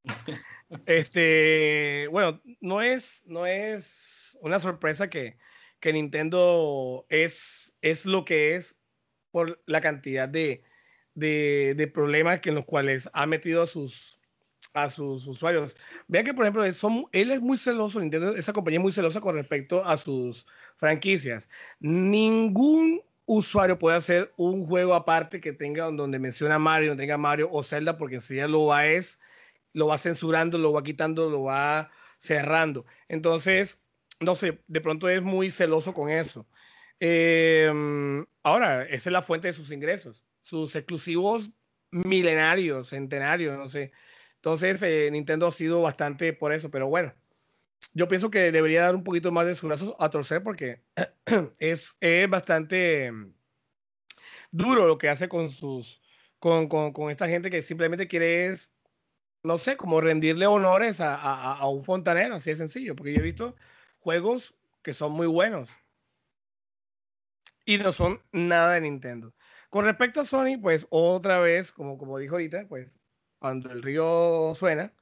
este, 0.86 2.08
bueno, 2.10 2.40
no 2.60 2.80
es, 2.80 3.22
no 3.26 3.46
es 3.46 4.38
una 4.40 4.58
sorpresa 4.58 5.08
que, 5.10 5.36
que 5.80 5.92
Nintendo 5.92 7.04
es, 7.08 7.76
es 7.82 8.06
lo 8.06 8.24
que 8.24 8.56
es 8.56 8.81
por 9.32 9.60
la 9.66 9.80
cantidad 9.80 10.28
de, 10.28 10.62
de, 11.14 11.90
problemas 11.92 12.40
que 12.40 12.50
en 12.50 12.56
los 12.56 12.64
cuales 12.64 13.10
ha 13.12 13.26
metido 13.26 13.62
a 13.62 13.66
sus, 13.66 14.18
a 14.74 14.88
sus 14.88 15.26
usuarios. 15.26 15.76
Vean 16.06 16.24
que, 16.24 16.34
por 16.34 16.44
ejemplo, 16.44 16.64
él 16.64 17.30
es 17.30 17.40
muy 17.40 17.58
celoso, 17.58 18.00
Nintendo, 18.00 18.34
esa 18.36 18.52
compañía 18.52 18.78
es 18.78 18.82
muy 18.82 18.92
celosa 18.92 19.20
con 19.20 19.34
respecto 19.34 19.84
a 19.84 19.96
sus 19.96 20.46
franquicias. 20.76 21.48
Ningún 21.80 23.02
usuario 23.26 23.78
puede 23.78 23.96
hacer 23.96 24.32
un 24.36 24.66
juego 24.66 24.94
aparte 24.94 25.40
que 25.40 25.52
tenga 25.52 25.90
donde 25.90 26.18
menciona 26.18 26.58
Mario, 26.58 26.90
donde 26.90 27.02
tenga 27.04 27.18
Mario 27.18 27.48
o 27.50 27.62
Zelda, 27.62 27.96
porque 27.96 28.16
enseguida 28.16 28.48
lo 28.48 28.66
va 28.66 28.86
es, 28.86 29.20
lo 29.72 29.86
va 29.86 29.98
censurando, 29.98 30.58
lo 30.58 30.72
va 30.72 30.82
quitando, 30.82 31.30
lo 31.30 31.44
va 31.44 31.90
cerrando. 32.18 32.84
Entonces, 33.08 33.78
no 34.20 34.34
sé, 34.34 34.60
de 34.66 34.80
pronto 34.80 35.08
es 35.08 35.22
muy 35.22 35.50
celoso 35.50 35.94
con 35.94 36.10
eso. 36.10 36.46
Em, 37.00 38.24
ahora, 38.42 38.84
esa 38.84 39.10
es 39.10 39.12
la 39.12 39.22
fuente 39.22 39.48
de 39.48 39.52
sus 39.54 39.70
ingresos, 39.70 40.24
sus 40.42 40.74
exclusivos 40.76 41.50
milenarios, 41.90 42.88
centenarios, 42.90 43.58
no 43.58 43.68
sé. 43.68 43.92
Entonces, 44.36 44.82
eh, 44.82 45.08
Nintendo 45.12 45.46
ha 45.46 45.52
sido 45.52 45.82
bastante 45.82 46.32
por 46.32 46.52
eso, 46.52 46.70
pero 46.70 46.88
bueno, 46.88 47.14
yo 47.94 48.08
pienso 48.08 48.30
que 48.30 48.52
debería 48.52 48.82
dar 48.82 48.94
un 48.94 49.04
poquito 49.04 49.32
más 49.32 49.46
de 49.46 49.54
su 49.54 49.66
brazo 49.68 49.96
a 50.00 50.10
torcer 50.10 50.42
porque 50.42 50.82
es, 51.58 51.98
bastante 52.28 53.06
em, 53.06 53.34
duro 54.50 54.86
lo 54.86 54.98
que 54.98 55.08
hace 55.08 55.28
con 55.28 55.50
sus 55.50 56.00
con, 56.38 56.68
con, 56.68 56.92
con, 56.92 57.10
esta 57.10 57.28
gente 57.28 57.50
que 57.50 57.62
simplemente 57.62 58.08
quiere 58.08 58.54
no 59.44 59.58
sé, 59.58 59.76
como 59.76 60.00
rendirle 60.00 60.46
honores 60.46 61.00
a, 61.00 61.16
a, 61.16 61.68
un 61.68 61.84
fontanero, 61.84 62.36
así 62.36 62.50
de 62.50 62.56
sencillo, 62.56 62.94
porque 62.96 63.12
yo 63.12 63.20
he 63.20 63.24
visto 63.24 63.56
juegos 63.98 64.54
que 64.82 64.94
son 64.94 65.12
muy 65.12 65.26
buenos 65.26 65.70
y 67.64 67.78
no 67.78 67.92
son 67.92 68.20
nada 68.32 68.74
de 68.74 68.82
Nintendo. 68.82 69.34
Con 69.70 69.84
respecto 69.84 70.20
a 70.20 70.24
Sony, 70.24 70.58
pues 70.60 70.86
otra 70.90 71.38
vez, 71.40 71.72
como, 71.72 71.98
como 71.98 72.18
dijo 72.18 72.34
ahorita, 72.34 72.66
pues 72.68 72.90
cuando 73.38 73.70
el 73.72 73.82
río 73.82 74.52
suena, 74.54 74.94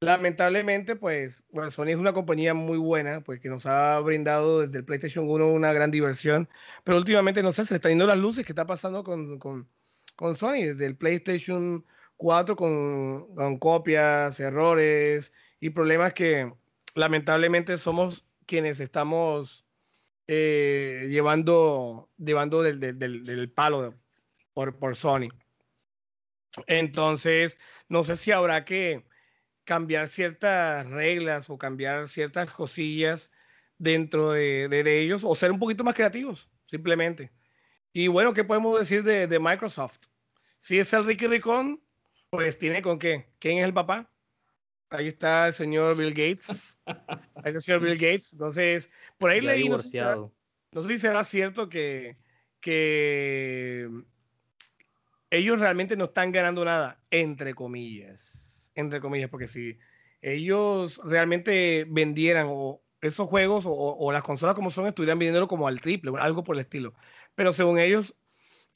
lamentablemente, 0.00 0.96
pues, 0.96 1.44
Sony 1.70 1.88
es 1.88 1.96
una 1.96 2.12
compañía 2.12 2.54
muy 2.54 2.78
buena, 2.78 3.22
pues 3.22 3.40
que 3.40 3.48
nos 3.48 3.66
ha 3.66 3.98
brindado 4.00 4.60
desde 4.60 4.78
el 4.78 4.84
PlayStation 4.84 5.28
1 5.28 5.48
una 5.48 5.72
gran 5.72 5.90
diversión, 5.90 6.48
pero 6.84 6.98
últimamente, 6.98 7.42
no 7.42 7.52
sé, 7.52 7.64
se 7.64 7.76
están 7.76 7.92
yendo 7.92 8.06
las 8.06 8.18
luces, 8.18 8.44
¿qué 8.46 8.52
está 8.52 8.66
pasando 8.66 9.04
con, 9.04 9.38
con, 9.38 9.68
con 10.16 10.34
Sony? 10.36 10.64
Desde 10.64 10.86
el 10.86 10.96
PlayStation 10.96 11.84
4 12.16 12.56
con, 12.56 13.34
con 13.34 13.58
copias, 13.58 14.38
errores 14.40 15.32
y 15.60 15.70
problemas 15.70 16.14
que 16.14 16.52
lamentablemente 16.94 17.78
somos 17.78 18.26
quienes 18.46 18.80
estamos 18.80 19.63
eh, 20.26 21.06
llevando, 21.08 22.10
llevando 22.16 22.62
del, 22.62 22.80
del, 22.80 23.24
del, 23.24 23.50
palo 23.50 23.94
por, 24.52 24.78
por 24.78 24.96
Sony. 24.96 25.28
Entonces, 26.66 27.58
no 27.88 28.04
sé 28.04 28.16
si 28.16 28.32
habrá 28.32 28.64
que 28.64 29.04
cambiar 29.64 30.08
ciertas 30.08 30.86
reglas 30.88 31.50
o 31.50 31.58
cambiar 31.58 32.06
ciertas 32.08 32.50
cosillas 32.50 33.30
dentro 33.78 34.32
de, 34.32 34.68
de, 34.68 35.00
ellos 35.00 35.22
o 35.24 35.34
ser 35.34 35.50
un 35.52 35.58
poquito 35.58 35.84
más 35.84 35.94
creativos, 35.94 36.48
simplemente. 36.66 37.32
Y 37.92 38.08
bueno, 38.08 38.34
¿qué 38.34 38.44
podemos 38.44 38.78
decir 38.78 39.02
de, 39.02 39.26
de 39.26 39.38
Microsoft? 39.38 39.98
Si 40.58 40.78
es 40.78 40.92
el 40.92 41.04
Ricky 41.04 41.26
Ricón, 41.26 41.82
pues 42.30 42.58
tiene 42.58 42.82
con 42.82 42.98
qué. 42.98 43.32
¿Quién 43.38 43.58
es 43.58 43.64
el 43.64 43.74
papá? 43.74 44.10
Ahí 44.94 45.08
está 45.08 45.48
el 45.48 45.54
señor 45.54 45.96
Bill 45.96 46.14
Gates. 46.14 46.78
Ahí 46.86 46.96
está 47.46 47.50
el 47.50 47.62
señor 47.62 47.80
Bill 47.80 47.98
Gates. 47.98 48.32
Entonces, 48.32 48.90
por 49.18 49.30
ahí 49.30 49.40
leí. 49.40 49.68
No 49.68 49.78
sé, 49.78 49.84
si 49.84 49.90
será, 49.90 50.16
no 50.16 50.82
sé, 50.82 50.88
si 50.88 50.98
será, 50.98 51.24
cierto 51.24 51.68
que, 51.68 52.16
que 52.60 53.88
ellos 55.30 55.58
realmente 55.58 55.96
no 55.96 56.04
están 56.04 56.30
ganando 56.30 56.64
nada, 56.64 57.02
entre 57.10 57.54
comillas. 57.54 58.70
Entre 58.76 59.00
comillas, 59.00 59.30
porque 59.30 59.48
si 59.48 59.78
ellos 60.22 61.00
realmente 61.04 61.86
vendieran 61.88 62.46
o 62.48 62.80
esos 63.00 63.28
juegos 63.28 63.66
o, 63.66 63.72
o 63.72 64.12
las 64.12 64.22
consolas 64.22 64.54
como 64.54 64.70
son, 64.70 64.86
estuvieran 64.86 65.18
vendiéndolo 65.18 65.48
como 65.48 65.66
al 65.66 65.80
triple, 65.80 66.12
algo 66.18 66.44
por 66.44 66.56
el 66.56 66.60
estilo. 66.60 66.94
Pero 67.34 67.52
según 67.52 67.78
ellos, 67.78 68.14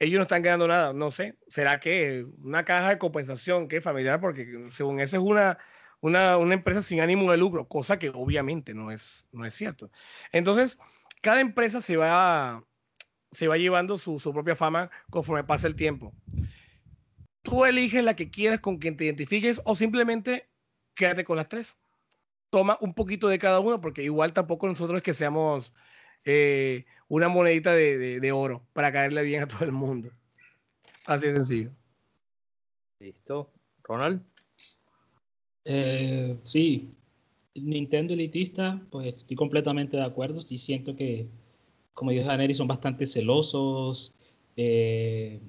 ellos 0.01 0.19
no 0.19 0.23
están 0.23 0.43
ganando 0.43 0.67
nada. 0.67 0.93
No 0.93 1.13
sé, 1.13 1.39
¿será 1.47 1.79
que 1.79 2.27
una 2.43 2.65
caja 2.65 2.91
de 2.91 2.99
compensación 2.99 3.69
que 3.69 3.77
es 3.77 3.85
familiar? 3.85 4.21
Porque 4.21 4.67
según 4.71 5.01
eso 5.01 5.17
es 5.17 5.23
una 5.23 5.59
una, 6.01 6.37
una, 6.37 6.55
empresa 6.55 6.83
sin 6.83 7.01
ánimo 7.01 7.31
de 7.31 7.39
lucro, 7.39 7.69
cosa 7.69 7.99
que 7.99 8.11
obviamente 8.11 8.75
no 8.75 8.91
es, 8.91 9.27
no 9.33 9.45
es 9.45 9.55
cierto. 9.55 9.91
Entonces, 10.33 10.79
cada 11.23 11.41
empresa 11.41 11.81
se 11.81 11.97
va, 11.97 12.65
se 13.31 13.49
va 13.49 13.57
llevando 13.57 13.99
su, 13.99 14.19
su 14.19 14.33
propia 14.33 14.57
fama 14.57 14.91
conforme 15.11 15.45
pasa 15.45 15.67
el 15.67 15.77
tiempo. 15.77 16.13
Tú 17.43 17.65
eliges 17.65 18.05
la 18.05 18.15
que 18.15 18.31
quieras 18.31 18.61
con 18.61 18.79
quien 18.79 18.97
te 18.97 19.05
identifiques 19.05 19.61
o 19.65 19.75
simplemente 19.75 20.49
quédate 20.95 21.25
con 21.25 21.37
las 21.37 21.49
tres. 21.49 21.79
Toma 22.51 22.79
un 22.81 22.95
poquito 22.95 23.29
de 23.29 23.39
cada 23.39 23.61
uno 23.61 23.81
porque 23.81 24.03
igual 24.03 24.33
tampoco 24.33 24.67
nosotros 24.69 24.99
es 24.99 25.03
que 25.03 25.15
seamos 25.15 25.75
eh, 26.25 26.87
una 27.09 27.29
monedita 27.29 27.73
de, 27.73 27.99
de, 27.99 28.21
de 28.21 28.33
oro 28.33 28.67
para 28.73 28.93
caerle 28.93 29.23
bien 29.23 29.43
a 29.43 29.49
todo 29.49 29.65
el 29.65 29.73
mundo. 29.73 30.11
Así 31.07 31.27
de 31.27 31.35
sencillo. 31.35 31.73
Listo. 33.01 33.53
Ronald. 33.83 34.23
Eh, 35.71 36.39
sí, 36.45 36.89
Nintendo 37.55 38.15
elitista, 38.15 38.81
pues 38.91 39.15
estoy 39.15 39.37
completamente 39.37 39.97
de 39.99 40.03
acuerdo. 40.05 40.41
Sí 40.41 40.57
siento 40.59 40.97
que, 40.97 41.29
como 41.95 42.11
dijo 42.11 42.25
Janeri, 42.27 42.55
son 42.55 42.69
bastante 42.69 43.07
celosos, 43.07 44.15
eh, 44.57 45.41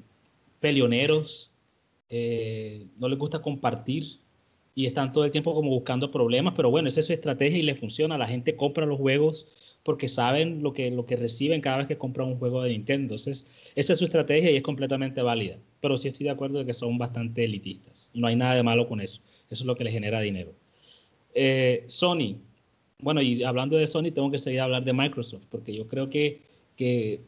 peleoneros, 0.59 1.51
eh, 2.09 2.85
no 2.97 3.07
les 3.07 3.17
gusta 3.19 3.41
compartir 3.41 4.19
y 4.75 4.85
están 4.87 5.11
todo 5.13 5.25
el 5.25 5.31
tiempo 5.31 5.53
como 5.53 5.69
buscando 5.71 6.11
problemas, 6.11 6.53
pero 6.55 6.69
bueno, 6.69 6.89
esa 6.89 6.99
es 7.01 7.07
su 7.07 7.13
estrategia 7.13 7.59
y 7.59 7.63
le 7.63 7.75
funciona. 7.75 8.17
La 8.17 8.27
gente 8.27 8.55
compra 8.57 8.85
los 8.85 8.97
juegos 8.99 9.47
porque 9.83 10.09
saben 10.09 10.61
lo 10.63 10.73
que, 10.73 10.91
lo 10.91 11.05
que 11.05 11.15
reciben 11.15 11.61
cada 11.61 11.77
vez 11.77 11.87
que 11.87 11.97
compran 11.97 12.27
un 12.27 12.35
juego 12.39 12.61
de 12.63 12.71
Nintendo. 12.71 13.15
Entonces, 13.15 13.47
esa 13.75 13.93
es 13.93 13.99
su 13.99 14.05
estrategia 14.05 14.51
y 14.51 14.57
es 14.57 14.63
completamente 14.63 15.21
válida. 15.21 15.57
Pero 15.81 15.95
sí 15.97 16.09
estoy 16.09 16.25
de 16.25 16.31
acuerdo 16.31 16.59
de 16.59 16.65
que 16.65 16.73
son 16.73 16.97
bastante 16.97 17.45
elitistas. 17.45 18.11
No 18.13 18.27
hay 18.27 18.35
nada 18.35 18.55
de 18.55 18.63
malo 18.63 18.87
con 18.87 18.99
eso. 19.01 19.21
Eso 19.49 19.63
es 19.63 19.67
lo 19.67 19.75
que 19.75 19.83
le 19.83 19.91
genera 19.91 20.21
dinero. 20.21 20.53
Eh, 21.33 21.83
Sony. 21.87 22.37
Bueno, 23.01 23.21
y 23.21 23.43
hablando 23.43 23.77
de 23.77 23.87
Sony, 23.87 24.11
tengo 24.13 24.29
que 24.29 24.39
seguir 24.39 24.59
a 24.61 24.65
hablar 24.65 24.83
de 24.83 24.93
Microsoft, 24.93 25.43
porque 25.49 25.73
yo 25.73 25.87
creo 25.87 26.09
que, 26.09 26.41
que 26.75 27.21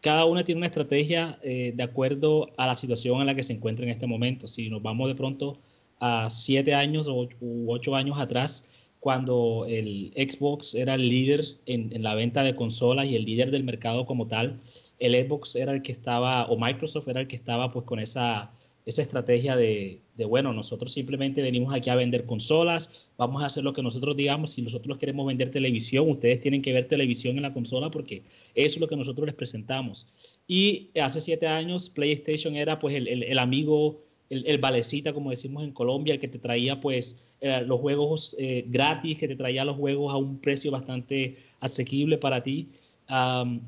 cada 0.00 0.26
una 0.26 0.44
tiene 0.44 0.58
una 0.58 0.66
estrategia 0.66 1.38
eh, 1.42 1.72
de 1.74 1.82
acuerdo 1.82 2.50
a 2.56 2.66
la 2.66 2.74
situación 2.74 3.20
en 3.20 3.26
la 3.26 3.34
que 3.34 3.42
se 3.42 3.54
encuentra 3.54 3.84
en 3.84 3.90
este 3.90 4.06
momento. 4.06 4.46
Si 4.46 4.68
nos 4.68 4.82
vamos 4.82 5.08
de 5.08 5.14
pronto 5.14 5.58
a 6.00 6.28
siete 6.30 6.74
años 6.74 7.08
o 7.08 7.28
u 7.40 7.72
ocho 7.72 7.96
años 7.96 8.18
atrás, 8.18 8.64
cuando 9.00 9.64
el 9.68 10.12
Xbox 10.14 10.74
era 10.74 10.94
el 10.94 11.08
líder 11.08 11.44
en, 11.66 11.94
en, 11.94 12.02
la 12.02 12.14
venta 12.14 12.42
de 12.42 12.54
consolas 12.56 13.06
y 13.06 13.16
el 13.16 13.24
líder 13.24 13.50
del 13.50 13.64
mercado 13.64 14.04
como 14.04 14.26
tal, 14.26 14.60
el 14.98 15.14
Xbox 15.14 15.56
era 15.56 15.72
el 15.72 15.82
que 15.82 15.92
estaba, 15.92 16.46
o 16.46 16.58
Microsoft 16.58 17.08
era 17.08 17.20
el 17.20 17.28
que 17.28 17.36
estaba 17.36 17.72
pues 17.72 17.84
con 17.86 17.98
esa 18.00 18.50
esa 18.86 19.02
estrategia 19.02 19.56
de, 19.56 20.00
bueno, 20.28 20.52
nosotros 20.52 20.92
simplemente 20.92 21.42
venimos 21.42 21.74
aquí 21.74 21.90
a 21.90 21.96
vender 21.96 22.24
consolas, 22.24 23.08
vamos 23.18 23.42
a 23.42 23.46
hacer 23.46 23.64
lo 23.64 23.72
que 23.72 23.82
nosotros 23.82 24.16
digamos, 24.16 24.52
si 24.52 24.62
nosotros 24.62 24.96
queremos 24.98 25.26
vender 25.26 25.50
televisión, 25.50 26.08
ustedes 26.08 26.40
tienen 26.40 26.62
que 26.62 26.72
ver 26.72 26.86
televisión 26.86 27.36
en 27.36 27.42
la 27.42 27.52
consola 27.52 27.90
porque 27.90 28.22
eso 28.54 28.76
es 28.76 28.80
lo 28.80 28.86
que 28.86 28.94
nosotros 28.94 29.26
les 29.26 29.34
presentamos. 29.34 30.06
Y 30.46 30.90
hace 31.00 31.20
siete 31.20 31.48
años 31.48 31.90
PlayStation 31.90 32.54
era 32.54 32.78
pues 32.78 32.94
el, 32.94 33.08
el, 33.08 33.38
amigo, 33.40 34.04
el, 34.30 34.46
el, 34.46 34.58
valecita, 34.58 35.12
como 35.12 35.30
decimos 35.30 35.64
en 35.64 35.72
Colombia, 35.72 36.14
el 36.14 36.20
que 36.20 36.28
te 36.28 36.38
traía 36.38 36.80
pues 36.80 37.16
eh, 37.40 37.62
los 37.66 37.80
juegos 37.80 38.36
eh, 38.38 38.64
gratis, 38.68 39.18
que 39.18 39.26
te 39.26 39.34
traía 39.34 39.64
los 39.64 39.76
juegos 39.76 40.14
a 40.14 40.16
un 40.16 40.38
precio 40.38 40.70
bastante 40.70 41.38
asequible 41.58 42.18
para 42.18 42.40
ti 42.40 42.68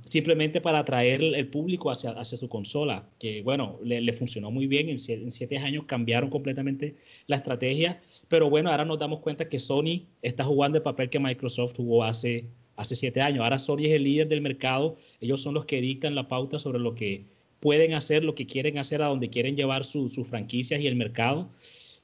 simplemente 0.05 0.61
para 0.61 0.81
atraer 0.81 1.23
el 1.23 1.47
público 1.49 1.91
hacia, 1.91 2.11
hacia 2.11 2.37
su 2.37 2.49
consola, 2.49 3.09
que 3.21 3.43
bueno, 3.43 3.79
le, 3.85 4.13
funcionó 4.13 4.51
muy 4.51 4.67
bien, 4.67 4.89
en 4.89 4.99
siete, 4.99 5.23
en 5.23 5.31
siete, 5.31 5.59
años 5.59 5.85
cambiaron 5.87 6.29
completamente 6.29 6.97
la 7.29 7.37
estrategia, 7.37 8.01
pero 8.29 8.51
bueno, 8.51 8.71
ahora 8.71 8.85
nos 8.85 8.99
damos 8.99 9.21
cuenta 9.21 9.49
que 9.49 9.61
Sony 9.61 10.07
está 10.23 10.43
jugando 10.43 10.79
el 10.79 10.83
papel 10.83 11.09
que 11.09 11.21
Microsoft 11.21 11.77
jugó 11.77 12.03
hace, 12.03 12.47
hace 12.77 12.97
siete 12.97 13.21
años, 13.21 13.45
ahora 13.45 13.59
Sony 13.59 13.85
es 13.85 13.93
el 13.93 14.05
líder 14.05 14.29
del 14.29 14.41
mercado, 14.41 14.97
ellos 15.21 15.41
son 15.41 15.55
los 15.55 15.67
que 15.67 15.81
dictan 15.81 16.17
la 16.17 16.27
pauta 16.27 16.59
sobre 16.59 16.81
lo 16.81 16.97
que 16.97 17.27
pueden 17.61 17.95
hacer, 17.95 18.25
lo 18.25 18.35
que 18.35 18.47
quieren 18.47 18.79
hacer, 18.79 19.03
a 19.03 19.07
donde 19.07 19.31
quieren 19.31 19.57
llevar 19.57 19.85
sus 19.85 20.15
franquicias 20.27 20.81
y 20.81 20.87
el 20.87 20.97
mercado. 20.97 21.49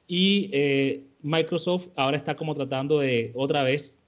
Y 0.07 0.51
eh, 0.53 1.05
Microsoft 1.23 1.89
ahora 1.97 2.17
está 2.17 2.37
como 2.37 2.55
tratando 2.55 2.99
de 2.99 3.33
otra 3.35 3.63
vez, 3.63 3.99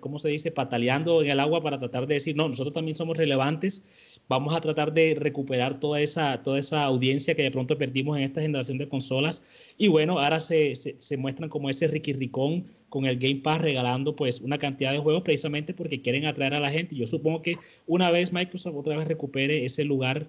¿cómo 0.00 0.18
se 0.18 0.28
dice? 0.28 0.50
Pataleando 0.50 1.22
en 1.22 1.30
el 1.30 1.40
agua 1.40 1.62
para 1.62 1.78
tratar 1.78 2.06
de 2.06 2.14
decir, 2.14 2.36
no, 2.36 2.48
nosotros 2.48 2.72
también 2.72 2.94
somos 2.94 3.16
relevantes, 3.16 3.84
vamos 4.28 4.54
a 4.54 4.60
tratar 4.60 4.92
de 4.92 5.16
recuperar 5.18 5.80
toda 5.80 6.00
esa, 6.00 6.42
toda 6.42 6.58
esa 6.58 6.84
audiencia 6.84 7.34
que 7.34 7.42
de 7.42 7.50
pronto 7.50 7.76
perdimos 7.78 8.16
en 8.18 8.24
esta 8.24 8.40
generación 8.40 8.78
de 8.78 8.88
consolas. 8.88 9.42
Y 9.76 9.88
bueno, 9.88 10.18
ahora 10.18 10.40
se, 10.40 10.74
se, 10.74 11.16
muestran 11.16 11.48
como 11.48 11.70
ese 11.70 11.88
Ricky 11.88 12.12
Ricón 12.12 12.66
con 12.88 13.04
el 13.06 13.18
Game 13.18 13.40
Pass 13.42 13.60
regalando 13.60 14.14
pues 14.14 14.40
una 14.40 14.58
cantidad 14.58 14.92
de 14.92 14.98
juegos 14.98 15.22
precisamente 15.22 15.74
porque 15.74 16.00
quieren 16.00 16.26
atraer 16.26 16.54
a 16.54 16.60
la 16.60 16.70
gente. 16.70 16.94
Yo 16.94 17.06
supongo 17.06 17.42
que 17.42 17.56
una 17.86 18.10
vez 18.10 18.32
Microsoft 18.32 18.76
otra 18.76 18.96
vez 18.96 19.08
recupere 19.08 19.64
ese 19.64 19.84
lugar 19.84 20.28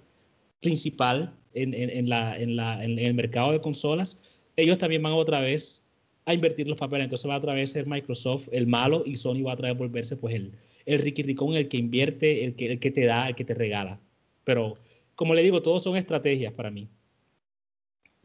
principal 0.62 1.34
en, 1.54 1.74
en, 1.74 2.10
la, 2.10 2.38
en, 2.38 2.56
la, 2.56 2.84
en 2.84 3.00
el 3.00 3.14
mercado 3.14 3.52
de 3.52 3.62
consolas, 3.62 4.18
ellos 4.56 4.78
también 4.78 5.04
van 5.04 5.14
otra 5.14 5.40
vez 5.40 5.87
a 6.28 6.34
invertir 6.34 6.68
los 6.68 6.78
papeles. 6.78 7.06
Entonces 7.06 7.28
va 7.30 7.36
a 7.36 7.38
otra 7.38 7.54
vez 7.54 7.72
ser 7.72 7.88
Microsoft 7.88 8.50
el 8.52 8.68
malo 8.68 9.04
y 9.06 9.16
Sony 9.16 9.44
va 9.44 9.52
a 9.52 9.54
otra 9.54 9.70
vez 9.70 9.78
volverse 9.78 10.18
pues 10.18 10.36
el, 10.36 10.52
el 10.86 11.00
Ricky 11.00 11.24
Ricón, 11.24 11.54
el 11.54 11.70
que 11.70 11.78
invierte, 11.78 12.44
el 12.44 12.56
que, 12.56 12.74
el 12.74 12.80
que 12.80 12.92
te 12.92 13.06
da, 13.06 13.30
el 13.30 13.36
que 13.36 13.46
te 13.46 13.54
regala. 13.54 13.98
Pero 14.44 14.78
como 15.16 15.34
le 15.34 15.42
digo, 15.42 15.62
todos 15.62 15.84
son 15.84 15.96
estrategias 15.96 16.54
para 16.54 16.70
mí. 16.70 16.90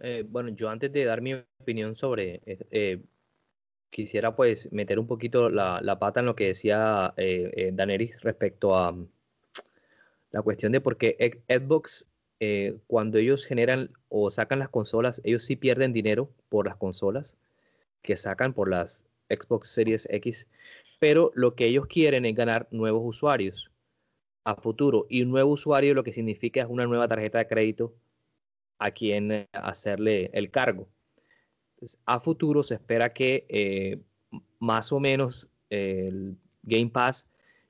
Eh, 0.01 0.25
bueno, 0.29 0.49
yo 0.49 0.69
antes 0.69 0.93
de 0.93 1.05
dar 1.05 1.21
mi 1.21 1.35
opinión 1.61 1.95
sobre, 1.95 2.41
eh, 2.45 2.59
eh, 2.73 3.03
quisiera 3.89 4.35
pues 4.35 4.73
meter 4.73 4.99
un 4.99 5.07
poquito 5.07 5.49
la, 5.49 5.81
la, 5.81 6.01
pata 6.01 6.21
en 6.21 6.27
lo 6.27 6.35
que 6.35 6.49
decía 6.49 7.15
eh, 7.17 7.71
Daneris 7.73 8.21
respecto 8.23 8.75
a 8.75 8.91
um, 8.91 9.07
la 10.33 10.43
cuestión 10.43 10.73
de 10.73 10.81
por 10.81 10.97
qué 10.97 11.41
Xbox 11.49 12.07
cuando 12.89 13.19
ellos 13.19 13.45
generan 13.45 13.91
o 14.09 14.29
sacan 14.29 14.59
las 14.59 14.69
consolas, 14.69 15.21
ellos 15.23 15.45
sí 15.45 15.55
pierden 15.55 15.93
dinero 15.93 16.29
por 16.49 16.67
las 16.67 16.75
consolas 16.75 17.37
que 18.03 18.17
sacan 18.17 18.53
por 18.53 18.69
las 18.69 19.05
Xbox 19.29 19.69
Series 19.69 20.09
X, 20.11 20.49
pero 20.99 21.33
lo 21.35 21.55
que 21.55 21.67
ellos 21.67 21.87
quieren 21.87 22.25
es 22.25 22.35
ganar 22.35 22.69
nuevos 22.71 23.03
usuarios 23.05 23.71
a 24.45 24.57
futuro 24.57 25.07
y 25.09 25.23
un 25.23 25.31
nuevo 25.31 25.53
usuario 25.53 25.95
lo 25.95 26.03
que 26.03 26.13
significa 26.13 26.61
es 26.61 26.67
una 26.69 26.87
nueva 26.87 27.09
tarjeta 27.09 27.39
de 27.39 27.47
crédito 27.47 27.95
a 28.79 28.91
quien 28.91 29.47
hacerle 29.53 30.31
el 30.33 30.51
cargo. 30.51 30.89
a 32.07 32.21
futuro 32.21 32.63
se 32.63 32.75
espera 32.75 33.13
que 33.13 33.47
eh, 33.49 34.01
más 34.59 34.93
o 34.93 35.01
menos 35.01 35.49
el 35.71 36.37
Game 36.63 36.91
Pass 36.91 37.29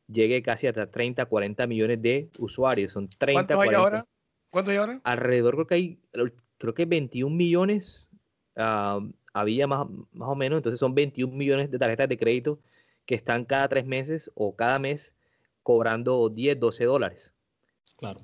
llegue 0.08 0.42
casi 0.42 0.66
hasta 0.66 0.90
30, 0.90 1.26
40 1.26 1.66
millones 1.66 2.02
de 2.02 2.30
usuarios. 2.38 2.92
Son 2.92 3.08
30, 3.08 3.54
¿Cuánto 3.54 3.60
hay 3.60 3.74
ahora? 3.74 4.06
¿Cuánto 4.50 4.70
hay 4.70 4.76
ahora? 4.76 5.00
Alrededor 5.04 5.54
creo 5.54 5.66
que 5.66 5.74
hay, 5.74 5.98
creo 6.58 6.74
que 6.74 6.84
21 6.84 7.34
millones 7.34 8.08
ah, 8.56 9.00
había 9.32 9.66
más, 9.66 9.86
más 10.12 10.28
o 10.28 10.34
menos, 10.34 10.58
entonces 10.58 10.80
son 10.80 10.94
21 10.94 11.34
millones 11.34 11.70
de 11.70 11.78
tarjetas 11.78 12.08
de 12.08 12.18
crédito 12.18 12.60
que 13.06 13.14
están 13.14 13.44
cada 13.44 13.68
tres 13.68 13.86
meses 13.86 14.30
o 14.34 14.54
cada 14.54 14.78
mes 14.78 15.14
cobrando 15.62 16.28
10, 16.28 16.58
12 16.58 16.84
dólares. 16.84 17.34
Claro. 17.96 18.20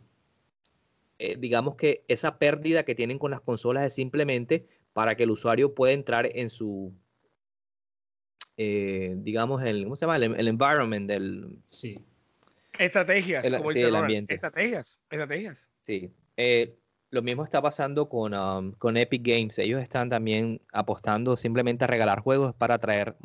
Eh, 1.18 1.36
digamos 1.38 1.74
que 1.76 2.04
esa 2.08 2.38
pérdida 2.38 2.84
que 2.84 2.94
tienen 2.94 3.18
con 3.18 3.30
las 3.30 3.40
consolas 3.40 3.86
es 3.86 3.94
simplemente 3.94 4.66
para 4.92 5.16
que 5.16 5.24
el 5.24 5.30
usuario 5.30 5.74
pueda 5.74 5.92
entrar 5.92 6.28
en 6.32 6.50
su, 6.50 6.92
eh, 8.56 9.14
digamos, 9.18 9.62
el, 9.62 9.84
¿cómo 9.84 9.96
se 9.96 10.06
llama? 10.06 10.16
El, 10.16 10.48
environment 10.48 11.08
del... 11.08 11.58
Sí. 11.66 11.98
Estrategias, 12.78 13.50
como 13.52 13.70
dice 13.72 13.86
el 13.86 13.96
ambiente. 13.96 14.34
Estrategias, 14.34 15.00
estrategias. 15.10 15.70
Sí. 15.86 16.12
Eh, 16.36 16.76
lo 17.10 17.22
mismo 17.22 17.44
está 17.44 17.62
pasando 17.62 18.08
con, 18.08 18.34
um, 18.34 18.72
con 18.72 18.96
Epic 18.96 19.22
Games. 19.22 19.58
Ellos 19.58 19.82
están 19.82 20.10
también 20.10 20.60
apostando 20.72 21.36
simplemente 21.36 21.84
a 21.84 21.86
regalar 21.86 22.20
juegos 22.20 22.54
para 22.54 22.74
atraer 22.74 23.16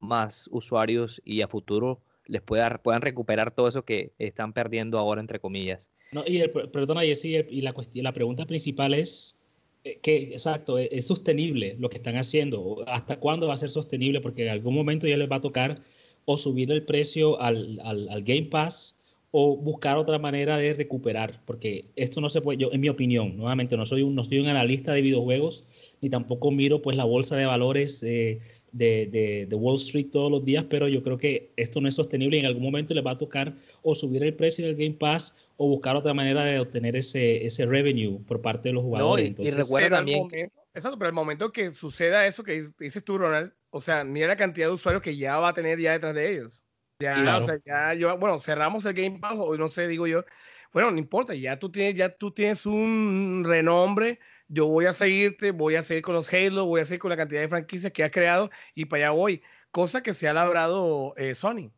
más 0.00 0.48
usuarios 0.52 1.20
y 1.24 1.42
a 1.42 1.48
futuro 1.48 2.02
les 2.26 2.42
pueda, 2.42 2.78
puedan 2.82 3.02
recuperar 3.02 3.54
todo 3.54 3.68
eso 3.68 3.84
que 3.84 4.12
están 4.18 4.52
perdiendo 4.52 4.98
ahora, 4.98 5.20
entre 5.20 5.40
comillas. 5.40 5.90
No, 6.12 6.24
y 6.26 6.38
el, 6.38 6.50
perdona, 6.50 7.00
Jessy, 7.00 7.36
y 7.48 7.62
la, 7.62 7.72
cuestión, 7.72 8.04
la 8.04 8.12
pregunta 8.12 8.44
principal 8.44 8.92
es 8.94 9.40
eh, 9.84 9.98
que, 10.02 10.32
exacto, 10.32 10.76
¿es, 10.76 11.06
sostenible 11.06 11.76
lo 11.78 11.88
que 11.88 11.96
están 11.96 12.16
haciendo? 12.16 12.84
¿Hasta 12.86 13.18
cuándo 13.18 13.48
va 13.48 13.54
a 13.54 13.58
ser 13.58 13.70
sostenible? 13.70 14.20
Porque 14.20 14.42
en 14.42 14.50
algún 14.50 14.74
momento 14.74 15.06
ya 15.06 15.16
les 15.16 15.30
va 15.30 15.36
a 15.36 15.40
tocar 15.40 15.80
o 16.26 16.36
subir 16.36 16.70
el 16.70 16.84
precio 16.84 17.40
al, 17.40 17.80
al, 17.82 18.08
al 18.10 18.22
Game 18.22 18.48
Pass 18.50 18.97
o 19.30 19.56
buscar 19.56 19.98
otra 19.98 20.18
manera 20.18 20.56
de 20.56 20.72
recuperar, 20.72 21.40
porque 21.44 21.86
esto 21.96 22.20
no 22.20 22.30
se 22.30 22.40
puede, 22.40 22.58
yo 22.58 22.70
en 22.72 22.80
mi 22.80 22.88
opinión, 22.88 23.36
nuevamente 23.36 23.76
no 23.76 23.84
soy 23.84 24.02
un, 24.02 24.14
no 24.14 24.24
soy 24.24 24.38
un 24.38 24.48
analista 24.48 24.92
de 24.92 25.02
videojuegos, 25.02 25.66
ni 26.00 26.08
tampoco 26.08 26.50
miro 26.50 26.80
pues 26.80 26.96
la 26.96 27.04
bolsa 27.04 27.36
de 27.36 27.44
valores 27.44 28.02
eh, 28.02 28.40
de, 28.72 29.46
de, 29.48 29.54
Wall 29.54 29.76
Street 29.76 30.08
todos 30.10 30.30
los 30.30 30.44
días, 30.44 30.64
pero 30.68 30.88
yo 30.88 31.02
creo 31.02 31.18
que 31.18 31.50
esto 31.56 31.80
no 31.80 31.88
es 31.88 31.94
sostenible 31.94 32.36
y 32.36 32.40
en 32.40 32.46
algún 32.46 32.62
momento 32.62 32.94
le 32.94 33.00
va 33.00 33.12
a 33.12 33.18
tocar 33.18 33.54
o 33.82 33.94
subir 33.94 34.22
el 34.22 34.34
precio 34.34 34.66
del 34.66 34.76
Game 34.76 34.96
Pass 34.98 35.34
o 35.56 35.68
buscar 35.68 35.96
otra 35.96 36.14
manera 36.14 36.44
de 36.44 36.58
obtener 36.60 36.96
ese, 36.96 37.44
ese 37.44 37.66
revenue 37.66 38.20
por 38.26 38.40
parte 38.40 38.68
de 38.68 38.74
los 38.74 38.82
jugadores. 38.82 39.26
y, 39.26 39.28
Entonces, 39.28 39.56
recuerda 39.56 39.96
también... 39.96 40.28
exacto, 40.74 40.98
pero 40.98 41.08
el 41.08 41.14
momento 41.14 41.52
que 41.52 41.70
suceda 41.70 42.26
eso 42.26 42.44
que 42.44 42.64
dices 42.78 43.04
tú, 43.04 43.18
Ronald, 43.18 43.52
o 43.70 43.80
sea, 43.80 44.04
mira 44.04 44.28
la 44.28 44.36
cantidad 44.36 44.68
de 44.68 44.74
usuarios 44.74 45.02
que 45.02 45.16
ya 45.16 45.38
va 45.38 45.48
a 45.50 45.54
tener 45.54 45.78
ya 45.78 45.92
detrás 45.92 46.14
de 46.14 46.32
ellos. 46.32 46.64
Ya, 47.00 47.36
o 47.36 47.40
sea, 47.40 47.58
ya 47.64 47.94
yo, 47.94 48.18
bueno, 48.18 48.38
cerramos 48.40 48.84
el 48.84 48.94
Game 48.94 49.20
Pass, 49.20 49.34
o 49.38 49.56
no 49.56 49.68
sé, 49.68 49.86
digo 49.86 50.08
yo, 50.08 50.24
bueno, 50.72 50.90
no 50.90 50.98
importa, 50.98 51.32
ya 51.32 51.56
tú 51.56 51.70
tienes, 51.70 51.94
ya 51.94 52.08
tú 52.16 52.32
tienes 52.32 52.66
un 52.66 53.44
renombre, 53.46 54.18
yo 54.48 54.66
voy 54.66 54.86
a 54.86 54.92
seguirte, 54.92 55.52
voy 55.52 55.76
a 55.76 55.84
seguir 55.84 56.02
con 56.02 56.14
los 56.16 56.32
Halo, 56.32 56.66
voy 56.66 56.80
a 56.80 56.84
seguir 56.84 56.98
con 56.98 57.10
la 57.10 57.16
cantidad 57.16 57.40
de 57.40 57.48
franquicias 57.48 57.92
que 57.92 58.02
has 58.02 58.10
creado 58.10 58.50
y 58.74 58.86
para 58.86 59.04
allá 59.04 59.10
voy, 59.12 59.42
cosa 59.70 60.02
que 60.02 60.12
se 60.12 60.26
ha 60.26 60.32
labrado 60.32 61.14
eh, 61.16 61.36
Sony. 61.36 61.70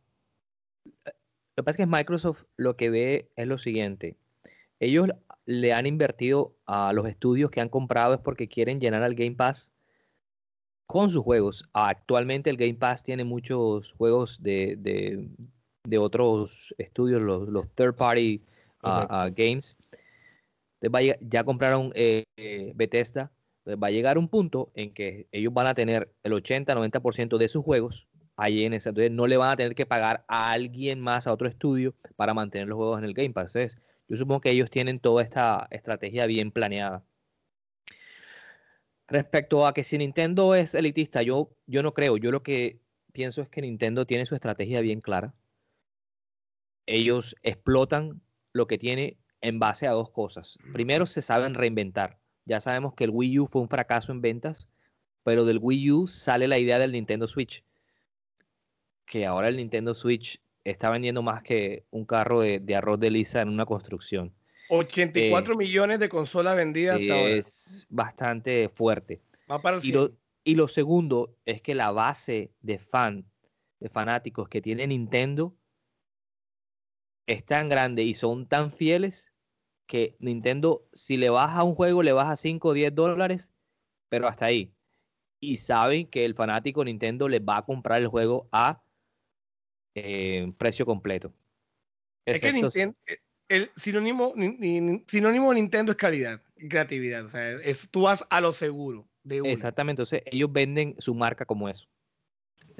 Lo 1.05 1.13
que 1.57 1.63
pasa 1.63 1.71
es 1.71 1.77
que 1.77 1.85
Microsoft 1.85 2.43
lo 2.57 2.75
que 2.75 2.89
ve 2.89 3.29
es 3.35 3.45
lo 3.45 3.59
siguiente, 3.59 4.17
ellos 4.79 5.07
le 5.45 5.73
han 5.73 5.85
invertido 5.85 6.55
a 6.65 6.93
los 6.93 7.07
estudios 7.07 7.51
que 7.51 7.61
han 7.61 7.69
comprado 7.69 8.15
es 8.15 8.19
porque 8.21 8.47
quieren 8.47 8.79
llenar 8.79 9.03
al 9.03 9.13
Game 9.13 9.35
Pass 9.35 9.69
con 10.91 11.09
sus 11.09 11.23
juegos. 11.23 11.63
Actualmente 11.71 12.49
el 12.49 12.57
Game 12.57 12.73
Pass 12.73 13.01
tiene 13.01 13.23
muchos 13.23 13.93
juegos 13.93 14.43
de, 14.43 14.75
de, 14.77 15.97
otros 15.97 16.75
estudios, 16.77 17.21
los, 17.21 17.47
los 17.47 17.69
third 17.75 17.95
party 17.95 18.41
uh, 18.83 18.89
uh, 18.89 19.33
games. 19.33 19.77
ya 21.21 21.43
compraron 21.45 21.93
eh, 21.95 22.25
Bethesda. 22.75 23.31
va 23.65 23.87
a 23.87 23.91
llegar 23.91 24.17
un 24.17 24.27
punto 24.27 24.69
en 24.75 24.93
que 24.93 25.27
ellos 25.31 25.53
van 25.53 25.67
a 25.67 25.75
tener 25.75 26.11
el 26.23 26.33
80-90% 26.33 27.37
de 27.37 27.47
sus 27.47 27.63
juegos 27.63 28.09
ahí 28.35 28.65
en 28.65 28.73
esa. 28.73 28.89
Entonces 28.89 29.11
no 29.11 29.27
le 29.27 29.37
van 29.37 29.51
a 29.51 29.55
tener 29.55 29.75
que 29.75 29.85
pagar 29.85 30.25
a 30.27 30.51
alguien 30.51 30.99
más, 30.99 31.25
a 31.25 31.31
otro 31.31 31.47
estudio, 31.47 31.95
para 32.17 32.33
mantener 32.33 32.67
los 32.67 32.75
juegos 32.75 32.99
en 32.99 33.05
el 33.05 33.13
Game 33.13 33.31
Pass. 33.31 33.55
Entonces, 33.55 33.81
yo 34.09 34.17
supongo 34.17 34.41
que 34.41 34.51
ellos 34.51 34.69
tienen 34.69 34.99
toda 34.99 35.23
esta 35.23 35.67
estrategia 35.71 36.25
bien 36.25 36.51
planeada. 36.51 37.01
Respecto 39.11 39.67
a 39.67 39.73
que 39.73 39.83
si 39.83 39.97
Nintendo 39.97 40.55
es 40.55 40.73
elitista, 40.73 41.21
yo, 41.21 41.49
yo 41.67 41.83
no 41.83 41.93
creo. 41.93 42.15
Yo 42.15 42.31
lo 42.31 42.43
que 42.43 42.79
pienso 43.11 43.41
es 43.41 43.49
que 43.49 43.61
Nintendo 43.61 44.05
tiene 44.05 44.25
su 44.25 44.35
estrategia 44.35 44.79
bien 44.79 45.01
clara. 45.01 45.33
Ellos 46.85 47.35
explotan 47.43 48.21
lo 48.53 48.67
que 48.67 48.77
tiene 48.77 49.17
en 49.41 49.59
base 49.59 49.85
a 49.85 49.91
dos 49.91 50.11
cosas. 50.11 50.57
Primero, 50.71 51.05
se 51.05 51.21
saben 51.21 51.55
reinventar. 51.55 52.19
Ya 52.45 52.61
sabemos 52.61 52.93
que 52.93 53.03
el 53.03 53.09
Wii 53.09 53.39
U 53.39 53.47
fue 53.47 53.61
un 53.61 53.67
fracaso 53.67 54.13
en 54.13 54.21
ventas, 54.21 54.69
pero 55.23 55.43
del 55.43 55.59
Wii 55.61 55.91
U 55.91 56.07
sale 56.07 56.47
la 56.47 56.57
idea 56.57 56.79
del 56.79 56.93
Nintendo 56.93 57.27
Switch. 57.27 57.65
Que 59.05 59.25
ahora 59.25 59.49
el 59.49 59.57
Nintendo 59.57 59.93
Switch 59.93 60.41
está 60.63 60.89
vendiendo 60.89 61.21
más 61.21 61.43
que 61.43 61.85
un 61.91 62.05
carro 62.05 62.39
de, 62.39 62.61
de 62.61 62.75
arroz 62.77 62.97
de 62.97 63.11
lisa 63.11 63.41
en 63.41 63.49
una 63.49 63.65
construcción. 63.65 64.33
84 64.71 65.53
eh, 65.53 65.57
millones 65.57 65.99
de 65.99 66.07
consolas 66.07 66.55
vendidas 66.55 66.99
hasta 66.99 67.13
ahora. 67.13 67.29
Es 67.29 67.85
bastante 67.89 68.69
fuerte. 68.69 69.21
Va 69.49 69.61
para 69.61 69.77
el 69.77 69.85
y, 69.85 69.91
lo, 69.91 70.11
y 70.45 70.55
lo 70.55 70.67
segundo 70.69 71.35
es 71.45 71.61
que 71.61 71.75
la 71.75 71.91
base 71.91 72.51
de 72.61 72.77
fan, 72.77 73.25
de 73.79 73.89
fanáticos 73.89 74.47
que 74.47 74.61
tiene 74.61 74.87
Nintendo 74.87 75.53
es 77.27 77.45
tan 77.45 77.67
grande 77.67 78.03
y 78.03 78.13
son 78.13 78.47
tan 78.47 78.71
fieles 78.71 79.31
que 79.87 80.15
Nintendo, 80.19 80.87
si 80.93 81.17
le 81.17 81.29
baja 81.29 81.63
un 81.63 81.75
juego, 81.75 82.01
le 82.01 82.13
baja 82.13 82.37
5 82.37 82.69
o 82.69 82.73
10 82.73 82.95
dólares, 82.95 83.49
pero 84.07 84.27
hasta 84.27 84.45
ahí. 84.45 84.73
Y 85.41 85.57
saben 85.57 86.07
que 86.07 86.23
el 86.23 86.33
fanático 86.33 86.85
Nintendo 86.85 87.27
le 87.27 87.39
va 87.39 87.57
a 87.57 87.65
comprar 87.65 87.99
el 87.99 88.07
juego 88.07 88.47
a 88.53 88.81
eh, 89.95 90.53
precio 90.57 90.85
completo. 90.85 91.33
Es 92.25 92.39
que 92.39 92.53
Nintendo, 92.53 92.93
el 93.51 93.71
sinónimo, 93.75 94.33
sinónimo 95.07 95.49
de 95.49 95.55
Nintendo 95.55 95.91
es 95.91 95.97
calidad 95.97 96.41
creatividad. 96.69 97.25
O 97.25 97.27
sea, 97.27 97.51
es, 97.51 97.89
tú 97.89 98.03
vas 98.03 98.25
a 98.29 98.41
lo 98.41 98.53
seguro 98.53 99.07
de. 99.23 99.41
Exactamente, 99.45 100.01
entonces 100.01 100.23
ellos 100.25 100.51
venden 100.51 100.95
su 100.97 101.15
marca 101.15 101.45
como 101.45 101.69
eso. 101.69 101.87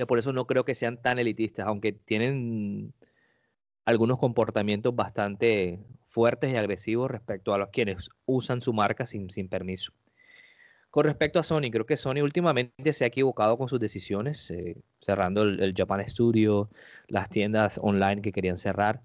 Por 0.07 0.17
eso 0.17 0.33
no 0.33 0.47
creo 0.47 0.65
que 0.65 0.73
sean 0.73 1.01
tan 1.01 1.19
elitistas, 1.19 1.67
aunque 1.67 1.91
tienen 1.91 2.93
algunos 3.85 4.17
comportamientos 4.17 4.95
bastante 4.95 5.79
fuertes 6.07 6.51
y 6.51 6.55
agresivos 6.55 7.11
respecto 7.11 7.53
a 7.53 7.57
los 7.57 7.69
quienes 7.69 8.09
usan 8.25 8.61
su 8.61 8.73
marca 8.73 9.05
sin, 9.05 9.29
sin 9.29 9.47
permiso. 9.47 9.91
Con 10.89 11.05
respecto 11.05 11.39
a 11.39 11.43
Sony, 11.43 11.69
creo 11.71 11.85
que 11.85 11.97
Sony 11.97 12.21
últimamente 12.21 12.93
se 12.93 13.03
ha 13.03 13.07
equivocado 13.07 13.57
con 13.57 13.69
sus 13.69 13.79
decisiones, 13.79 14.49
eh, 14.51 14.75
cerrando 14.99 15.43
el, 15.43 15.73
Japan 15.75 16.07
Studio, 16.07 16.69
las 17.07 17.29
tiendas 17.29 17.79
online 17.81 18.21
que 18.21 18.31
querían 18.31 18.57
cerrar, 18.57 19.01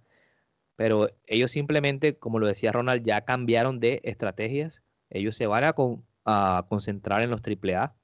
pero 0.77 1.11
ellos 1.27 1.51
simplemente, 1.51 2.19
como 2.19 2.39
lo 2.39 2.47
decía 2.47 2.73
Ronald, 2.73 3.05
ya 3.05 3.25
cambiaron 3.25 3.81
de 3.81 4.01
estrategias. 4.05 4.83
Ellos 5.11 5.37
se 5.37 5.47
van 5.47 5.65
a, 5.65 5.75
a 6.25 6.67
concentrar 6.69 7.23
en 7.23 7.31
los 7.31 7.41
AAA. 7.43 7.95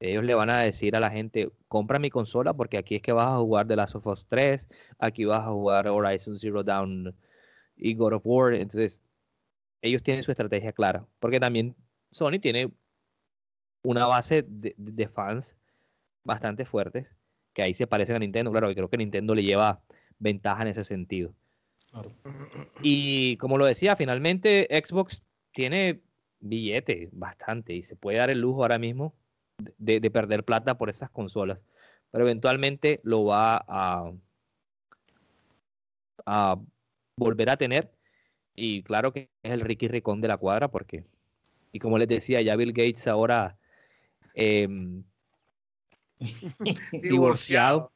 Ellos 0.00 0.24
le 0.24 0.34
van 0.34 0.50
a 0.50 0.60
decir 0.60 0.96
a 0.96 1.00
la 1.00 1.10
gente, 1.10 1.50
compra 1.68 1.98
mi 1.98 2.10
consola 2.10 2.54
porque 2.54 2.78
aquí 2.78 2.96
es 2.96 3.02
que 3.02 3.12
vas 3.12 3.28
a 3.28 3.38
jugar 3.38 3.68
The 3.68 3.76
Last 3.76 3.94
of 3.94 4.06
Us 4.06 4.26
3, 4.26 4.68
aquí 4.98 5.24
vas 5.24 5.46
a 5.46 5.50
jugar 5.50 5.86
Horizon 5.88 6.36
Zero 6.38 6.64
Dawn 6.64 7.14
y 7.76 7.94
God 7.94 8.14
of 8.14 8.22
War. 8.24 8.54
Entonces, 8.54 9.02
ellos 9.82 10.02
tienen 10.02 10.22
su 10.22 10.30
estrategia 10.32 10.72
clara, 10.72 11.06
porque 11.20 11.40
también 11.40 11.76
Sony 12.10 12.38
tiene 12.40 12.72
una 13.82 14.06
base 14.06 14.44
de, 14.46 15.08
fans 15.08 15.56
bastante 16.24 16.64
fuertes, 16.64 17.16
que 17.52 17.62
ahí 17.62 17.74
se 17.74 17.86
parecen 17.86 18.16
a 18.16 18.20
Nintendo, 18.20 18.50
claro, 18.52 18.70
y 18.70 18.74
creo 18.74 18.88
que 18.88 18.96
Nintendo 18.96 19.34
le 19.34 19.42
lleva 19.42 19.82
ventaja 20.18 20.62
en 20.62 20.68
ese 20.68 20.84
sentido. 20.84 21.34
Y 22.82 23.36
como 23.36 23.58
lo 23.58 23.64
decía, 23.64 23.96
finalmente 23.96 24.68
Xbox 24.70 25.22
tiene 25.52 26.02
billete 26.40 27.10
bastante 27.12 27.74
y 27.74 27.82
se 27.82 27.96
puede 27.96 28.18
dar 28.18 28.30
el 28.30 28.40
lujo 28.40 28.62
ahora 28.62 28.78
mismo 28.78 29.14
de, 29.78 30.00
perder 30.10 30.44
plata 30.44 30.76
por 30.76 30.90
esas 30.90 31.10
consolas, 31.10 31.60
pero 32.10 32.24
eventualmente 32.24 33.00
lo 33.04 33.24
va 33.24 33.64
a, 33.68 34.12
a 36.26 36.58
volver 37.16 37.50
a 37.50 37.56
tener. 37.56 37.92
Y 38.54 38.82
claro 38.82 39.12
que 39.12 39.30
es 39.42 39.52
el 39.52 39.60
Ricky 39.60 39.88
Ricón 39.88 40.20
de 40.20 40.28
la 40.28 40.36
cuadra 40.36 40.68
porque, 40.68 41.04
y 41.72 41.78
como 41.78 41.98
les 41.98 42.08
decía, 42.08 42.42
ya 42.42 42.56
Bill 42.56 42.72
Gates 42.72 43.06
ahora 43.06 43.56
Em, 44.34 45.04
divorciado, 46.92 47.92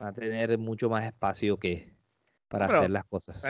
va 0.00 0.08
a 0.08 0.12
tener 0.12 0.56
mucho 0.58 0.88
más 0.88 1.04
espacio 1.04 1.58
que 1.58 1.92
para 2.50 2.66
hacer 2.66 2.90
las 2.90 3.04
cosas. 3.04 3.42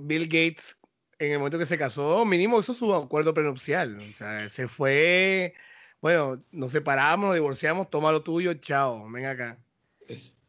Bill 0.00 0.24
Gates, 0.24 0.76
en 1.18 1.32
el 1.32 1.38
momento 1.38 1.58
que 1.58 1.66
se 1.66 1.78
casó, 1.78 2.24
mínimo 2.24 2.58
hizo 2.60 2.74
su 2.74 2.92
acuerdo 2.92 3.32
prenupcial. 3.32 3.96
O 3.96 4.12
sea, 4.12 4.48
se 4.48 4.66
fue, 4.68 5.54
bueno, 6.00 6.40
nos 6.50 6.72
separamos, 6.72 7.28
nos 7.28 7.36
divorciamos, 7.36 7.88
toma 7.88 8.12
lo 8.12 8.20
tuyo, 8.20 8.52
chao, 8.54 9.08
ven 9.10 9.26
acá. 9.26 9.58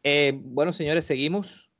Eh, 0.02 0.32
bueno, 0.34 0.72
señores, 0.72 1.06
seguimos. 1.06 1.70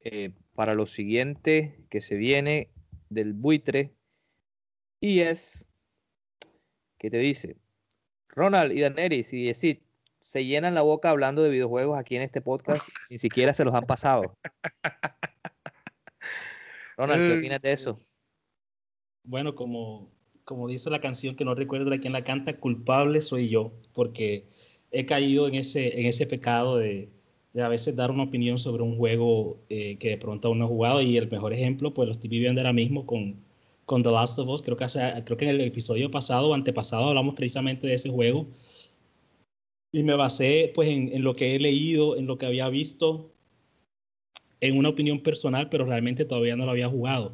Eh, 0.00 0.32
para 0.54 0.74
lo 0.74 0.84
siguiente 0.84 1.80
que 1.88 2.02
se 2.02 2.14
viene 2.14 2.70
del 3.08 3.32
buitre 3.32 3.94
y 5.00 5.20
es 5.20 5.66
que 6.98 7.10
te 7.10 7.18
dice 7.18 7.56
Ronald 8.28 8.72
y 8.72 8.80
Daneris 8.80 9.32
y 9.32 9.44
Yesid 9.44 9.78
se 10.18 10.44
llenan 10.44 10.74
la 10.74 10.82
boca 10.82 11.10
hablando 11.10 11.42
de 11.42 11.50
videojuegos 11.50 11.98
aquí 11.98 12.16
en 12.16 12.22
este 12.22 12.40
podcast, 12.40 12.86
ni 13.10 13.18
siquiera 13.18 13.52
se 13.52 13.64
los 13.64 13.74
han 13.74 13.84
pasado. 13.84 14.38
Ronald, 16.96 17.26
¿qué 17.26 17.38
opinas 17.38 17.62
de 17.62 17.72
eso? 17.72 17.98
Bueno, 19.24 19.54
como, 19.54 20.10
como 20.44 20.68
dice 20.68 20.90
la 20.90 21.00
canción 21.00 21.36
que 21.36 21.44
no 21.44 21.54
recuerdo 21.54 21.90
de 21.90 22.00
quién 22.00 22.12
la 22.12 22.24
canta, 22.24 22.58
culpable 22.58 23.20
soy 23.20 23.48
yo, 23.48 23.72
porque 23.92 24.44
he 24.90 25.06
caído 25.06 25.48
en 25.48 25.56
ese, 25.56 25.98
en 25.98 26.06
ese 26.06 26.26
pecado 26.26 26.76
de, 26.76 27.08
a 27.60 27.68
veces 27.68 27.96
dar 27.96 28.10
una 28.10 28.24
opinión 28.24 28.58
sobre 28.58 28.82
un 28.82 28.96
juego 28.96 29.58
eh, 29.68 29.96
que 29.98 30.10
de 30.10 30.18
pronto 30.18 30.48
aún 30.48 30.58
no 30.58 30.66
he 30.66 30.68
jugado 30.68 31.00
y 31.00 31.16
el 31.16 31.30
mejor 31.30 31.52
ejemplo 31.52 31.94
pues 31.94 32.08
lo 32.08 32.12
estoy 32.14 32.28
viviendo 32.28 32.60
ahora 32.60 32.72
mismo 32.72 33.06
con 33.06 33.44
con 33.86 34.02
The 34.02 34.10
Last 34.10 34.38
of 34.38 34.48
Us. 34.48 34.62
Creo 34.62 34.76
que, 34.76 34.86
creo 35.24 35.36
que 35.36 35.44
en 35.44 35.50
el 35.50 35.60
episodio 35.60 36.10
pasado 36.10 36.50
o 36.50 36.54
antepasado 36.54 37.08
hablamos 37.08 37.34
precisamente 37.34 37.86
de 37.86 37.94
ese 37.94 38.10
juego. 38.10 38.46
Y 39.92 40.02
me 40.02 40.14
basé 40.14 40.72
pues 40.74 40.88
en, 40.88 41.22
lo 41.22 41.36
que 41.36 41.54
he 41.54 41.60
leído, 41.60 42.16
en 42.16 42.26
lo 42.26 42.36
que 42.36 42.46
había 42.46 42.68
visto, 42.68 43.33
en 44.66 44.78
una 44.78 44.88
opinión 44.90 45.20
personal, 45.20 45.68
pero 45.68 45.84
realmente 45.84 46.24
todavía 46.24 46.56
no 46.56 46.64
lo 46.64 46.70
había 46.72 46.88
jugado. 46.88 47.32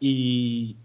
Y 0.00 0.76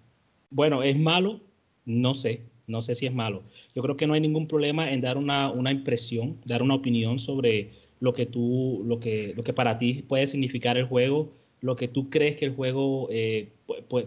bueno, 0.49 0.83
¿es 0.83 0.97
malo? 0.97 1.41
No 1.85 2.13
sé, 2.13 2.41
no 2.67 2.81
sé 2.81 2.95
si 2.95 3.05
es 3.05 3.13
malo. 3.13 3.43
Yo 3.75 3.81
creo 3.81 3.97
que 3.97 4.07
no 4.07 4.13
hay 4.13 4.21
ningún 4.21 4.47
problema 4.47 4.91
en 4.91 5.01
dar 5.01 5.17
una, 5.17 5.51
una 5.51 5.71
impresión, 5.71 6.37
dar 6.45 6.63
una 6.63 6.75
opinión 6.75 7.19
sobre 7.19 7.71
lo 7.99 8.13
que 8.13 8.25
tú, 8.25 8.83
lo 8.85 8.99
que, 8.99 9.33
lo 9.35 9.43
que 9.43 9.53
para 9.53 9.77
ti 9.77 10.01
puede 10.03 10.27
significar 10.27 10.77
el 10.77 10.85
juego 10.85 11.31
lo 11.61 11.75
que 11.75 11.87
tú 11.87 12.09
crees 12.09 12.35
que 12.35 12.45
el 12.45 12.55
juego 12.55 13.07
eh, 13.11 13.49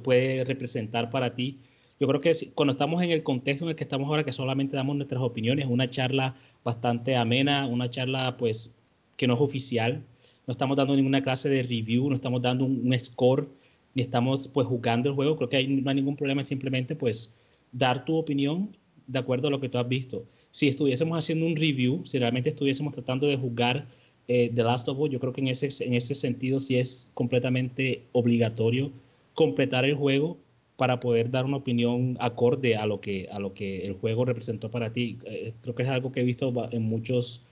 puede 0.02 0.44
representar 0.44 1.10
para 1.10 1.34
ti. 1.34 1.60
Yo 2.00 2.08
creo 2.08 2.20
que 2.20 2.32
cuando 2.54 2.72
estamos 2.72 3.02
en 3.02 3.10
el 3.10 3.22
contexto 3.22 3.64
en 3.64 3.70
el 3.70 3.76
que 3.76 3.84
estamos 3.84 4.08
ahora, 4.08 4.24
que 4.24 4.32
solamente 4.32 4.76
damos 4.76 4.96
nuestras 4.96 5.22
opiniones, 5.22 5.66
una 5.68 5.88
charla 5.88 6.34
bastante 6.64 7.16
amena, 7.16 7.66
una 7.66 7.88
charla 7.90 8.36
pues 8.36 8.72
que 9.16 9.28
no 9.28 9.34
es 9.34 9.40
oficial, 9.40 10.02
no 10.46 10.52
estamos 10.52 10.76
dando 10.76 10.94
ninguna 10.94 11.22
clase 11.22 11.48
de 11.48 11.62
review, 11.62 12.08
no 12.08 12.14
estamos 12.14 12.42
dando 12.42 12.64
un, 12.64 12.94
score, 12.98 13.46
ni 13.94 14.02
estamos 14.02 14.48
pues 14.48 14.66
jugando 14.66 15.08
el 15.08 15.14
juego, 15.14 15.36
creo 15.36 15.48
que 15.48 15.66
no 15.66 15.90
hay 15.90 15.96
ningún 15.96 16.16
problema, 16.16 16.44
simplemente 16.44 16.96
pues 16.96 17.32
dar 17.72 18.04
tu 18.04 18.16
opinión 18.16 18.76
de 19.06 19.18
acuerdo 19.18 19.48
a 19.48 19.50
lo 19.50 19.60
que 19.60 19.68
tú 19.68 19.78
has 19.78 19.88
visto. 19.88 20.24
Si 20.50 20.68
estuviésemos 20.68 21.18
haciendo 21.18 21.46
un 21.46 21.56
review, 21.56 22.02
si 22.04 22.18
realmente 22.18 22.50
estuviésemos 22.50 22.92
tratando 22.92 23.26
de 23.26 23.36
jugar 23.36 23.86
eh, 24.28 24.50
The 24.54 24.62
Last 24.62 24.88
of 24.88 24.98
Us, 24.98 25.10
yo 25.10 25.20
creo 25.20 25.32
que 25.32 25.40
en 25.40 25.48
ese, 25.48 25.68
en 25.84 25.94
ese 25.94 26.14
sentido 26.14 26.58
sí 26.60 26.76
es 26.76 27.10
completamente 27.14 28.02
obligatorio 28.12 28.90
completar 29.34 29.84
el 29.84 29.94
juego 29.94 30.38
para 30.76 30.98
poder 31.00 31.30
dar 31.30 31.44
una 31.44 31.58
opinión 31.58 32.16
acorde 32.20 32.76
a 32.76 32.86
lo 32.86 33.00
que, 33.00 33.28
a 33.30 33.38
lo 33.38 33.54
que 33.54 33.86
el 33.86 33.94
juego 33.94 34.24
representó 34.24 34.70
para 34.70 34.92
ti. 34.92 35.18
Eh, 35.24 35.52
creo 35.62 35.74
que 35.74 35.82
es 35.84 35.88
algo 35.88 36.10
que 36.10 36.20
he 36.20 36.24
visto 36.24 36.52
en 36.72 36.82
muchos, 36.82 37.42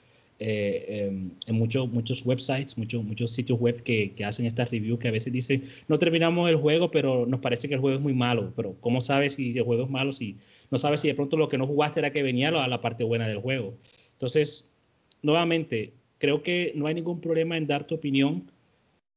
eh, 0.45 1.07
em, 1.07 1.31
en 1.47 1.55
muchos, 1.55 1.89
muchos 1.89 2.27
websites, 2.27 2.77
muchos, 2.77 3.05
muchos 3.05 3.31
sitios 3.31 3.61
web 3.61 3.83
que, 3.83 4.13
que, 4.13 4.25
hacen 4.25 4.45
estas 4.47 4.71
reviews 4.71 4.99
que 4.99 5.07
a 5.07 5.13
veces 5.13 5.33
dicen, 5.33 5.63
no 5.87 5.99
terminamos 5.99 6.51
el 6.51 6.57
juego, 6.57 6.91
pero 6.91 7.27
nos 7.27 7.39
parece 7.39 7.69
que 7.69 7.75
el 7.75 7.81
juego 7.81 7.99
es 7.99 8.03
muy 8.03 8.13
malo. 8.13 8.53
Pero 8.57 8.75
¿cómo 8.81 9.01
sabes 9.01 9.35
si 9.35 9.57
el 9.57 9.65
juego 9.65 9.85
es 9.85 9.91
malo? 9.91 10.11
Si 10.11 10.37
no 10.71 10.79
sabes 10.79 11.01
si 11.01 11.09
de 11.09 11.15
pronto 11.15 11.37
lo 11.37 11.49
que 11.49 11.59
no 11.59 11.67
jugaste 11.67 12.01
era 12.01 12.11
que 12.11 12.25
venía 12.25 12.49
a 12.49 12.69
la 12.69 12.81
parte 12.81 13.05
buena 13.05 13.29
del 13.29 13.39
juego. 13.39 13.75
Entonces, 14.15 14.69
nuevamente, 15.23 15.93
creo 16.19 16.43
que 16.43 16.73
no 16.75 16.87
hay 16.87 16.95
ningún 16.95 17.21
problema 17.21 17.57
en 17.57 17.67
dar 17.67 17.85
tu 17.85 17.95
opinión 17.95 18.51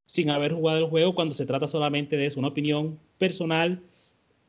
sin 0.06 0.30
haber 0.30 0.54
jugado 0.54 0.80
el 0.80 0.86
juego 0.86 1.16
cuando 1.16 1.34
se 1.34 1.46
trata 1.46 1.68
solamente 1.68 2.18
de 2.18 2.28
eso, 2.28 2.40
una 2.40 2.50
opinión 2.50 3.00
personal, 3.18 3.82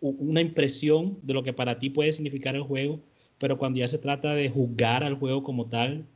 una 0.00 0.40
impresión 0.40 1.18
de 1.22 1.34
lo 1.34 1.42
que 1.42 1.52
para 1.52 1.78
ti 1.78 1.90
puede 1.90 2.12
significar 2.12 2.54
el 2.54 2.62
juego, 2.62 3.00
pero 3.38 3.58
cuando 3.58 3.78
ya 3.78 3.88
se 3.88 3.98
trata 3.98 4.34
de 4.34 4.50
jugar 4.50 5.04
al 5.04 5.14
juego 5.14 5.42
como 5.42 5.66
tal, 5.66 6.06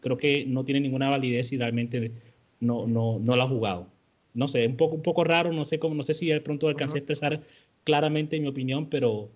creo 0.00 0.16
que 0.16 0.44
no 0.46 0.64
tiene 0.64 0.80
ninguna 0.80 1.10
validez 1.10 1.48
si 1.48 1.58
realmente 1.58 2.12
no, 2.60 2.86
no, 2.86 3.18
no 3.18 3.36
lo 3.36 3.42
ha 3.42 3.48
jugado. 3.48 3.86
No 4.32 4.46
sé, 4.46 4.66
un 4.66 4.76
poco, 4.76 4.94
un 4.94 5.02
poco 5.02 5.24
raro, 5.24 5.52
no 5.52 5.64
sé 5.64 5.78
cómo, 5.78 5.94
no 5.94 6.02
sé 6.02 6.14
si 6.14 6.28
de 6.28 6.40
pronto 6.40 6.68
alcancé 6.68 6.98
a 6.98 7.00
expresar 7.00 7.40
claramente 7.84 8.38
mi 8.38 8.46
opinión, 8.46 8.88
pero, 8.88 9.28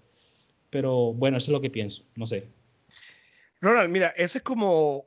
pero 0.70 1.12
bueno, 1.12 1.38
eso 1.38 1.50
es 1.50 1.52
lo 1.52 1.60
que 1.60 1.70
pienso, 1.70 2.04
no 2.14 2.26
sé. 2.26 2.44
Ronald, 3.60 3.90
mira, 3.90 4.08
eso 4.16 4.38
es 4.38 4.44
como 4.44 5.06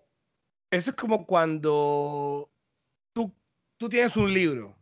eso 0.72 0.92
es 0.92 0.96
como 0.96 1.26
cuando 1.26 2.50
tú, 3.14 3.34
tú 3.78 3.90
tienes 3.90 4.18
un 4.18 4.34
libro. 4.34 4.76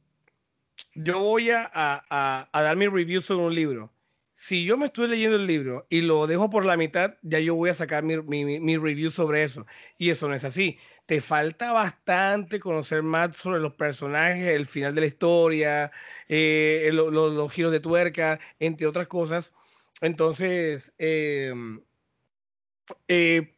Yo 0.95 1.19
voy 1.19 1.51
a, 1.51 1.69
a, 1.73 2.49
a, 2.51 2.61
dar 2.61 2.75
mi 2.75 2.87
review 2.87 3.21
sobre 3.21 3.45
un 3.45 3.55
libro. 3.55 3.93
Si 4.35 4.65
yo 4.65 4.77
me 4.77 4.87
estoy 4.87 5.07
leyendo 5.07 5.37
el 5.37 5.47
libro 5.47 5.87
y 5.89 6.01
lo 6.01 6.27
dejo 6.27 6.49
por 6.49 6.65
la 6.65 6.75
mitad, 6.77 7.15
ya 7.21 7.39
yo 7.39 7.55
voy 7.55 7.69
a 7.69 7.73
sacar 7.73 8.03
mi, 8.03 8.77
review 8.77 9.09
sobre 9.09 9.43
eso. 9.43 9.65
Y 9.97 10.09
eso 10.09 10.27
no 10.27 10.35
es 10.35 10.43
así. 10.43 10.77
Te 11.05 11.21
falta 11.21 11.71
bastante 11.71 12.59
conocer 12.59 13.01
más 13.01 13.37
sobre 13.37 13.61
los 13.61 13.73
personajes, 13.75 14.47
el 14.47 14.65
final 14.65 14.93
de 14.93 15.01
la 15.01 15.07
historia, 15.07 15.91
eh, 16.27 16.89
los 16.91 17.51
giros 17.51 17.71
de 17.71 17.79
tuerca, 17.79 18.39
entre 18.59 18.87
otras 18.87 19.07
cosas. 19.07 19.53
Entonces, 20.01 20.93
eh, 20.97 21.53
eh, 23.07 23.55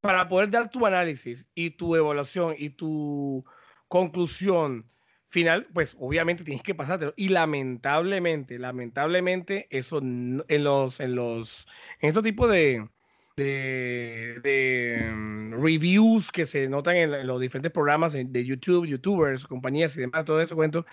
para 0.00 0.28
poder 0.28 0.50
dar 0.50 0.70
tu 0.70 0.84
análisis 0.84 1.46
y 1.54 1.70
tu 1.70 1.96
evaluación 1.96 2.54
y 2.58 2.70
tu 2.70 3.44
conclusión 3.88 4.84
final, 5.28 5.66
pues 5.72 5.96
obviamente 5.98 6.44
tienes 6.44 6.62
que 6.62 6.74
pasártelo. 6.74 7.14
Y 7.16 7.28
lamentablemente, 7.28 8.58
lamentablemente, 8.58 9.66
eso 9.70 9.98
en 9.98 10.64
los, 10.64 11.00
en 11.00 11.14
los, 11.14 11.66
en 12.00 12.08
estos 12.08 12.22
tipos 12.22 12.50
de, 12.50 12.86
de, 13.36 15.10
mm, 15.12 15.62
reviews 15.62 16.30
que 16.30 16.46
se 16.46 16.68
notan 16.68 16.96
en, 16.96 17.26
los 17.26 17.40
diferentes 17.40 17.72
programas 17.72 18.12
de 18.12 18.44
YouTube, 18.44 18.86
YouTubers, 18.86 19.46
compañías 19.46 19.96
y 19.96 20.00
demás, 20.00 20.24
todo 20.24 20.40
eso 20.40 20.54
cuento, 20.54 20.86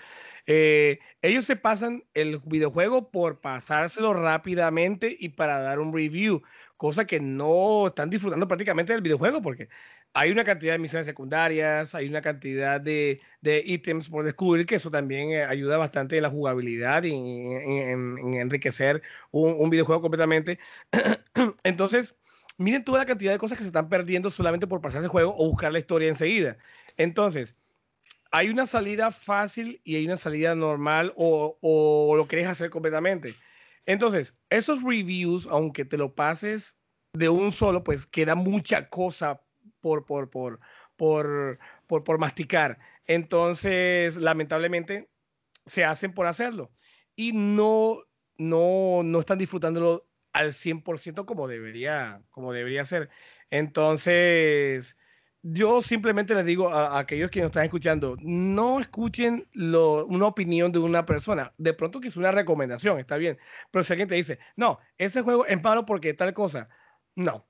eh, 0.48 1.00
ellos 1.22 1.46
se 1.46 1.56
pasan 1.56 2.04
el 2.14 2.40
videojuego 2.40 3.12
por 3.12 3.42
pasárselo 3.42 4.14
rápidamente 4.14 5.16
y 5.20 5.30
para 5.30 5.60
dar 5.60 5.80
un 5.80 5.94
review, 5.94 6.42
cosa 6.78 7.06
que 7.06 7.20
no 7.20 7.88
están 7.88 8.10
disfrutando 8.10 8.48
prácticamente 8.48 8.94
del 8.94 9.04
videojuego 9.04 9.42
porque 9.42 9.70
hay 10.14 10.32
una 10.32 10.44
cantidad 10.44 10.74
de 10.74 10.80
misiones 10.80 11.06
secundarias, 11.06 11.96
hay 11.96 12.08
una 12.08 12.22
cantidad 12.22 12.82
de, 12.82 13.22
de 13.42 13.64
ítems 13.66 14.10
por 14.10 14.26
descubrir, 14.26 14.66
que 14.66 14.76
eso 14.76 14.92
también 14.92 15.32
eh, 15.32 15.44
ayuda 15.44 15.78
bastante 15.78 16.18
en 16.18 16.24
la 16.24 16.30
jugabilidad 16.30 17.04
y 17.04 17.12
en, 17.14 18.18
enriquecer 18.36 19.02
un, 19.32 19.56
un, 19.58 19.70
videojuego 19.70 20.02
completamente. 20.02 20.60
Entonces, 21.64 22.16
miren 22.58 22.84
toda 22.84 23.00
la 23.00 23.06
cantidad 23.06 23.32
de 23.32 23.38
cosas 23.38 23.58
que 23.58 23.64
se 23.64 23.70
están 23.70 23.90
perdiendo 23.90 24.30
solamente 24.30 24.68
por 24.68 24.82
pasar 24.82 25.02
el 25.04 25.10
juego 25.10 25.34
o 25.38 25.46
buscar 25.50 25.72
la 25.72 25.80
historia 25.80 26.10
enseguida. 26.10 26.58
Entonces, 26.98 27.56
hay 28.32 28.50
una 28.50 28.68
salida 28.68 29.12
fácil 29.12 29.82
y 29.84 29.96
hay 29.96 30.06
una 30.06 30.18
salida 30.18 30.56
normal 30.56 31.14
o, 31.16 31.58
o 31.62 32.16
lo 32.18 32.28
quieres 32.28 32.48
hacer 32.48 32.70
completamente. 32.70 33.34
Entonces, 33.86 34.36
esos 34.50 34.84
reviews, 34.84 35.48
aunque 35.48 35.86
te 35.86 35.98
lo 35.98 36.16
pases 36.16 36.78
de 37.14 37.30
un 37.30 37.52
solo, 37.52 37.84
pues 37.84 38.06
queda 38.06 38.36
mucha 38.36 38.90
cosa 38.90 39.42
por, 39.82 40.06
por, 40.06 40.30
por, 40.30 40.60
por, 40.96 41.60
por, 41.88 42.04
por 42.04 42.18
masticar. 42.20 42.78
Entonces, 43.06 44.18
lamentablemente, 44.18 45.10
se 45.66 45.84
hacen 45.86 46.14
por 46.14 46.28
hacerlo. 46.28 46.72
Y 47.16 47.34
no, 47.34 48.04
no, 48.38 49.02
no 49.04 49.20
están 49.20 49.38
disfrutándolo 49.38 50.08
al 50.34 50.54
100% 50.54 51.26
como 51.26 51.48
debería, 51.48 52.22
como 52.32 52.54
debería 52.54 52.86
ser. 52.86 53.10
Entonces, 53.50 54.98
yo 55.44 55.82
simplemente 55.82 56.36
les 56.36 56.46
digo 56.46 56.70
a, 56.70 57.00
aquellos 57.00 57.32
que 57.32 57.42
nos 57.42 57.48
están 57.48 57.64
escuchando, 57.64 58.16
no 58.22 58.80
escuchen 58.80 59.48
una 59.56 60.28
opinión 60.28 60.72
de 60.72 60.80
una 60.80 61.06
persona. 61.06 61.52
De 61.58 61.74
pronto 61.74 62.00
que 62.00 62.10
es 62.10 62.18
una 62.18 62.32
recomendación, 62.32 63.00
está 63.00 63.18
bien. 63.18 63.38
Pero 63.72 63.84
si 63.84 63.94
alguien 63.94 64.10
te 64.10 64.16
dice, 64.16 64.40
no, 64.56 64.80
ese 64.98 65.22
juego 65.22 65.46
es 65.46 65.62
malo 65.62 65.86
porque 65.86 66.14
tal 66.14 66.34
cosa, 66.34 66.68
no. 67.16 67.48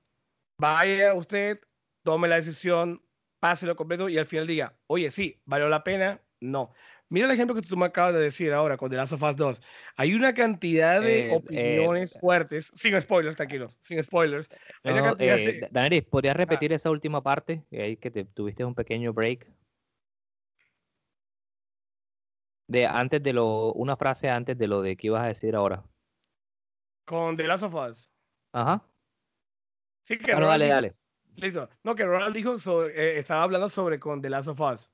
Vaya 0.58 1.14
usted, 1.14 1.58
tome 2.02 2.28
la 2.28 2.36
decisión, 2.36 3.02
páselo 3.40 3.76
completo 3.76 4.08
y 4.08 4.18
al 4.18 4.26
final 4.26 4.46
diga, 4.46 4.78
oye, 4.86 5.10
sí, 5.10 5.40
valió 5.44 5.68
la 5.68 5.84
pena, 5.84 6.20
no. 6.40 6.70
Mira 7.12 7.26
el 7.26 7.32
ejemplo 7.32 7.54
que 7.54 7.60
tú 7.60 7.76
me 7.76 7.84
acabas 7.84 8.14
de 8.14 8.20
decir 8.20 8.54
ahora 8.54 8.78
con 8.78 8.88
The 8.88 8.96
Last 8.96 9.12
of 9.12 9.22
Us 9.22 9.36
2. 9.36 9.60
Hay 9.96 10.14
una 10.14 10.32
cantidad 10.32 11.02
de 11.02 11.28
eh, 11.28 11.34
opiniones 11.34 12.16
eh, 12.16 12.18
fuertes, 12.18 12.72
sin 12.74 12.98
spoilers, 12.98 13.36
tranquilos, 13.36 13.76
sin 13.82 14.02
spoilers. 14.02 14.48
Hay 14.82 14.94
una 14.94 15.02
cantidad 15.02 15.38
eh, 15.38 16.02
¿podrías 16.02 16.34
repetir 16.34 16.72
ah. 16.72 16.76
esa 16.76 16.90
última 16.90 17.22
parte? 17.22 17.66
Ahí 17.70 17.98
que 17.98 18.10
te 18.10 18.24
tuviste 18.24 18.64
un 18.64 18.74
pequeño 18.74 19.12
break. 19.12 19.46
De 22.66 22.86
antes 22.86 23.22
de 23.22 23.34
lo, 23.34 23.74
una 23.74 23.98
frase 23.98 24.30
antes 24.30 24.56
de 24.56 24.66
lo 24.66 24.80
de 24.80 24.96
que 24.96 25.08
ibas 25.08 25.22
a 25.22 25.28
decir 25.28 25.54
ahora. 25.54 25.84
Con 27.04 27.36
The 27.36 27.46
Last 27.46 27.64
of 27.64 27.74
Us. 27.74 28.10
Ajá. 28.52 28.82
Sí, 30.04 30.16
que 30.16 30.32
bueno, 30.32 30.48
dale, 30.48 30.68
dale. 30.68 31.01
Listo. 31.36 31.68
No, 31.82 31.94
que 31.94 32.04
Ronald 32.04 32.34
dijo, 32.34 32.56
estaba 32.88 33.42
hablando 33.42 33.68
sobre 33.68 33.98
con 33.98 34.20
The 34.20 34.30
Last 34.30 34.48
of 34.48 34.60
Us. 34.60 34.90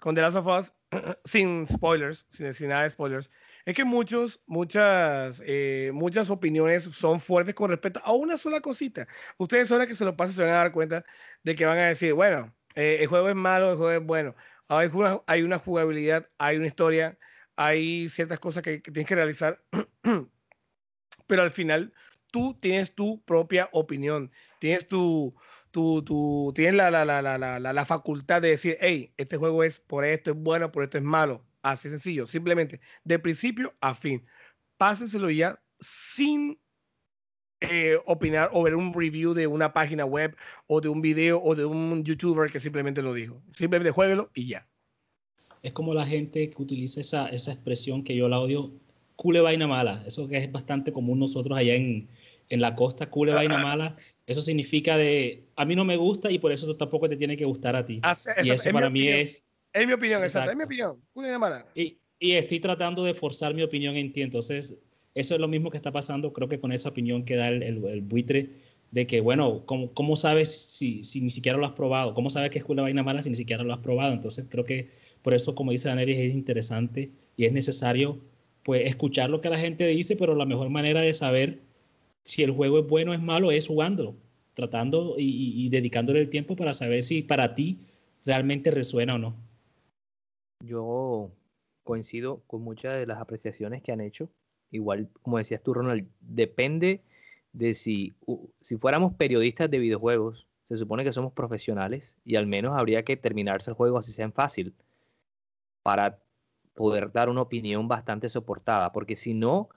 Con 0.00 0.14
The 0.14 0.22
Last 0.22 0.36
of 0.36 0.46
Us 0.46 0.72
sin 1.24 1.66
spoilers, 1.66 2.26
sin 2.28 2.46
decir 2.46 2.68
nada 2.68 2.82
de 2.82 2.90
spoilers, 2.90 3.30
es 3.64 3.74
que 3.74 3.84
muchos, 3.84 4.40
muchas, 4.46 5.42
eh, 5.44 5.90
muchas 5.92 6.30
opiniones 6.30 6.84
son 6.84 7.20
fuertes 7.20 7.54
con 7.54 7.70
respecto 7.70 8.00
a 8.04 8.12
una 8.12 8.36
sola 8.36 8.60
cosita. 8.60 9.06
Ustedes 9.38 9.70
ahora 9.72 9.86
que 9.86 9.94
se 9.94 10.04
lo 10.04 10.16
pasen 10.16 10.34
se 10.34 10.42
van 10.42 10.52
a 10.52 10.56
dar 10.56 10.72
cuenta 10.72 11.04
de 11.42 11.56
que 11.56 11.66
van 11.66 11.78
a 11.78 11.86
decir, 11.86 12.12
bueno, 12.12 12.54
eh, 12.74 12.98
el 13.00 13.06
juego 13.08 13.28
es 13.28 13.34
malo, 13.34 13.72
el 13.72 13.76
juego 13.76 13.92
es 14.00 14.06
bueno. 14.06 14.34
Hay 14.68 14.90
una, 14.92 15.20
hay 15.26 15.42
una 15.42 15.58
jugabilidad, 15.58 16.28
hay 16.38 16.56
una 16.56 16.66
historia, 16.66 17.16
hay 17.56 18.08
ciertas 18.08 18.38
cosas 18.38 18.62
que, 18.62 18.82
que 18.82 18.90
tienes 18.90 19.08
que 19.08 19.14
realizar, 19.14 19.62
pero 21.26 21.42
al 21.42 21.50
final 21.50 21.92
tú 22.36 22.54
tienes 22.60 22.94
tu 22.94 23.22
propia 23.22 23.70
opinión, 23.72 24.30
tienes 24.58 24.86
tu, 24.86 25.34
tú, 25.70 26.52
tienes 26.54 26.74
la, 26.74 26.90
la, 26.90 27.04
la, 27.06 27.58
la, 27.58 27.84
facultad 27.86 28.42
de 28.42 28.48
decir, 28.48 28.76
hey, 28.78 29.10
este 29.16 29.38
juego 29.38 29.64
es 29.64 29.80
por 29.80 30.04
esto 30.04 30.32
es 30.32 30.36
bueno, 30.36 30.70
por 30.70 30.84
esto 30.84 30.98
es 30.98 31.04
malo. 31.04 31.46
Así 31.62 31.88
sencillo, 31.88 32.26
simplemente 32.26 32.78
de 33.04 33.18
principio 33.18 33.74
a 33.80 33.94
fin. 33.94 34.22
Pásenselo 34.76 35.30
ya 35.30 35.58
sin 35.80 36.58
eh, 37.62 37.96
opinar 38.04 38.50
o 38.52 38.62
ver 38.62 38.74
un 38.74 38.92
review 38.92 39.32
de 39.32 39.46
una 39.46 39.72
página 39.72 40.04
web 40.04 40.36
o 40.66 40.82
de 40.82 40.90
un 40.90 41.00
video 41.00 41.42
o 41.42 41.54
de 41.54 41.64
un 41.64 42.04
youtuber 42.04 42.52
que 42.52 42.60
simplemente 42.60 43.00
lo 43.00 43.14
dijo. 43.14 43.42
Simplemente 43.56 43.92
jueguelo 43.92 44.30
y 44.34 44.48
ya. 44.48 44.68
Es 45.62 45.72
como 45.72 45.94
la 45.94 46.04
gente 46.04 46.50
que 46.50 46.62
utiliza 46.62 47.00
esa, 47.00 47.28
esa 47.28 47.52
expresión 47.52 48.04
que 48.04 48.14
yo 48.14 48.28
la 48.28 48.38
odio, 48.38 48.72
cule 49.16 49.40
vaina 49.40 49.66
mala. 49.66 50.04
Eso 50.06 50.28
que 50.28 50.36
es 50.36 50.52
bastante 50.52 50.92
común 50.92 51.18
nosotros 51.18 51.58
allá 51.58 51.74
en, 51.74 52.08
en 52.48 52.60
la 52.60 52.74
costa, 52.76 53.10
cule 53.10 53.32
vaina 53.32 53.58
mala, 53.58 53.96
eso 54.26 54.42
significa 54.42 54.96
de, 54.96 55.44
a 55.56 55.64
mí 55.64 55.74
no 55.74 55.84
me 55.84 55.96
gusta 55.96 56.30
y 56.30 56.38
por 56.38 56.52
eso 56.52 56.76
tampoco 56.76 57.08
te 57.08 57.16
tiene 57.16 57.36
que 57.36 57.44
gustar 57.44 57.74
a 57.74 57.84
ti. 57.84 58.00
Ah, 58.02 58.16
y 58.42 58.50
eso 58.50 58.70
para 58.70 58.90
mí 58.90 59.08
es... 59.08 59.42
Es 59.72 59.86
mi 59.86 59.92
opinión, 59.92 60.22
exacto, 60.22 60.50
es 60.50 60.56
mi 60.56 60.64
opinión, 60.64 61.02
cule 61.12 61.28
vaina 61.28 61.38
mala. 61.38 61.66
Y, 61.74 61.98
y 62.18 62.32
estoy 62.32 62.60
tratando 62.60 63.04
de 63.04 63.14
forzar 63.14 63.52
mi 63.52 63.62
opinión 63.62 63.96
en 63.96 64.12
ti, 64.12 64.22
entonces 64.22 64.74
eso 65.14 65.34
es 65.34 65.40
lo 65.40 65.48
mismo 65.48 65.70
que 65.70 65.76
está 65.76 65.92
pasando, 65.92 66.32
creo 66.32 66.48
que 66.48 66.60
con 66.60 66.72
esa 66.72 66.90
opinión 66.90 67.24
que 67.24 67.36
da 67.36 67.48
el, 67.48 67.62
el, 67.62 68.00
buitre, 68.02 68.50
de 68.90 69.06
que, 69.06 69.20
bueno, 69.20 69.64
¿cómo, 69.66 69.92
cómo 69.92 70.14
sabes 70.14 70.54
si, 70.54 71.04
si, 71.04 71.20
ni 71.20 71.30
siquiera 71.30 71.58
lo 71.58 71.66
has 71.66 71.72
probado? 71.72 72.14
¿Cómo 72.14 72.30
sabes 72.30 72.50
que 72.50 72.58
es 72.58 72.64
una 72.68 72.82
vaina 72.82 73.02
mala 73.02 73.22
si 73.22 73.30
ni 73.30 73.36
siquiera 73.36 73.64
lo 73.64 73.72
has 73.72 73.80
probado? 73.80 74.12
Entonces 74.12 74.46
creo 74.48 74.64
que 74.64 74.88
por 75.22 75.34
eso, 75.34 75.54
como 75.54 75.72
dice 75.72 75.88
Daneris, 75.88 76.18
es 76.18 76.34
interesante 76.34 77.10
y 77.36 77.46
es 77.46 77.52
necesario 77.52 78.18
pues 78.66 78.84
escuchar 78.84 79.30
lo 79.30 79.40
que 79.40 79.48
la 79.48 79.60
gente 79.60 79.86
dice, 79.86 80.16
pero 80.16 80.34
la 80.34 80.44
mejor 80.44 80.70
manera 80.70 81.00
de 81.00 81.12
saber 81.12 81.60
si 82.24 82.42
el 82.42 82.50
juego 82.50 82.80
es 82.80 82.86
bueno 82.88 83.12
o 83.12 83.14
es 83.14 83.22
malo 83.22 83.52
es 83.52 83.68
jugándolo, 83.68 84.16
tratando 84.54 85.14
y, 85.16 85.68
dedicándole 85.68 86.18
el 86.18 86.30
tiempo 86.30 86.56
para 86.56 86.74
saber 86.74 87.04
si 87.04 87.22
para 87.22 87.54
ti 87.54 87.78
realmente 88.24 88.72
resuena 88.72 89.14
o 89.14 89.18
no. 89.18 89.36
Yo 90.64 91.30
coincido 91.84 92.42
con 92.48 92.62
muchas 92.62 92.94
de 92.94 93.06
las 93.06 93.20
apreciaciones 93.20 93.84
que 93.84 93.92
han 93.92 94.00
hecho. 94.00 94.28
Igual, 94.72 95.10
como 95.22 95.38
decías 95.38 95.62
tú, 95.62 95.72
Ronald, 95.72 96.08
depende 96.18 97.02
de 97.52 97.72
si, 97.72 98.16
si 98.60 98.78
fuéramos 98.78 99.14
periodistas 99.14 99.70
de 99.70 99.78
videojuegos, 99.78 100.48
se 100.64 100.76
supone 100.76 101.04
que 101.04 101.12
somos 101.12 101.32
profesionales 101.32 102.16
y 102.24 102.34
al 102.34 102.48
menos 102.48 102.76
habría 102.76 103.04
que 103.04 103.16
terminarse 103.16 103.70
el 103.70 103.76
juego 103.76 103.98
así 103.98 104.10
sea 104.10 104.28
fácil 104.32 104.74
para 105.84 106.18
poder 106.76 107.10
dar 107.10 107.28
una 107.28 107.42
opinión 107.42 107.88
bastante 107.88 108.28
soportada, 108.28 108.92
porque 108.92 109.16
si 109.16 109.34
no, 109.34 109.70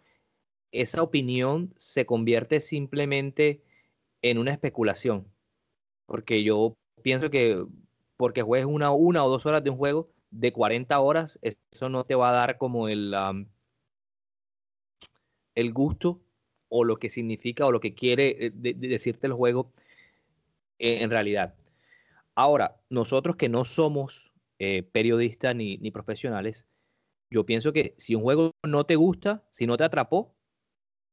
esa 0.72 1.02
opinión 1.02 1.74
se 1.78 2.06
convierte 2.06 2.60
simplemente 2.60 3.64
en 4.22 4.38
una 4.38 4.52
especulación. 4.52 5.28
Porque 6.06 6.44
yo 6.44 6.76
pienso 7.02 7.30
que 7.32 7.66
porque 8.18 8.42
juegues 8.42 8.68
una, 8.68 8.92
una 8.92 9.24
o 9.24 9.30
dos 9.30 9.46
horas 9.46 9.64
de 9.64 9.70
un 9.70 9.78
juego 9.78 10.10
de 10.30 10.52
40 10.52 11.00
horas, 11.00 11.40
eso 11.42 11.90
no 11.90 12.04
te 12.06 12.16
va 12.16 12.30
a 12.30 12.34
dar 12.34 12.58
como 12.58 12.90
el, 12.90 13.16
el 15.56 15.74
gusto 15.74 16.22
o 16.68 16.84
lo 16.84 16.98
que 16.98 17.10
significa 17.10 17.66
o 17.66 17.72
lo 17.72 17.80
que 17.80 17.96
quiere 17.96 18.48
eh, 18.48 18.52
decirte 18.54 19.28
el 19.28 19.34
juego 19.34 19.72
en 20.80 21.10
realidad. 21.10 21.56
Ahora, 22.36 22.78
nosotros 22.90 23.36
que 23.36 23.50
no 23.50 23.66
somos 23.66 24.32
eh, 24.60 24.84
periodistas 24.84 25.56
ni, 25.56 25.78
ni 25.78 25.92
profesionales, 25.92 26.68
yo 27.30 27.46
pienso 27.46 27.74
que 27.74 27.96
si 27.98 28.16
un 28.16 28.24
juego 28.24 28.52
no 28.64 28.86
te 28.86 28.96
gusta, 28.96 29.44
si 29.50 29.68
no 29.68 29.78
te 29.78 29.84
atrapó, 29.84 30.36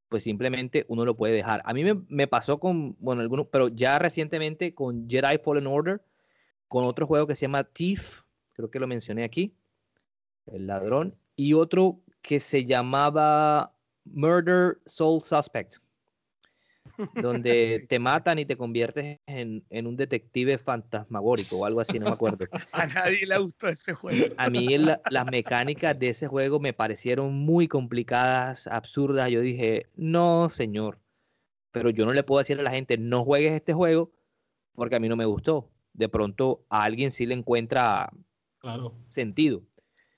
pues 0.08 0.22
simplemente 0.22 0.84
uno 0.88 1.04
lo 1.04 1.16
puede 1.16 1.34
dejar. 1.34 1.62
A 1.64 1.74
mí 1.74 1.84
me, 1.84 2.26
pasó 2.26 2.58
con, 2.58 2.96
bueno, 3.00 3.22
algunos, 3.22 3.48
pero 3.48 3.68
ya 3.68 3.98
recientemente 3.98 4.74
con 4.74 5.08
Jedi 5.08 5.38
Fallen 5.38 5.66
Order, 5.66 6.02
con 6.68 6.84
otro 6.84 7.06
juego 7.06 7.26
que 7.26 7.34
se 7.34 7.42
llama 7.42 7.64
Thief, 7.64 8.22
creo 8.52 8.70
que 8.70 8.78
lo 8.78 8.86
mencioné 8.86 9.24
aquí, 9.24 9.54
el 10.46 10.66
ladrón, 10.66 11.16
y 11.34 11.54
otro 11.54 12.00
que 12.22 12.40
se 12.40 12.64
llamaba 12.64 13.74
Murder 14.04 14.78
Soul 14.86 15.20
Suspect 15.22 15.78
donde 17.14 17.84
te 17.88 17.98
matan 17.98 18.38
y 18.38 18.46
te 18.46 18.56
conviertes 18.56 19.18
en, 19.26 19.64
un 19.70 19.96
detective 19.96 20.58
fantasmagórico 20.58 21.58
o 21.58 21.64
algo 21.64 21.80
así, 21.80 21.98
no 21.98 22.06
me 22.06 22.12
acuerdo. 22.12 22.46
A 22.72 22.86
nadie 22.86 23.26
le 23.26 23.38
gustó 23.38 23.68
ese 23.68 23.94
juego. 23.94 24.34
A 24.36 24.50
mí 24.50 24.76
las 24.78 25.26
mecánicas 25.30 25.98
de 25.98 26.10
ese 26.10 26.28
juego 26.28 26.60
me 26.60 26.72
parecieron 26.72 27.34
muy 27.34 27.68
complicadas, 27.68 28.66
absurdas. 28.66 29.30
Yo 29.30 29.40
dije, 29.40 29.86
no, 29.96 30.50
señor. 30.50 30.98
Pero 31.72 31.90
yo 31.90 32.06
no 32.06 32.12
le 32.12 32.22
puedo 32.22 32.38
decir 32.38 32.58
a 32.58 32.62
la 32.62 32.70
gente, 32.70 32.96
no 32.96 33.24
juegues 33.24 33.52
este 33.52 33.74
juego 33.74 34.10
porque 34.74 34.96
a 34.96 35.00
mí 35.00 35.08
no 35.08 35.16
me 35.16 35.24
gustó. 35.24 35.70
De 35.92 36.08
pronto 36.08 36.64
a 36.68 36.84
alguien 36.84 37.10
sí 37.10 37.26
le 37.26 37.34
encuentra 37.34 38.10
claro. 38.58 38.94
sentido. 39.08 39.62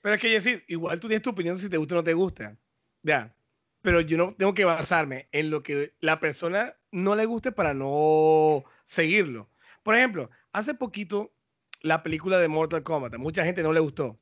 Pero 0.01 0.15
es 0.15 0.21
que, 0.21 0.29
decir, 0.29 0.63
igual 0.67 0.99
tú 0.99 1.07
tienes 1.07 1.23
tu 1.23 1.31
opinión 1.31 1.57
si 1.57 1.69
te 1.69 1.77
gusta 1.77 1.95
o 1.95 1.97
no 1.97 2.03
te 2.03 2.13
gusta. 2.13 2.57
Ya, 3.01 3.35
pero 3.81 4.01
yo 4.01 4.17
no 4.17 4.33
tengo 4.33 4.53
que 4.53 4.65
basarme 4.65 5.27
en 5.31 5.49
lo 5.49 5.63
que 5.63 5.93
la 5.99 6.19
persona 6.19 6.75
no 6.91 7.15
le 7.15 7.25
guste 7.25 7.51
para 7.51 7.73
no 7.73 8.63
seguirlo. 8.85 9.49
Por 9.83 9.95
ejemplo, 9.95 10.29
hace 10.51 10.73
poquito 10.73 11.33
la 11.81 12.03
película 12.03 12.39
de 12.39 12.47
Mortal 12.47 12.83
Kombat, 12.83 13.13
a 13.13 13.17
mucha 13.17 13.45
gente 13.45 13.63
no 13.63 13.73
le 13.73 13.79
gustó. 13.79 14.17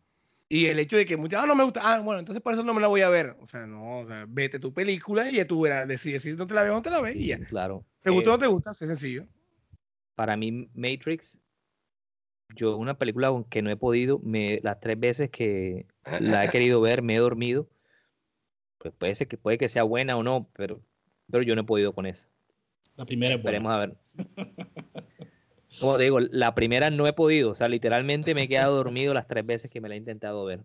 Y 0.49 0.67
el 0.67 0.79
hecho 0.79 0.95
de 0.95 1.05
que 1.05 1.17
mucha, 1.17 1.43
ah, 1.43 1.45
no 1.45 1.55
me 1.55 1.63
gusta, 1.65 1.81
ah, 1.83 1.99
bueno, 1.99 2.19
entonces 2.19 2.41
por 2.41 2.53
eso 2.53 2.63
no 2.63 2.73
me 2.73 2.79
la 2.79 2.87
voy 2.87 3.01
a 3.01 3.09
ver. 3.09 3.35
O 3.41 3.45
sea, 3.45 3.67
no, 3.67 3.99
o 3.99 4.05
sea, 4.05 4.25
vete 4.29 4.59
tu 4.59 4.73
película 4.73 5.29
y 5.29 5.35
ya 5.35 5.47
tú 5.47 5.61
verás, 5.61 5.87
decides 5.87 6.23
si 6.23 6.33
no 6.33 6.47
te 6.47 6.53
la 6.53 6.63
ves 6.63 6.71
o 6.71 6.75
no 6.75 6.81
te 6.81 6.89
la 6.89 7.01
ves 7.01 7.15
y 7.17 7.27
ya. 7.27 7.39
Claro. 7.39 7.85
¿Te 8.01 8.11
gustó 8.11 8.29
o 8.29 8.33
no 8.33 8.39
te 8.39 8.47
gusta? 8.47 8.71
Es 8.71 8.77
sencillo. 8.77 9.27
para 10.15 10.37
mí 10.37 10.69
Matrix, 10.73 11.37
yo 12.55 12.77
una 12.77 12.97
película 12.97 13.31
que 13.49 13.61
no 13.61 13.69
he 13.69 13.75
podido, 13.75 14.19
me, 14.19 14.61
las 14.63 14.79
tres 14.79 14.97
veces 14.97 15.29
que 15.29 15.85
la 16.21 16.45
he 16.45 16.49
querido 16.49 16.79
ver, 16.79 17.01
me 17.01 17.15
he 17.15 17.19
dormido. 17.19 17.67
Pues 18.78 18.93
puede 18.93 19.15
ser 19.15 19.28
que 19.28 19.38
puede 19.38 19.57
que 19.57 19.69
sea 19.69 19.84
buena 19.84 20.17
o 20.17 20.23
no, 20.23 20.49
pero, 20.53 20.82
pero 21.32 21.43
yo 21.43 21.55
no 21.55 21.61
he 21.61 21.65
podido 21.65 21.93
con 21.93 22.05
eso. 22.05 22.28
La 22.95 23.05
primera 23.05 23.36
es 23.36 23.39
Esperemos 23.39 23.71
a 23.71 23.78
ver. 23.78 23.97
Como 25.80 25.97
te 25.97 26.03
digo, 26.03 26.19
la 26.19 26.55
primera 26.55 26.89
no 26.89 27.07
he 27.07 27.13
podido, 27.13 27.51
o 27.51 27.55
sea, 27.55 27.67
literalmente 27.67 28.34
me 28.34 28.43
he 28.43 28.47
quedado 28.47 28.75
dormido 28.75 29.13
las 29.13 29.28
tres 29.28 29.45
veces 29.45 29.69
que 29.69 29.82
me 29.82 29.89
la 29.89 29.95
he 29.95 29.97
intentado 29.97 30.45
ver. 30.45 30.63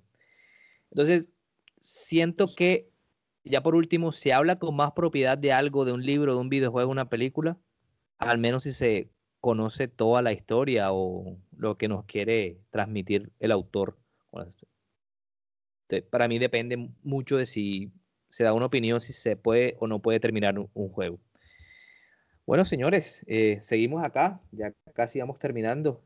Entonces, 0.90 1.28
siento 1.80 2.54
que 2.54 2.92
ya 3.44 3.62
por 3.62 3.74
último, 3.74 4.12
se 4.12 4.32
habla 4.32 4.58
con 4.58 4.76
más 4.76 4.92
propiedad 4.92 5.36
de 5.36 5.52
algo, 5.52 5.84
de 5.84 5.92
un 5.92 6.04
libro, 6.04 6.34
de 6.34 6.40
un 6.40 6.48
videojuego, 6.48 6.90
una 6.90 7.08
película, 7.08 7.58
al 8.18 8.38
menos 8.38 8.64
si 8.64 8.72
se 8.72 9.10
conoce 9.40 9.88
toda 9.88 10.22
la 10.22 10.32
historia 10.32 10.92
o 10.92 11.36
lo 11.56 11.76
que 11.76 11.88
nos 11.88 12.04
quiere 12.04 12.60
transmitir 12.70 13.32
el 13.40 13.50
autor. 13.50 13.98
para 16.10 16.28
mí 16.28 16.38
depende 16.38 16.90
mucho 17.02 17.36
de 17.36 17.46
si 17.46 17.92
se 18.32 18.44
da 18.44 18.54
una 18.54 18.64
opinión, 18.64 19.02
si 19.02 19.12
se 19.12 19.36
puede 19.36 19.76
o 19.78 19.86
no 19.86 20.00
puede 20.00 20.18
terminar 20.18 20.58
un, 20.58 20.88
juego. 20.88 21.18
Bueno, 22.46 22.64
señores, 22.64 23.22
eh, 23.26 23.58
seguimos 23.60 24.02
acá, 24.02 24.40
ya 24.52 24.72
casi 24.94 25.20
vamos 25.20 25.38
terminando. 25.38 26.02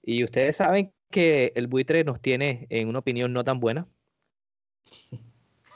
Y 0.00 0.22
ustedes 0.22 0.56
saben 0.56 0.92
que 1.10 1.52
el 1.56 1.66
buitre 1.66 2.04
nos 2.04 2.20
tiene 2.20 2.68
en 2.70 2.88
una 2.88 3.00
opinión 3.00 3.32
no 3.32 3.42
tan 3.42 3.58
buena. 3.58 3.88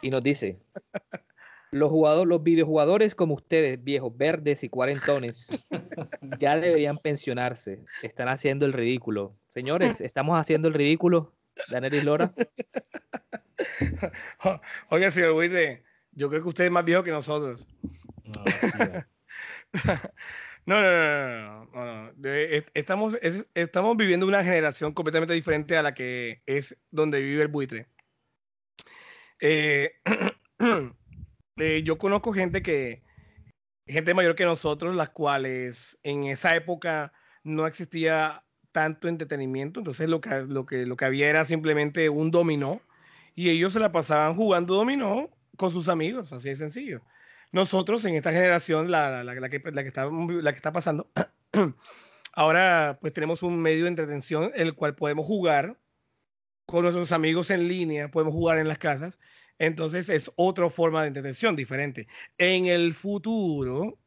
Y 0.00 0.10
nos 0.10 0.22
dice, 0.22 0.60
los 1.72 1.90
jugadores, 1.90 2.28
los 2.28 2.44
videojugadores 2.44 3.16
como 3.16 3.34
ustedes, 3.34 3.82
viejos 3.82 4.16
verdes 4.16 4.62
y 4.62 4.68
cuarentones, 4.68 5.48
ya 6.38 6.56
deberían 6.56 6.98
pensionarse. 6.98 7.82
Están 8.00 8.28
haciendo 8.28 8.64
el 8.64 8.74
ridículo. 8.74 9.34
Señores, 9.48 10.00
estamos 10.00 10.38
haciendo 10.38 10.68
el 10.68 10.74
ridículo. 10.74 11.34
Daniel 11.70 11.94
y 11.94 12.00
Lora. 12.00 12.32
Oiga, 14.90 15.10
señor 15.10 15.32
Buitre, 15.32 15.84
yo 16.12 16.28
creo 16.28 16.42
que 16.42 16.48
usted 16.48 16.64
es 16.64 16.70
más 16.70 16.84
viejo 16.84 17.02
que 17.02 17.10
nosotros. 17.10 17.66
No, 18.24 18.44
no, 20.66 20.82
no, 20.82 21.66
no, 21.72 22.12
no, 22.12 22.12
Estamos, 22.74 23.16
estamos 23.54 23.96
viviendo 23.96 24.26
una 24.26 24.44
generación 24.44 24.92
completamente 24.92 25.34
diferente 25.34 25.76
a 25.76 25.82
la 25.82 25.94
que 25.94 26.42
es 26.46 26.78
donde 26.90 27.20
vive 27.20 27.42
el 27.42 27.48
buitre. 27.48 27.88
Eh, 29.40 29.92
eh, 31.58 31.82
yo 31.82 31.98
conozco 31.98 32.32
gente 32.32 32.62
que, 32.62 33.02
gente 33.86 34.14
mayor 34.14 34.34
que 34.34 34.44
nosotros, 34.44 34.96
las 34.96 35.10
cuales 35.10 35.98
en 36.02 36.24
esa 36.24 36.54
época 36.56 37.12
no 37.42 37.66
existía 37.66 38.43
tanto 38.74 39.06
entretenimiento, 39.06 39.78
entonces 39.78 40.08
lo 40.08 40.20
que, 40.20 40.42
lo 40.48 40.66
que, 40.66 40.84
lo 40.84 40.96
que 40.96 41.04
había 41.04 41.30
era 41.30 41.44
simplemente 41.44 42.08
un 42.08 42.32
dominó 42.32 42.82
y 43.36 43.50
ellos 43.50 43.72
se 43.72 43.78
la 43.78 43.92
pasaban 43.92 44.34
jugando 44.34 44.74
dominó 44.74 45.30
con 45.56 45.70
sus 45.70 45.88
amigos, 45.88 46.32
así 46.32 46.48
de 46.48 46.56
sencillo. 46.56 47.00
Nosotros 47.52 48.04
en 48.04 48.16
esta 48.16 48.32
generación, 48.32 48.90
la, 48.90 49.22
la, 49.22 49.22
la, 49.22 49.34
que, 49.34 49.60
la, 49.70 49.82
que, 49.82 49.88
está, 49.88 50.10
la 50.10 50.52
que 50.52 50.56
está 50.56 50.72
pasando, 50.72 51.08
ahora 52.32 52.98
pues 53.00 53.14
tenemos 53.14 53.44
un 53.44 53.62
medio 53.62 53.84
de 53.84 53.90
entretención 53.90 54.50
en 54.56 54.66
el 54.66 54.74
cual 54.74 54.96
podemos 54.96 55.24
jugar 55.24 55.78
con 56.66 56.82
nuestros 56.82 57.12
amigos 57.12 57.50
en 57.50 57.68
línea, 57.68 58.10
podemos 58.10 58.34
jugar 58.34 58.58
en 58.58 58.66
las 58.66 58.78
casas. 58.78 59.20
Entonces 59.60 60.08
es 60.08 60.32
otra 60.34 60.68
forma 60.68 61.02
de 61.02 61.08
entretención 61.08 61.54
diferente. 61.54 62.08
En 62.38 62.66
el 62.66 62.92
futuro 62.92 64.00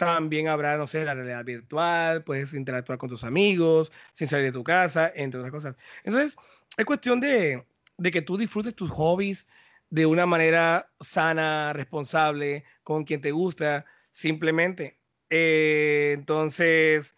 también 0.00 0.48
habrá, 0.48 0.78
no 0.78 0.86
sé, 0.86 1.04
la 1.04 1.12
realidad 1.12 1.44
virtual, 1.44 2.24
puedes 2.24 2.54
interactuar 2.54 2.96
con 2.96 3.10
tus 3.10 3.22
amigos 3.22 3.92
sin 4.14 4.26
salir 4.28 4.46
de 4.46 4.52
tu 4.52 4.64
casa, 4.64 5.12
entre 5.14 5.40
otras 5.40 5.52
cosas. 5.52 5.76
Entonces 6.04 6.38
es 6.78 6.84
cuestión 6.86 7.20
de, 7.20 7.66
de 7.98 8.10
que 8.10 8.22
tú 8.22 8.38
disfrutes 8.38 8.74
tus 8.74 8.90
hobbies 8.90 9.46
de 9.90 10.06
una 10.06 10.24
manera 10.24 10.90
sana, 11.00 11.74
responsable, 11.74 12.64
con 12.82 13.04
quien 13.04 13.20
te 13.20 13.30
gusta, 13.30 13.84
simplemente. 14.10 14.98
Eh, 15.28 16.12
entonces, 16.14 17.14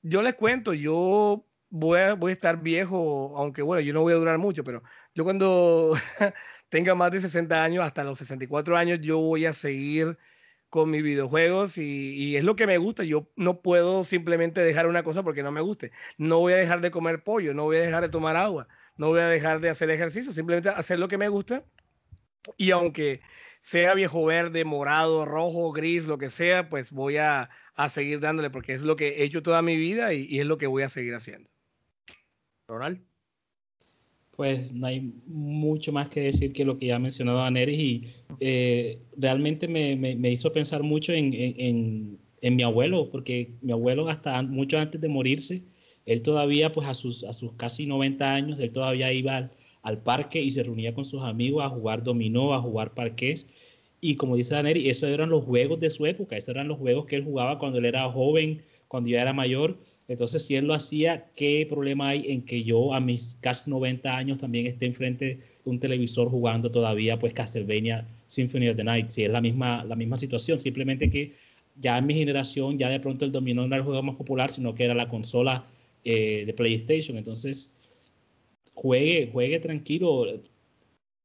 yo 0.00 0.22
les 0.22 0.34
cuento, 0.34 0.72
yo 0.72 1.44
voy 1.68 2.00
a, 2.00 2.14
voy 2.14 2.30
a 2.30 2.32
estar 2.32 2.62
viejo, 2.62 3.34
aunque 3.36 3.60
bueno, 3.60 3.82
yo 3.82 3.92
no 3.92 4.00
voy 4.00 4.14
a 4.14 4.16
durar 4.16 4.38
mucho, 4.38 4.64
pero 4.64 4.82
yo 5.14 5.24
cuando 5.24 5.94
tenga 6.70 6.94
más 6.94 7.10
de 7.10 7.20
60 7.20 7.62
años, 7.62 7.84
hasta 7.84 8.04
los 8.04 8.16
64 8.16 8.74
años, 8.74 9.00
yo 9.02 9.18
voy 9.18 9.44
a 9.44 9.52
seguir 9.52 10.16
con 10.72 10.90
mis 10.90 11.02
videojuegos 11.02 11.76
y, 11.76 12.14
y, 12.14 12.36
es 12.38 12.44
lo 12.44 12.56
que 12.56 12.66
me 12.66 12.78
gusta. 12.78 13.04
Yo 13.04 13.28
no 13.36 13.60
puedo 13.60 14.04
simplemente 14.04 14.62
dejar 14.62 14.86
una 14.86 15.04
cosa 15.04 15.22
porque 15.22 15.42
no 15.42 15.52
me 15.52 15.60
guste. 15.60 15.92
No 16.16 16.38
voy 16.38 16.54
a 16.54 16.56
dejar 16.56 16.80
de 16.80 16.90
comer 16.90 17.22
pollo, 17.22 17.52
no 17.52 17.64
voy 17.64 17.76
a 17.76 17.82
dejar 17.82 18.02
de 18.02 18.08
tomar 18.08 18.36
agua, 18.36 18.68
no 18.96 19.08
voy 19.08 19.20
a 19.20 19.28
dejar 19.28 19.60
de 19.60 19.68
hacer 19.68 19.90
ejercicio, 19.90 20.32
simplemente 20.32 20.70
hacer 20.70 20.98
lo 20.98 21.08
que 21.08 21.18
me 21.18 21.28
gusta. 21.28 21.62
Y 22.56 22.70
aunque 22.70 23.20
sea 23.60 23.92
viejo 23.92 24.24
verde, 24.24 24.64
morado, 24.64 25.26
rojo, 25.26 25.72
gris, 25.72 26.06
lo 26.06 26.16
que 26.16 26.30
sea, 26.30 26.70
pues 26.70 26.90
voy 26.90 27.18
a, 27.18 27.50
a 27.74 27.88
seguir 27.90 28.20
dándole 28.20 28.48
porque 28.48 28.72
es 28.72 28.80
lo 28.80 28.96
que 28.96 29.08
he 29.20 29.24
hecho 29.24 29.42
toda 29.42 29.60
mi 29.60 29.76
vida 29.76 30.14
y, 30.14 30.24
y 30.24 30.40
es 30.40 30.46
lo 30.46 30.56
que 30.56 30.68
voy 30.68 30.84
a 30.84 30.88
seguir 30.88 31.14
haciendo. 31.14 31.50
Ronald. 32.66 33.11
Pues 34.36 34.72
no 34.72 34.86
hay 34.86 35.12
mucho 35.26 35.92
más 35.92 36.08
que 36.08 36.20
decir 36.20 36.52
que 36.52 36.64
lo 36.64 36.78
que 36.78 36.86
ya 36.86 36.96
ha 36.96 36.98
mencionado 36.98 37.42
Aneris 37.42 37.78
y 37.78 38.04
eh, 38.40 38.98
realmente 39.16 39.68
me, 39.68 39.94
me, 39.94 40.30
hizo 40.30 40.52
pensar 40.52 40.82
mucho 40.82 41.12
en, 41.12 41.34
en, 41.34 42.18
en, 42.40 42.56
mi 42.56 42.62
abuelo, 42.62 43.10
porque 43.10 43.50
mi 43.60 43.72
abuelo 43.72 44.08
hasta 44.08 44.40
mucho 44.42 44.78
antes 44.78 45.00
de 45.00 45.08
morirse, 45.08 45.62
él 46.06 46.22
todavía 46.22 46.72
pues 46.72 46.88
a 46.88 46.94
sus, 46.94 47.24
a 47.24 47.32
sus 47.34 47.52
casi 47.52 47.86
90 47.86 48.34
años, 48.34 48.60
él 48.60 48.72
todavía 48.72 49.12
iba 49.12 49.36
al, 49.36 49.50
al 49.82 50.02
parque 50.02 50.40
y 50.40 50.50
se 50.50 50.62
reunía 50.62 50.94
con 50.94 51.04
sus 51.04 51.22
amigos 51.22 51.64
a 51.64 51.68
jugar 51.68 52.02
dominó, 52.02 52.54
a 52.54 52.60
jugar 52.60 52.94
parqués. 52.94 53.46
Y 54.00 54.16
como 54.16 54.36
dice 54.36 54.54
Daneri, 54.54 54.88
esos 54.88 55.10
eran 55.10 55.30
los 55.30 55.44
juegos 55.44 55.78
de 55.78 55.90
su 55.90 56.06
época, 56.06 56.36
esos 56.36 56.50
eran 56.50 56.68
los 56.68 56.78
juegos 56.78 57.06
que 57.06 57.16
él 57.16 57.24
jugaba 57.24 57.58
cuando 57.58 57.78
él 57.78 57.84
era 57.84 58.10
joven, 58.10 58.62
cuando 58.88 59.10
ya 59.10 59.20
era 59.20 59.32
mayor 59.32 59.78
entonces, 60.12 60.44
si 60.44 60.56
él 60.56 60.66
lo 60.66 60.74
hacía, 60.74 61.30
¿qué 61.34 61.66
problema 61.66 62.10
hay 62.10 62.30
en 62.30 62.42
que 62.44 62.64
yo 62.64 62.92
a 62.92 63.00
mis 63.00 63.38
casi 63.40 63.70
90 63.70 64.14
años 64.14 64.38
también 64.38 64.66
esté 64.66 64.84
enfrente 64.84 65.24
de 65.24 65.40
un 65.64 65.80
televisor 65.80 66.28
jugando 66.28 66.70
todavía 66.70 67.18
pues 67.18 67.32
Castlevania 67.32 68.06
Symphony 68.26 68.68
of 68.68 68.76
the 68.76 68.84
Night? 68.84 69.08
Si 69.08 69.24
es 69.24 69.30
la 69.30 69.40
misma, 69.40 69.82
la 69.84 69.96
misma 69.96 70.18
situación, 70.18 70.60
simplemente 70.60 71.08
que 71.08 71.32
ya 71.80 71.96
en 71.96 72.04
mi 72.04 72.12
generación 72.12 72.76
ya 72.76 72.90
de 72.90 73.00
pronto 73.00 73.24
el 73.24 73.32
dominó 73.32 73.62
no 73.62 73.68
era 73.68 73.78
el 73.78 73.84
juego 73.84 74.02
más 74.02 74.16
popular, 74.16 74.50
sino 74.50 74.74
que 74.74 74.84
era 74.84 74.94
la 74.94 75.08
consola 75.08 75.64
eh, 76.04 76.44
de 76.44 76.52
PlayStation. 76.52 77.16
Entonces, 77.16 77.72
juegue, 78.74 79.30
juegue 79.32 79.60
tranquilo. 79.60 80.26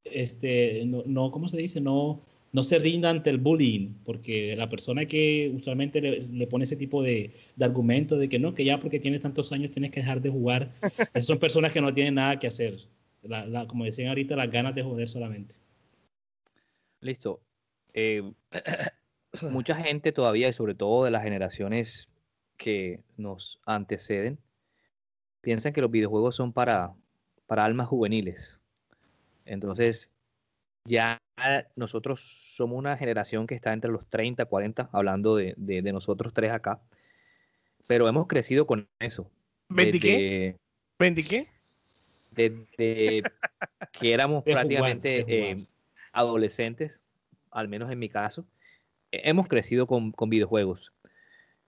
Este, 0.05 0.85
no, 0.85 1.03
no, 1.05 1.29
¿cómo 1.31 1.49
se 1.49 1.57
dice? 1.57 1.81
No, 1.81 2.21
no 2.52 2.64
se 2.64 2.80
rinda 2.80 3.10
ante 3.10 3.30
el 3.30 3.38
bullying, 3.38 3.93
porque 4.06 4.56
la 4.56 4.70
persona 4.70 5.06
que 5.06 5.52
usualmente 5.56 6.02
le, 6.02 6.48
pone 6.48 6.64
ese 6.64 6.76
tipo 6.76 7.04
de, 7.04 7.32
argumento 7.60 8.18
de 8.18 8.30
que 8.30 8.39
no, 8.39 8.56
que 8.56 8.66
ya 8.66 8.80
porque 8.80 9.00
tienes 9.00 9.22
tantos 9.22 9.52
años 9.52 9.72
tienes 9.72 9.91
que 9.91 10.00
dejar 10.00 10.22
de 10.22 10.30
jugar, 10.30 10.72
esas 11.14 11.26
son 11.26 11.39
personas 11.39 11.72
que 11.72 11.82
no 11.82 11.93
tienen 11.93 12.16
nada 12.16 12.39
que 12.39 12.48
hacer. 12.48 12.80
como 13.68 13.86
decían 13.86 14.10
ahorita, 14.10 14.36
las 14.36 14.52
ganas 14.52 14.76
de 14.76 14.84
joder 14.84 15.08
solamente. 15.08 15.56
Listo. 17.02 17.41
Eh, 17.93 18.24
mucha 19.41 19.76
gente 19.76 20.12
todavía, 20.12 20.48
y 20.50 20.54
sobre 20.54 20.76
todo 20.76 21.06
de 21.06 21.12
las 21.12 21.24
generaciones 21.24 22.10
que 22.58 23.04
nos 23.18 23.60
anteceden, 23.66 24.39
piensan 25.41 25.74
que 25.74 25.82
los 25.82 25.91
videojuegos 25.91 26.36
son 26.36 26.54
para, 26.54 26.93
para 27.45 27.66
almas 27.66 27.88
juveniles. 27.88 28.60
Entonces, 29.45 30.10
ya 30.86 31.22
nosotros 31.75 32.53
somos 32.55 32.77
una 32.77 32.97
generación 32.97 33.47
que 33.47 33.55
está 33.55 33.73
entre 33.73 33.91
los 33.91 34.07
30, 34.07 34.45
40, 34.45 34.89
hablando 34.91 35.35
de, 35.35 35.55
nosotros 35.93 36.33
tres 36.33 36.51
acá, 36.51 36.79
pero 37.85 38.07
hemos 38.07 38.27
crecido 38.27 38.65
con 38.65 38.88
eso. 38.99 39.29
¿20 39.69 40.01
qué? 40.01 40.55
¿20 40.99 41.27
qué? 41.27 41.47
Desde 42.31 43.21
que 43.99 44.13
éramos 44.13 44.43
prácticamente 44.43 45.25
eh, 45.27 45.65
adolescentes, 46.11 47.01
al 47.51 47.67
menos 47.67 47.91
en 47.91 47.99
mi 47.99 48.09
caso, 48.09 48.45
hemos 49.11 49.47
crecido 49.47 49.88
con, 49.88 50.11
con 50.11 50.29
videojuegos. 50.29 50.91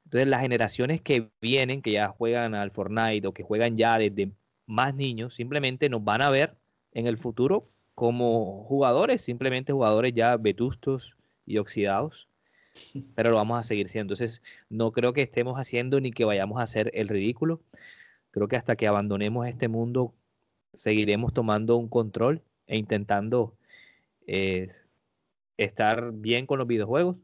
Entonces 0.05 0.27
las 0.27 0.41
generaciones 0.41 1.01
que 1.01 1.29
vienen, 1.39 1.83
que 1.83 1.91
ya 1.91 2.07
juegan 2.07 2.55
al 2.55 2.71
Fortnite 2.71 3.27
o 3.27 3.33
que 3.33 3.43
juegan 3.43 3.77
ya 3.77 3.97
desde 3.99 4.31
más 4.65 4.95
niños, 4.95 5.35
simplemente 5.35 5.89
nos 5.89 6.03
van 6.03 6.21
a 6.21 6.31
ver 6.31 6.55
en 6.93 7.05
el 7.05 7.17
futuro 7.17 7.69
como 7.99 8.63
jugadores, 8.63 9.19
simplemente 9.21 9.73
jugadores 9.73 10.13
ya 10.13 10.37
vetustos 10.37 11.17
y 11.45 11.57
oxidados, 11.57 12.29
pero 13.13 13.31
lo 13.31 13.35
vamos 13.35 13.59
a 13.59 13.63
seguir 13.63 13.89
siendo. 13.89 14.13
Entonces, 14.13 14.41
no 14.69 14.93
creo 14.93 15.11
que 15.11 15.21
estemos 15.21 15.59
haciendo 15.59 15.99
ni 15.99 16.13
que 16.13 16.23
vayamos 16.23 16.61
a 16.61 16.63
hacer 16.63 16.91
el 16.93 17.09
ridículo. 17.09 17.61
Creo 18.31 18.47
que 18.47 18.55
hasta 18.55 18.77
que 18.77 18.87
abandonemos 18.87 19.45
este 19.47 19.67
mundo, 19.67 20.13
seguiremos 20.73 21.33
tomando 21.33 21.75
un 21.75 21.89
control 21.89 22.41
e 22.67 22.77
intentando 22.77 23.57
eh, 24.27 24.69
estar 25.57 26.13
bien 26.13 26.45
con 26.45 26.57
los 26.57 26.67
videojuegos. 26.67 27.17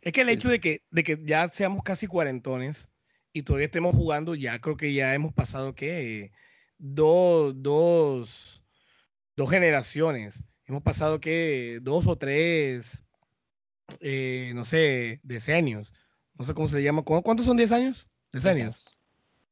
Es 0.00 0.12
que 0.12 0.22
el 0.22 0.28
hecho 0.28 0.48
de 0.48 0.58
que, 0.58 0.82
de 0.90 1.04
que 1.04 1.20
ya 1.24 1.48
seamos 1.50 1.84
casi 1.84 2.08
cuarentones 2.08 2.88
y 3.32 3.42
todavía 3.42 3.66
estemos 3.66 3.94
jugando, 3.94 4.34
ya 4.34 4.58
creo 4.58 4.76
que 4.76 4.92
ya 4.92 5.14
hemos 5.14 5.32
pasado 5.32 5.76
que 5.76 6.32
dos, 6.78 7.54
dos, 7.62 8.65
dos 9.36 9.50
generaciones. 9.50 10.42
Hemos 10.64 10.82
pasado 10.82 11.20
que 11.20 11.78
dos 11.82 12.06
o 12.06 12.16
tres, 12.16 13.04
eh, 14.00 14.52
no 14.54 14.64
sé, 14.64 15.20
decenios. 15.22 15.92
No 16.34 16.44
sé 16.44 16.54
cómo 16.54 16.68
se 16.68 16.82
llama. 16.82 17.02
¿Cuántos 17.02 17.46
son 17.46 17.56
10 17.56 17.72
años? 17.72 18.08
Decenios. 18.32 19.00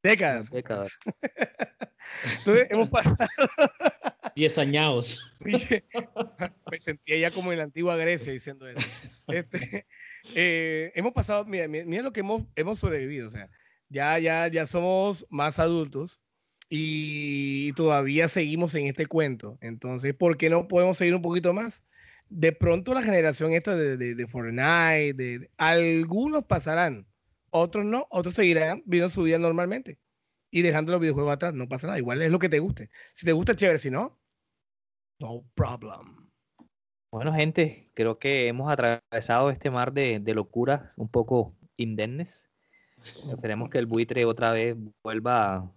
Décadas. 0.03 0.49
Décadas. 0.49 0.91
Entonces 2.39 2.67
hemos 2.69 2.89
pasado. 2.89 3.17
Diez 4.35 4.57
años. 4.57 5.21
Me 5.39 6.77
sentía 6.77 7.17
ya 7.17 7.31
como 7.31 7.53
en 7.53 7.59
la 7.59 7.63
antigua 7.63 7.95
Grecia 7.95 8.33
diciendo 8.33 8.67
eso. 8.67 8.85
Este, 9.27 9.87
eh, 10.35 10.91
hemos 10.95 11.13
pasado, 11.13 11.45
mira, 11.45 11.67
mira 11.67 12.03
lo 12.03 12.11
que 12.11 12.19
hemos, 12.19 12.43
hemos 12.55 12.79
sobrevivido. 12.79 13.27
O 13.27 13.29
sea, 13.29 13.49
ya, 13.87 14.19
ya, 14.19 14.47
ya 14.49 14.67
somos 14.67 15.25
más 15.29 15.57
adultos 15.57 16.21
y 16.69 17.73
todavía 17.73 18.27
seguimos 18.27 18.75
en 18.75 18.87
este 18.87 19.05
cuento. 19.07 19.57
Entonces, 19.61 20.13
¿por 20.13 20.37
qué 20.37 20.49
no 20.49 20.67
podemos 20.67 20.97
seguir 20.97 21.15
un 21.15 21.21
poquito 21.21 21.53
más? 21.53 21.83
De 22.29 22.51
pronto 22.51 22.93
la 22.93 23.03
generación 23.03 23.53
esta 23.53 23.75
de, 23.75 23.97
de, 23.97 24.27
Fortnite, 24.27 25.13
de, 25.13 25.49
algunos 25.57 26.45
pasarán, 26.45 27.05
otros 27.51 27.85
no, 27.85 28.07
otros 28.09 28.35
seguirán 28.35 28.81
viviendo 28.85 29.09
su 29.09 29.23
vida 29.23 29.37
normalmente 29.37 29.99
y 30.51 30.61
dejando 30.61 30.91
los 30.91 31.01
videojuegos 31.01 31.33
atrás, 31.33 31.53
no 31.53 31.67
pasa 31.67 31.87
nada, 31.87 31.99
igual 31.99 32.21
es 32.21 32.31
lo 32.31 32.39
que 32.39 32.49
te 32.49 32.59
guste. 32.59 32.89
Si 33.13 33.25
te 33.25 33.33
gusta, 33.33 33.55
chévere, 33.55 33.77
si 33.77 33.91
no, 33.91 34.17
no 35.19 35.43
problem. 35.53 36.29
Bueno, 37.11 37.33
gente, 37.33 37.91
creo 37.93 38.19
que 38.19 38.47
hemos 38.47 38.69
atravesado 38.69 39.49
este 39.49 39.69
mar 39.69 39.93
de, 39.93 40.19
de 40.19 40.33
locuras 40.33 40.93
un 40.97 41.09
poco 41.09 41.55
indemnes. 41.77 42.49
Esperemos 43.29 43.69
que 43.69 43.77
el 43.77 43.85
buitre 43.85 44.25
otra 44.25 44.51
vez 44.51 44.75
vuelva 45.03 45.71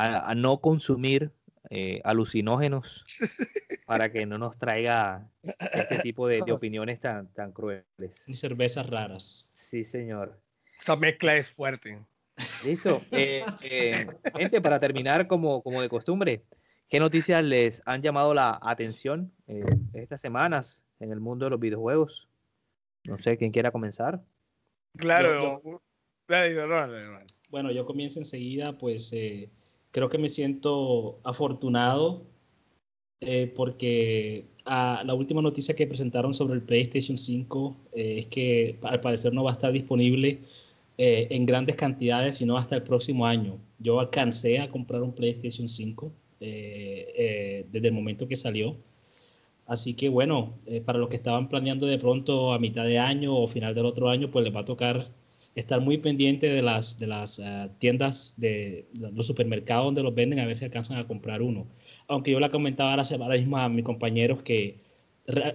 a, 0.00 0.34
no 0.34 0.60
consumir 0.60 1.30
eh, 1.68 2.00
alucinógenos 2.04 3.04
para 3.86 4.10
que 4.10 4.26
no 4.26 4.38
nos 4.38 4.58
traiga 4.58 5.28
este 5.42 5.98
tipo 6.00 6.26
de, 6.26 6.40
opiniones 6.52 7.00
tan, 7.00 7.28
tan 7.32 7.52
crueles. 7.52 8.26
Y 8.26 8.34
cervezas 8.34 8.88
raras. 8.88 9.48
Sí, 9.52 9.84
señor. 9.84 10.40
Esa 10.78 10.96
mezcla 10.96 11.36
es 11.36 11.50
fuerte. 11.50 11.98
Listo. 12.64 13.02
Eh, 13.10 13.44
eh, 13.64 14.06
gente, 14.36 14.60
para 14.62 14.80
terminar, 14.80 15.26
como, 15.26 15.62
como 15.62 15.82
de 15.82 15.90
costumbre, 15.90 16.42
¿qué 16.88 16.98
noticias 16.98 17.44
les 17.44 17.82
han 17.84 18.00
llamado 18.00 18.32
la 18.32 18.58
atención 18.62 19.30
estas 19.92 20.22
semanas 20.22 20.84
en 21.00 21.12
el 21.12 21.20
mundo 21.20 21.44
de 21.44 21.50
los 21.50 21.60
videojuegos? 21.60 22.28
No 23.04 23.18
sé, 23.18 23.36
¿quién 23.36 23.52
quiera 23.52 23.70
comenzar? 23.70 24.22
Claro. 24.96 25.60
Bueno, 27.50 27.72
yo 27.72 27.84
comienzo 27.84 28.20
enseguida, 28.20 28.78
pues 28.78 29.12
creo 29.90 30.08
que 30.08 30.18
me 30.18 30.28
siento 30.28 31.20
afortunado 31.24 32.22
eh, 33.20 33.52
porque 33.54 34.46
ah, 34.64 35.02
la 35.04 35.14
última 35.14 35.42
noticia 35.42 35.76
que 35.76 35.86
presentaron 35.86 36.32
sobre 36.34 36.54
el 36.54 36.62
PlayStation 36.62 37.18
5 37.18 37.76
eh, 37.92 38.16
es 38.20 38.26
que 38.26 38.78
al 38.82 39.00
parecer 39.00 39.34
no 39.34 39.44
va 39.44 39.50
a 39.50 39.54
estar 39.54 39.72
disponible 39.72 40.40
eh, 40.98 41.28
en 41.30 41.46
grandes 41.46 41.76
cantidades, 41.76 42.38
sino 42.38 42.56
hasta 42.56 42.76
el 42.76 42.82
próximo 42.82 43.26
año. 43.26 43.58
Yo 43.78 44.00
alcancé 44.00 44.58
a 44.60 44.70
comprar 44.70 45.02
un 45.02 45.12
PlayStation 45.14 45.68
5 45.68 46.12
desde 46.40 47.66
el 47.72 47.92
momento 47.92 48.26
que 48.26 48.36
salió. 48.36 48.76
Así 49.66 49.94
que 49.94 50.08
bueno, 50.08 50.54
para 50.86 50.98
los 50.98 51.08
que 51.10 51.16
estaban 51.16 51.48
planeando 51.48 51.86
de 51.86 51.98
pronto 51.98 52.52
a 52.52 52.58
mitad 52.58 52.84
de 52.84 52.98
año 52.98 53.36
o 53.36 53.46
final 53.46 53.74
del 53.74 53.86
otro 53.86 54.08
año, 54.08 54.30
pues 54.30 54.44
les 54.44 54.54
va 54.54 54.60
a 54.60 54.64
tocar 54.64 55.08
estar 55.54 55.80
muy 55.80 55.98
pendiente 55.98 56.48
de 56.48 56.62
las, 56.62 56.98
de 56.98 57.06
las 57.06 57.38
eh, 57.38 57.68
tiendas, 57.78 58.34
de, 58.36 58.86
los 58.94 59.26
supermercados 59.26 59.86
donde 59.86 60.02
los 60.02 60.14
venden, 60.14 60.38
a 60.38 60.46
ver 60.46 60.56
si 60.56 60.64
alcanzan 60.64 60.98
a 60.98 61.06
comprar 61.06 61.42
uno. 61.42 61.66
Aunque 62.08 62.30
yo 62.30 62.40
la 62.40 62.50
comentaba 62.50 62.90
ahora, 62.90 63.02
ahora 63.20 63.36
mismo 63.36 63.56
a 63.56 63.68
mis 63.68 63.84
compañeros 63.84 64.42
que 64.42 64.78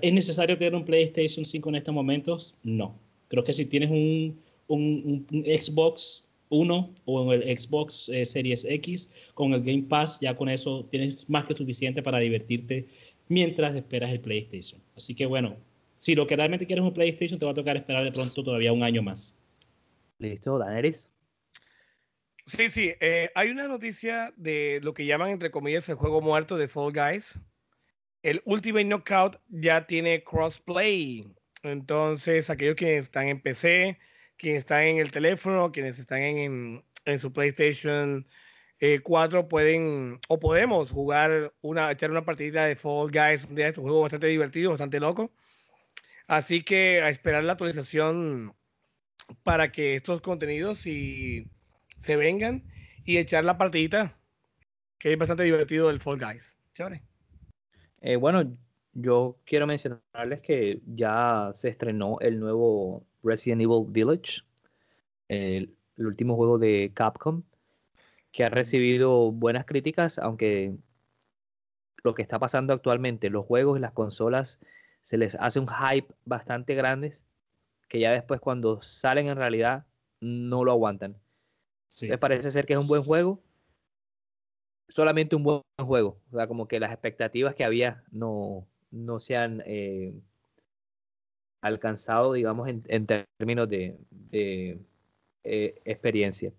es 0.01 0.13
necesario 0.13 0.57
tener 0.57 0.75
un 0.75 0.85
PlayStation 0.85 1.45
5 1.45 1.69
en 1.69 1.75
estos 1.75 1.93
momentos. 1.93 2.55
No. 2.63 2.95
Creo 3.27 3.43
que 3.43 3.53
si 3.53 3.65
tienes 3.65 3.89
un, 3.89 4.39
un, 4.67 5.25
Xbox 5.45 6.25
1 6.49 6.89
o 7.05 7.33
el 7.33 7.57
Xbox 7.57 8.09
eh, 8.09 8.25
Series 8.25 8.65
X 8.65 9.09
con 9.33 9.53
el 9.53 9.63
Game 9.63 9.83
Pass, 9.83 10.19
ya 10.21 10.35
con 10.35 10.49
eso 10.49 10.85
tienes 10.91 11.29
más 11.29 11.45
que 11.45 11.53
suficiente 11.53 12.03
para 12.03 12.19
divertirte 12.19 12.87
mientras 13.27 13.75
esperas 13.75 14.11
el 14.11 14.19
PlayStation. 14.19 14.79
Así 14.95 15.15
que 15.15 15.25
bueno, 15.25 15.55
si 15.97 16.15
lo 16.15 16.27
que 16.27 16.35
realmente 16.35 16.67
quieres 16.67 16.85
un 16.85 16.93
PlayStation, 16.93 17.39
te 17.39 17.45
va 17.45 17.51
a 17.51 17.55
tocar 17.55 17.75
esperar 17.77 18.03
de 18.03 18.11
pronto 18.11 18.43
todavía 18.43 18.71
un 18.71 18.83
año 18.83 19.01
más. 19.01 19.33
Listo, 20.19 20.57
Daenerys. 20.57 21.11
Sí, 22.45 22.69
sí, 22.69 22.93
eh, 22.99 23.31
hay 23.33 23.49
una 23.49 23.67
noticia 23.67 24.31
de 24.37 24.79
lo 24.83 24.93
que 24.93 25.05
llaman 25.05 25.31
entre 25.31 25.49
comillas 25.49 25.89
el 25.89 25.95
juego 25.95 26.21
muerto 26.21 26.57
de 26.57 26.67
Fall 26.67 26.93
Guys. 26.93 27.39
El 28.21 28.41
Ultimate 28.45 28.85
Knockout 28.85 29.41
ya 29.49 29.87
tiene 29.87 30.23
crossplay. 30.23 31.33
Entonces, 31.63 32.49
aquellos 32.49 32.75
que 32.75 32.97
están 32.97 33.27
en 33.29 33.41
PC, 33.41 33.97
quienes 34.37 34.59
están 34.59 34.83
en 34.83 34.97
el 34.97 35.11
teléfono, 35.11 35.71
quienes 35.71 35.97
están 35.97 36.21
en, 36.21 36.83
su 37.19 37.33
PlayStation 37.33 38.27
4 39.03 39.39
eh, 39.39 39.43
pueden 39.43 40.19
o 40.27 40.39
podemos 40.39 40.91
jugar 40.91 41.53
una, 41.61 41.91
echar 41.91 42.11
una 42.11 42.25
partidita 42.25 42.65
de 42.65 42.75
Fall 42.75 43.11
Guys 43.11 43.45
un 43.45 43.55
día. 43.55 43.69
Es 43.69 43.77
un 43.77 43.85
juego 43.85 44.01
bastante 44.01 44.27
divertido, 44.27 44.69
bastante 44.71 44.99
loco. 44.99 45.31
Así 46.27 46.63
que 46.63 47.01
a 47.01 47.09
esperar 47.09 47.43
la 47.43 47.53
actualización 47.53 48.55
para 49.43 49.71
que 49.71 49.95
estos 49.95 50.21
contenidos 50.21 50.79
se 50.79 52.15
vengan 52.15 52.63
y 53.05 53.17
echar 53.17 53.43
la 53.43 53.57
partidita, 53.57 54.17
que 54.97 55.13
es 55.13 55.17
bastante 55.17 55.43
divertido 55.43 55.87
del 55.87 55.99
Fall 55.99 56.19
Guys. 56.19 56.57
Chévere. 56.73 57.01
Eh, 58.01 58.17
bueno, 58.17 58.57
yo 58.93 59.37
quiero 59.45 59.67
mencionarles 59.67 60.41
que 60.41 60.81
ya 60.85 61.51
se 61.53 61.69
estrenó 61.69 62.17
el 62.21 62.39
nuevo 62.39 63.05
Resident 63.23 63.61
Evil 63.61 63.85
Village, 63.87 64.41
el, 65.27 65.75
último 65.97 66.35
juego 66.35 66.57
de 66.57 66.91
Capcom, 66.93 67.43
que 68.31 68.43
ha 68.43 68.49
recibido 68.49 69.31
buenas 69.31 69.65
críticas, 69.65 70.19
aunque 70.19 70.75
lo 72.03 72.13
que 72.13 72.21
está 72.21 72.37
pasando 72.37 72.73
actualmente, 72.73 73.29
los 73.29 73.45
juegos 73.45 73.77
y 73.77 73.81
las 73.81 73.93
consolas, 73.93 74.59
se 75.01 75.17
les 75.17 75.35
hace 75.35 75.59
un 75.59 75.67
hype 75.67 76.13
bastante 76.25 76.75
grande 76.75 77.13
que 77.87 77.99
ya 77.99 78.11
después 78.11 78.39
cuando 78.39 78.81
salen 78.81 79.27
en 79.27 79.37
realidad 79.37 79.85
no 80.19 80.63
lo 80.63 80.71
aguantan. 80.71 81.17
Sí. 81.89 82.09
parece 82.17 82.51
ser 82.51 82.65
que 82.65 82.73
es 82.73 82.79
un 82.79 82.87
buen 82.87 83.03
juego, 83.03 83.41
solamente 84.89 85.35
un 85.35 85.43
buen 85.43 85.61
juego, 85.79 86.19
o 86.31 86.35
sea, 86.35 86.47
como 86.47 86.67
que 86.67 86.79
las 86.79 86.91
expectativas 86.91 87.55
que 87.55 87.63
había 87.63 88.03
no, 88.11 88.67
no 88.91 89.19
se 89.19 89.37
han 89.37 89.63
eh, 89.65 90.13
alcanzado, 91.61 92.33
digamos, 92.33 92.67
en, 92.67 93.07
términos 93.37 93.69
de, 93.69 93.97
eh, 94.31 95.81
experiencia. 95.85 96.51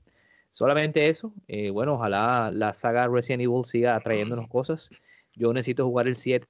Solamente 0.52 1.08
eso, 1.08 1.32
eh, 1.48 1.70
bueno, 1.70 1.94
ojalá 1.94 2.50
la 2.52 2.72
saga 2.72 3.08
Resident 3.08 3.42
Evil 3.42 3.64
siga 3.64 3.94
atrayéndonos 3.94 4.48
cosas. 4.48 4.88
Yo 5.36 5.52
necesito 5.52 5.84
jugar 5.84 6.08
el 6.08 6.16
7 6.16 6.46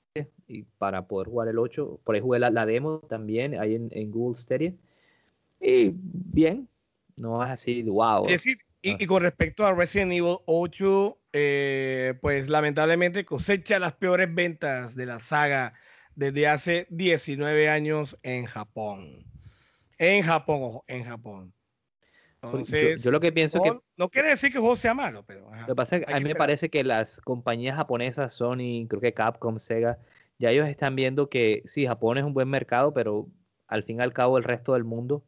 y 0.47 0.63
para 0.79 1.07
poder 1.07 1.29
jugar 1.29 1.49
el 1.49 1.59
8. 1.59 2.01
Por 2.05 2.15
ahí 2.15 2.21
jugué 2.21 2.39
la, 2.39 2.67
demo 2.67 3.01
también 3.01 3.59
ahí 3.59 3.75
en, 3.75 4.11
Google 4.11 4.37
Stadia. 4.37 4.73
Y 5.61 5.93
bien, 5.93 6.69
no 7.17 7.43
es 7.45 7.51
así, 7.51 7.83
wow. 7.83 8.27
y, 8.83 9.03
y, 9.03 9.07
con 9.07 9.23
respecto 9.23 9.67
a 9.67 9.73
Resident 9.73 10.13
Evil 10.13 10.37
8, 10.47 11.19
eh, 11.33 12.15
pues 12.21 12.49
lamentablemente 12.49 13.25
cosecha 13.25 13.79
las 13.79 13.95
peores 13.95 14.33
ventas 14.33 14.95
de 14.95 15.07
la 15.07 15.19
saga 15.19 15.75
desde 16.15 16.47
hace 16.47 16.87
19 16.91 17.69
años 17.69 18.17
en 18.23 18.47
Japón. 18.47 19.25
En 19.99 20.23
Japón, 20.23 20.61
ojo, 20.63 20.85
en 20.87 21.05
Japón. 21.05 21.56
Entonces, 22.47 23.03
yo, 23.03 23.11
lo 23.11 23.21
que 23.21 23.33
pienso 23.33 23.63
que... 23.63 23.79
No 23.97 24.09
quiere 24.09 24.31
decir 24.31 24.51
que 24.51 24.59
el 24.59 24.61
juego 24.61 24.77
sea 24.77 24.95
malo, 24.95 25.25
pero... 25.27 25.51
lo 25.51 25.67
que 25.67 25.75
pasa 25.75 25.97
es 25.97 26.07
que 26.07 26.13
a 26.13 26.19
mí 26.19 26.25
me 26.25 26.35
parece 26.35 26.71
que 26.71 26.85
las 26.85 27.21
compañías 27.21 27.77
japonesas, 27.77 28.35
Sony, 28.35 28.87
creo 28.89 29.01
que 29.01 29.13
Capcom, 29.13 29.59
Sega, 29.59 29.99
ya 30.39 30.51
ellos 30.51 30.69
están 30.69 30.97
viendo 30.97 31.29
que 31.29 31.63
sí, 31.67 31.87
Japón 31.87 32.19
es 32.19 32.25
un 32.25 32.35
buen 32.35 32.49
mercado, 32.49 32.93
pero 32.93 33.27
al 33.69 33.83
fin 33.83 33.99
y 33.99 34.03
al 34.03 34.13
cabo 34.13 34.39
el 34.39 34.45
resto 34.45 34.75
del 34.75 34.85
mundo 34.85 35.25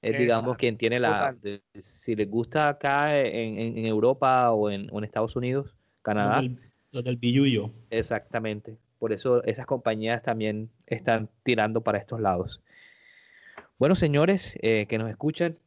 es, 0.00 0.18
digamos, 0.18 0.56
quien 0.56 0.76
tiene 0.76 0.98
la... 0.98 1.36
si 1.78 2.16
les 2.16 2.28
gusta 2.28 2.68
acá 2.68 3.18
en, 3.18 3.86
Europa 3.86 4.50
o 4.50 4.70
en, 4.70 4.90
Estados 5.04 5.36
Unidos, 5.36 5.76
Canadá... 6.02 6.42
Los 6.90 7.04
del, 7.04 7.18
del 7.18 7.72
Exactamente. 7.88 8.76
Por 8.98 9.12
eso 9.12 9.42
esas 9.44 9.66
compañías 9.66 10.22
también 10.22 10.70
están 10.86 11.28
tirando 11.42 11.80
para 11.80 11.98
estos 11.98 12.20
lados. 12.20 12.60
Bueno, 13.78 13.96
señores 13.96 14.56
eh, 14.62 14.86
que 14.86 14.98
nos 14.98 15.10
escuchan, 15.10 15.58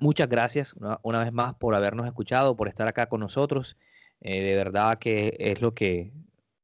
Muchas 0.00 0.28
gracias 0.28 0.74
una, 1.02 1.24
vez 1.24 1.32
más 1.32 1.54
por 1.54 1.74
habernos 1.74 2.06
escuchado, 2.06 2.56
por 2.56 2.68
estar 2.68 2.88
acá 2.88 3.08
con 3.08 3.20
nosotros. 3.20 3.76
Eh, 4.20 4.42
de 4.42 4.54
verdad 4.54 4.98
que 4.98 5.36
es 5.38 5.60
lo 5.60 5.74
que 5.74 6.12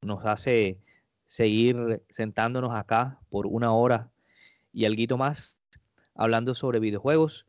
nos 0.03 0.25
hace 0.25 0.79
seguir 1.27 2.03
sentándonos 2.11 2.75
acá 2.75 3.19
por 3.31 3.47
una 3.47 3.73
hora 3.73 4.11
y 4.73 4.85
algo 4.85 5.17
más 5.17 5.57
hablando 6.15 6.55
sobre 6.55 6.81
videojuegos. 6.81 7.47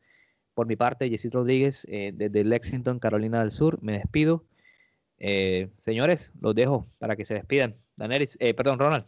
por 0.54 0.68
mi 0.68 0.78
parte, 0.78 1.10
Jesse 1.10 1.30
Rodríguez, 1.32 1.86
eh, 1.90 2.12
desde 2.14 2.46
Lexington, 2.46 2.98
Carolina 2.98 3.42
del 3.42 3.52
Sur, 3.52 3.78
me 3.82 3.92
despido. 3.92 4.46
Eh, 5.20 5.70
señores, 5.76 6.32
los 6.40 6.56
dejo 6.56 6.88
para 6.98 7.18
que 7.18 7.26
se 7.26 7.34
despidan. 7.34 7.76
Danelis, 7.98 8.38
eh, 8.40 8.54
perdón, 8.54 8.80
Ronald. 8.80 9.06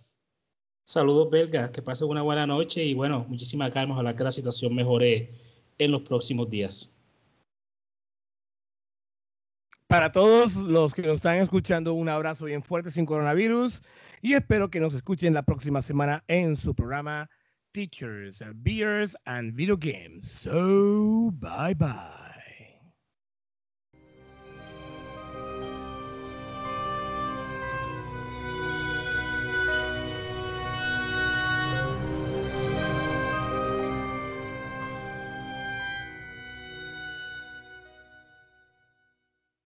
Saludos, 0.84 1.30
belga, 1.30 1.72
que 1.72 1.82
pasen 1.82 2.08
una 2.10 2.22
buena 2.22 2.46
noche 2.46 2.84
y 2.84 2.94
bueno, 2.94 3.26
muchísimas 3.30 3.72
calma, 3.72 3.94
ojalá 3.94 4.16
que 4.16 4.24
la 4.24 4.32
situación 4.32 4.76
mejore 4.76 5.32
en 5.78 5.92
los 5.92 6.02
próximos 6.04 6.50
días. 6.50 6.94
Para 9.88 10.12
todos 10.12 10.56
los 10.58 10.94
que 10.94 11.02
nos 11.02 11.16
están 11.16 11.38
escuchando, 11.38 11.94
un 11.94 12.10
abrazo 12.10 12.46
bien 12.46 12.62
fuerte 12.62 12.92
sin 12.92 13.06
coronavirus 13.06 13.82
y 14.22 14.34
espero 14.34 14.70
que 14.70 14.82
nos 14.82 14.94
escuchen 14.94 15.34
la 15.34 15.44
próxima 15.44 15.82
semana 15.82 16.26
en 16.28 16.58
su 16.58 16.76
programa 16.76 17.30
Teachers, 17.72 18.44
Beers 18.56 19.16
and 19.26 19.56
Video 19.56 19.78
Games. 19.78 20.26
So, 20.26 21.32
bye 21.40 21.74
bye. 21.74 22.27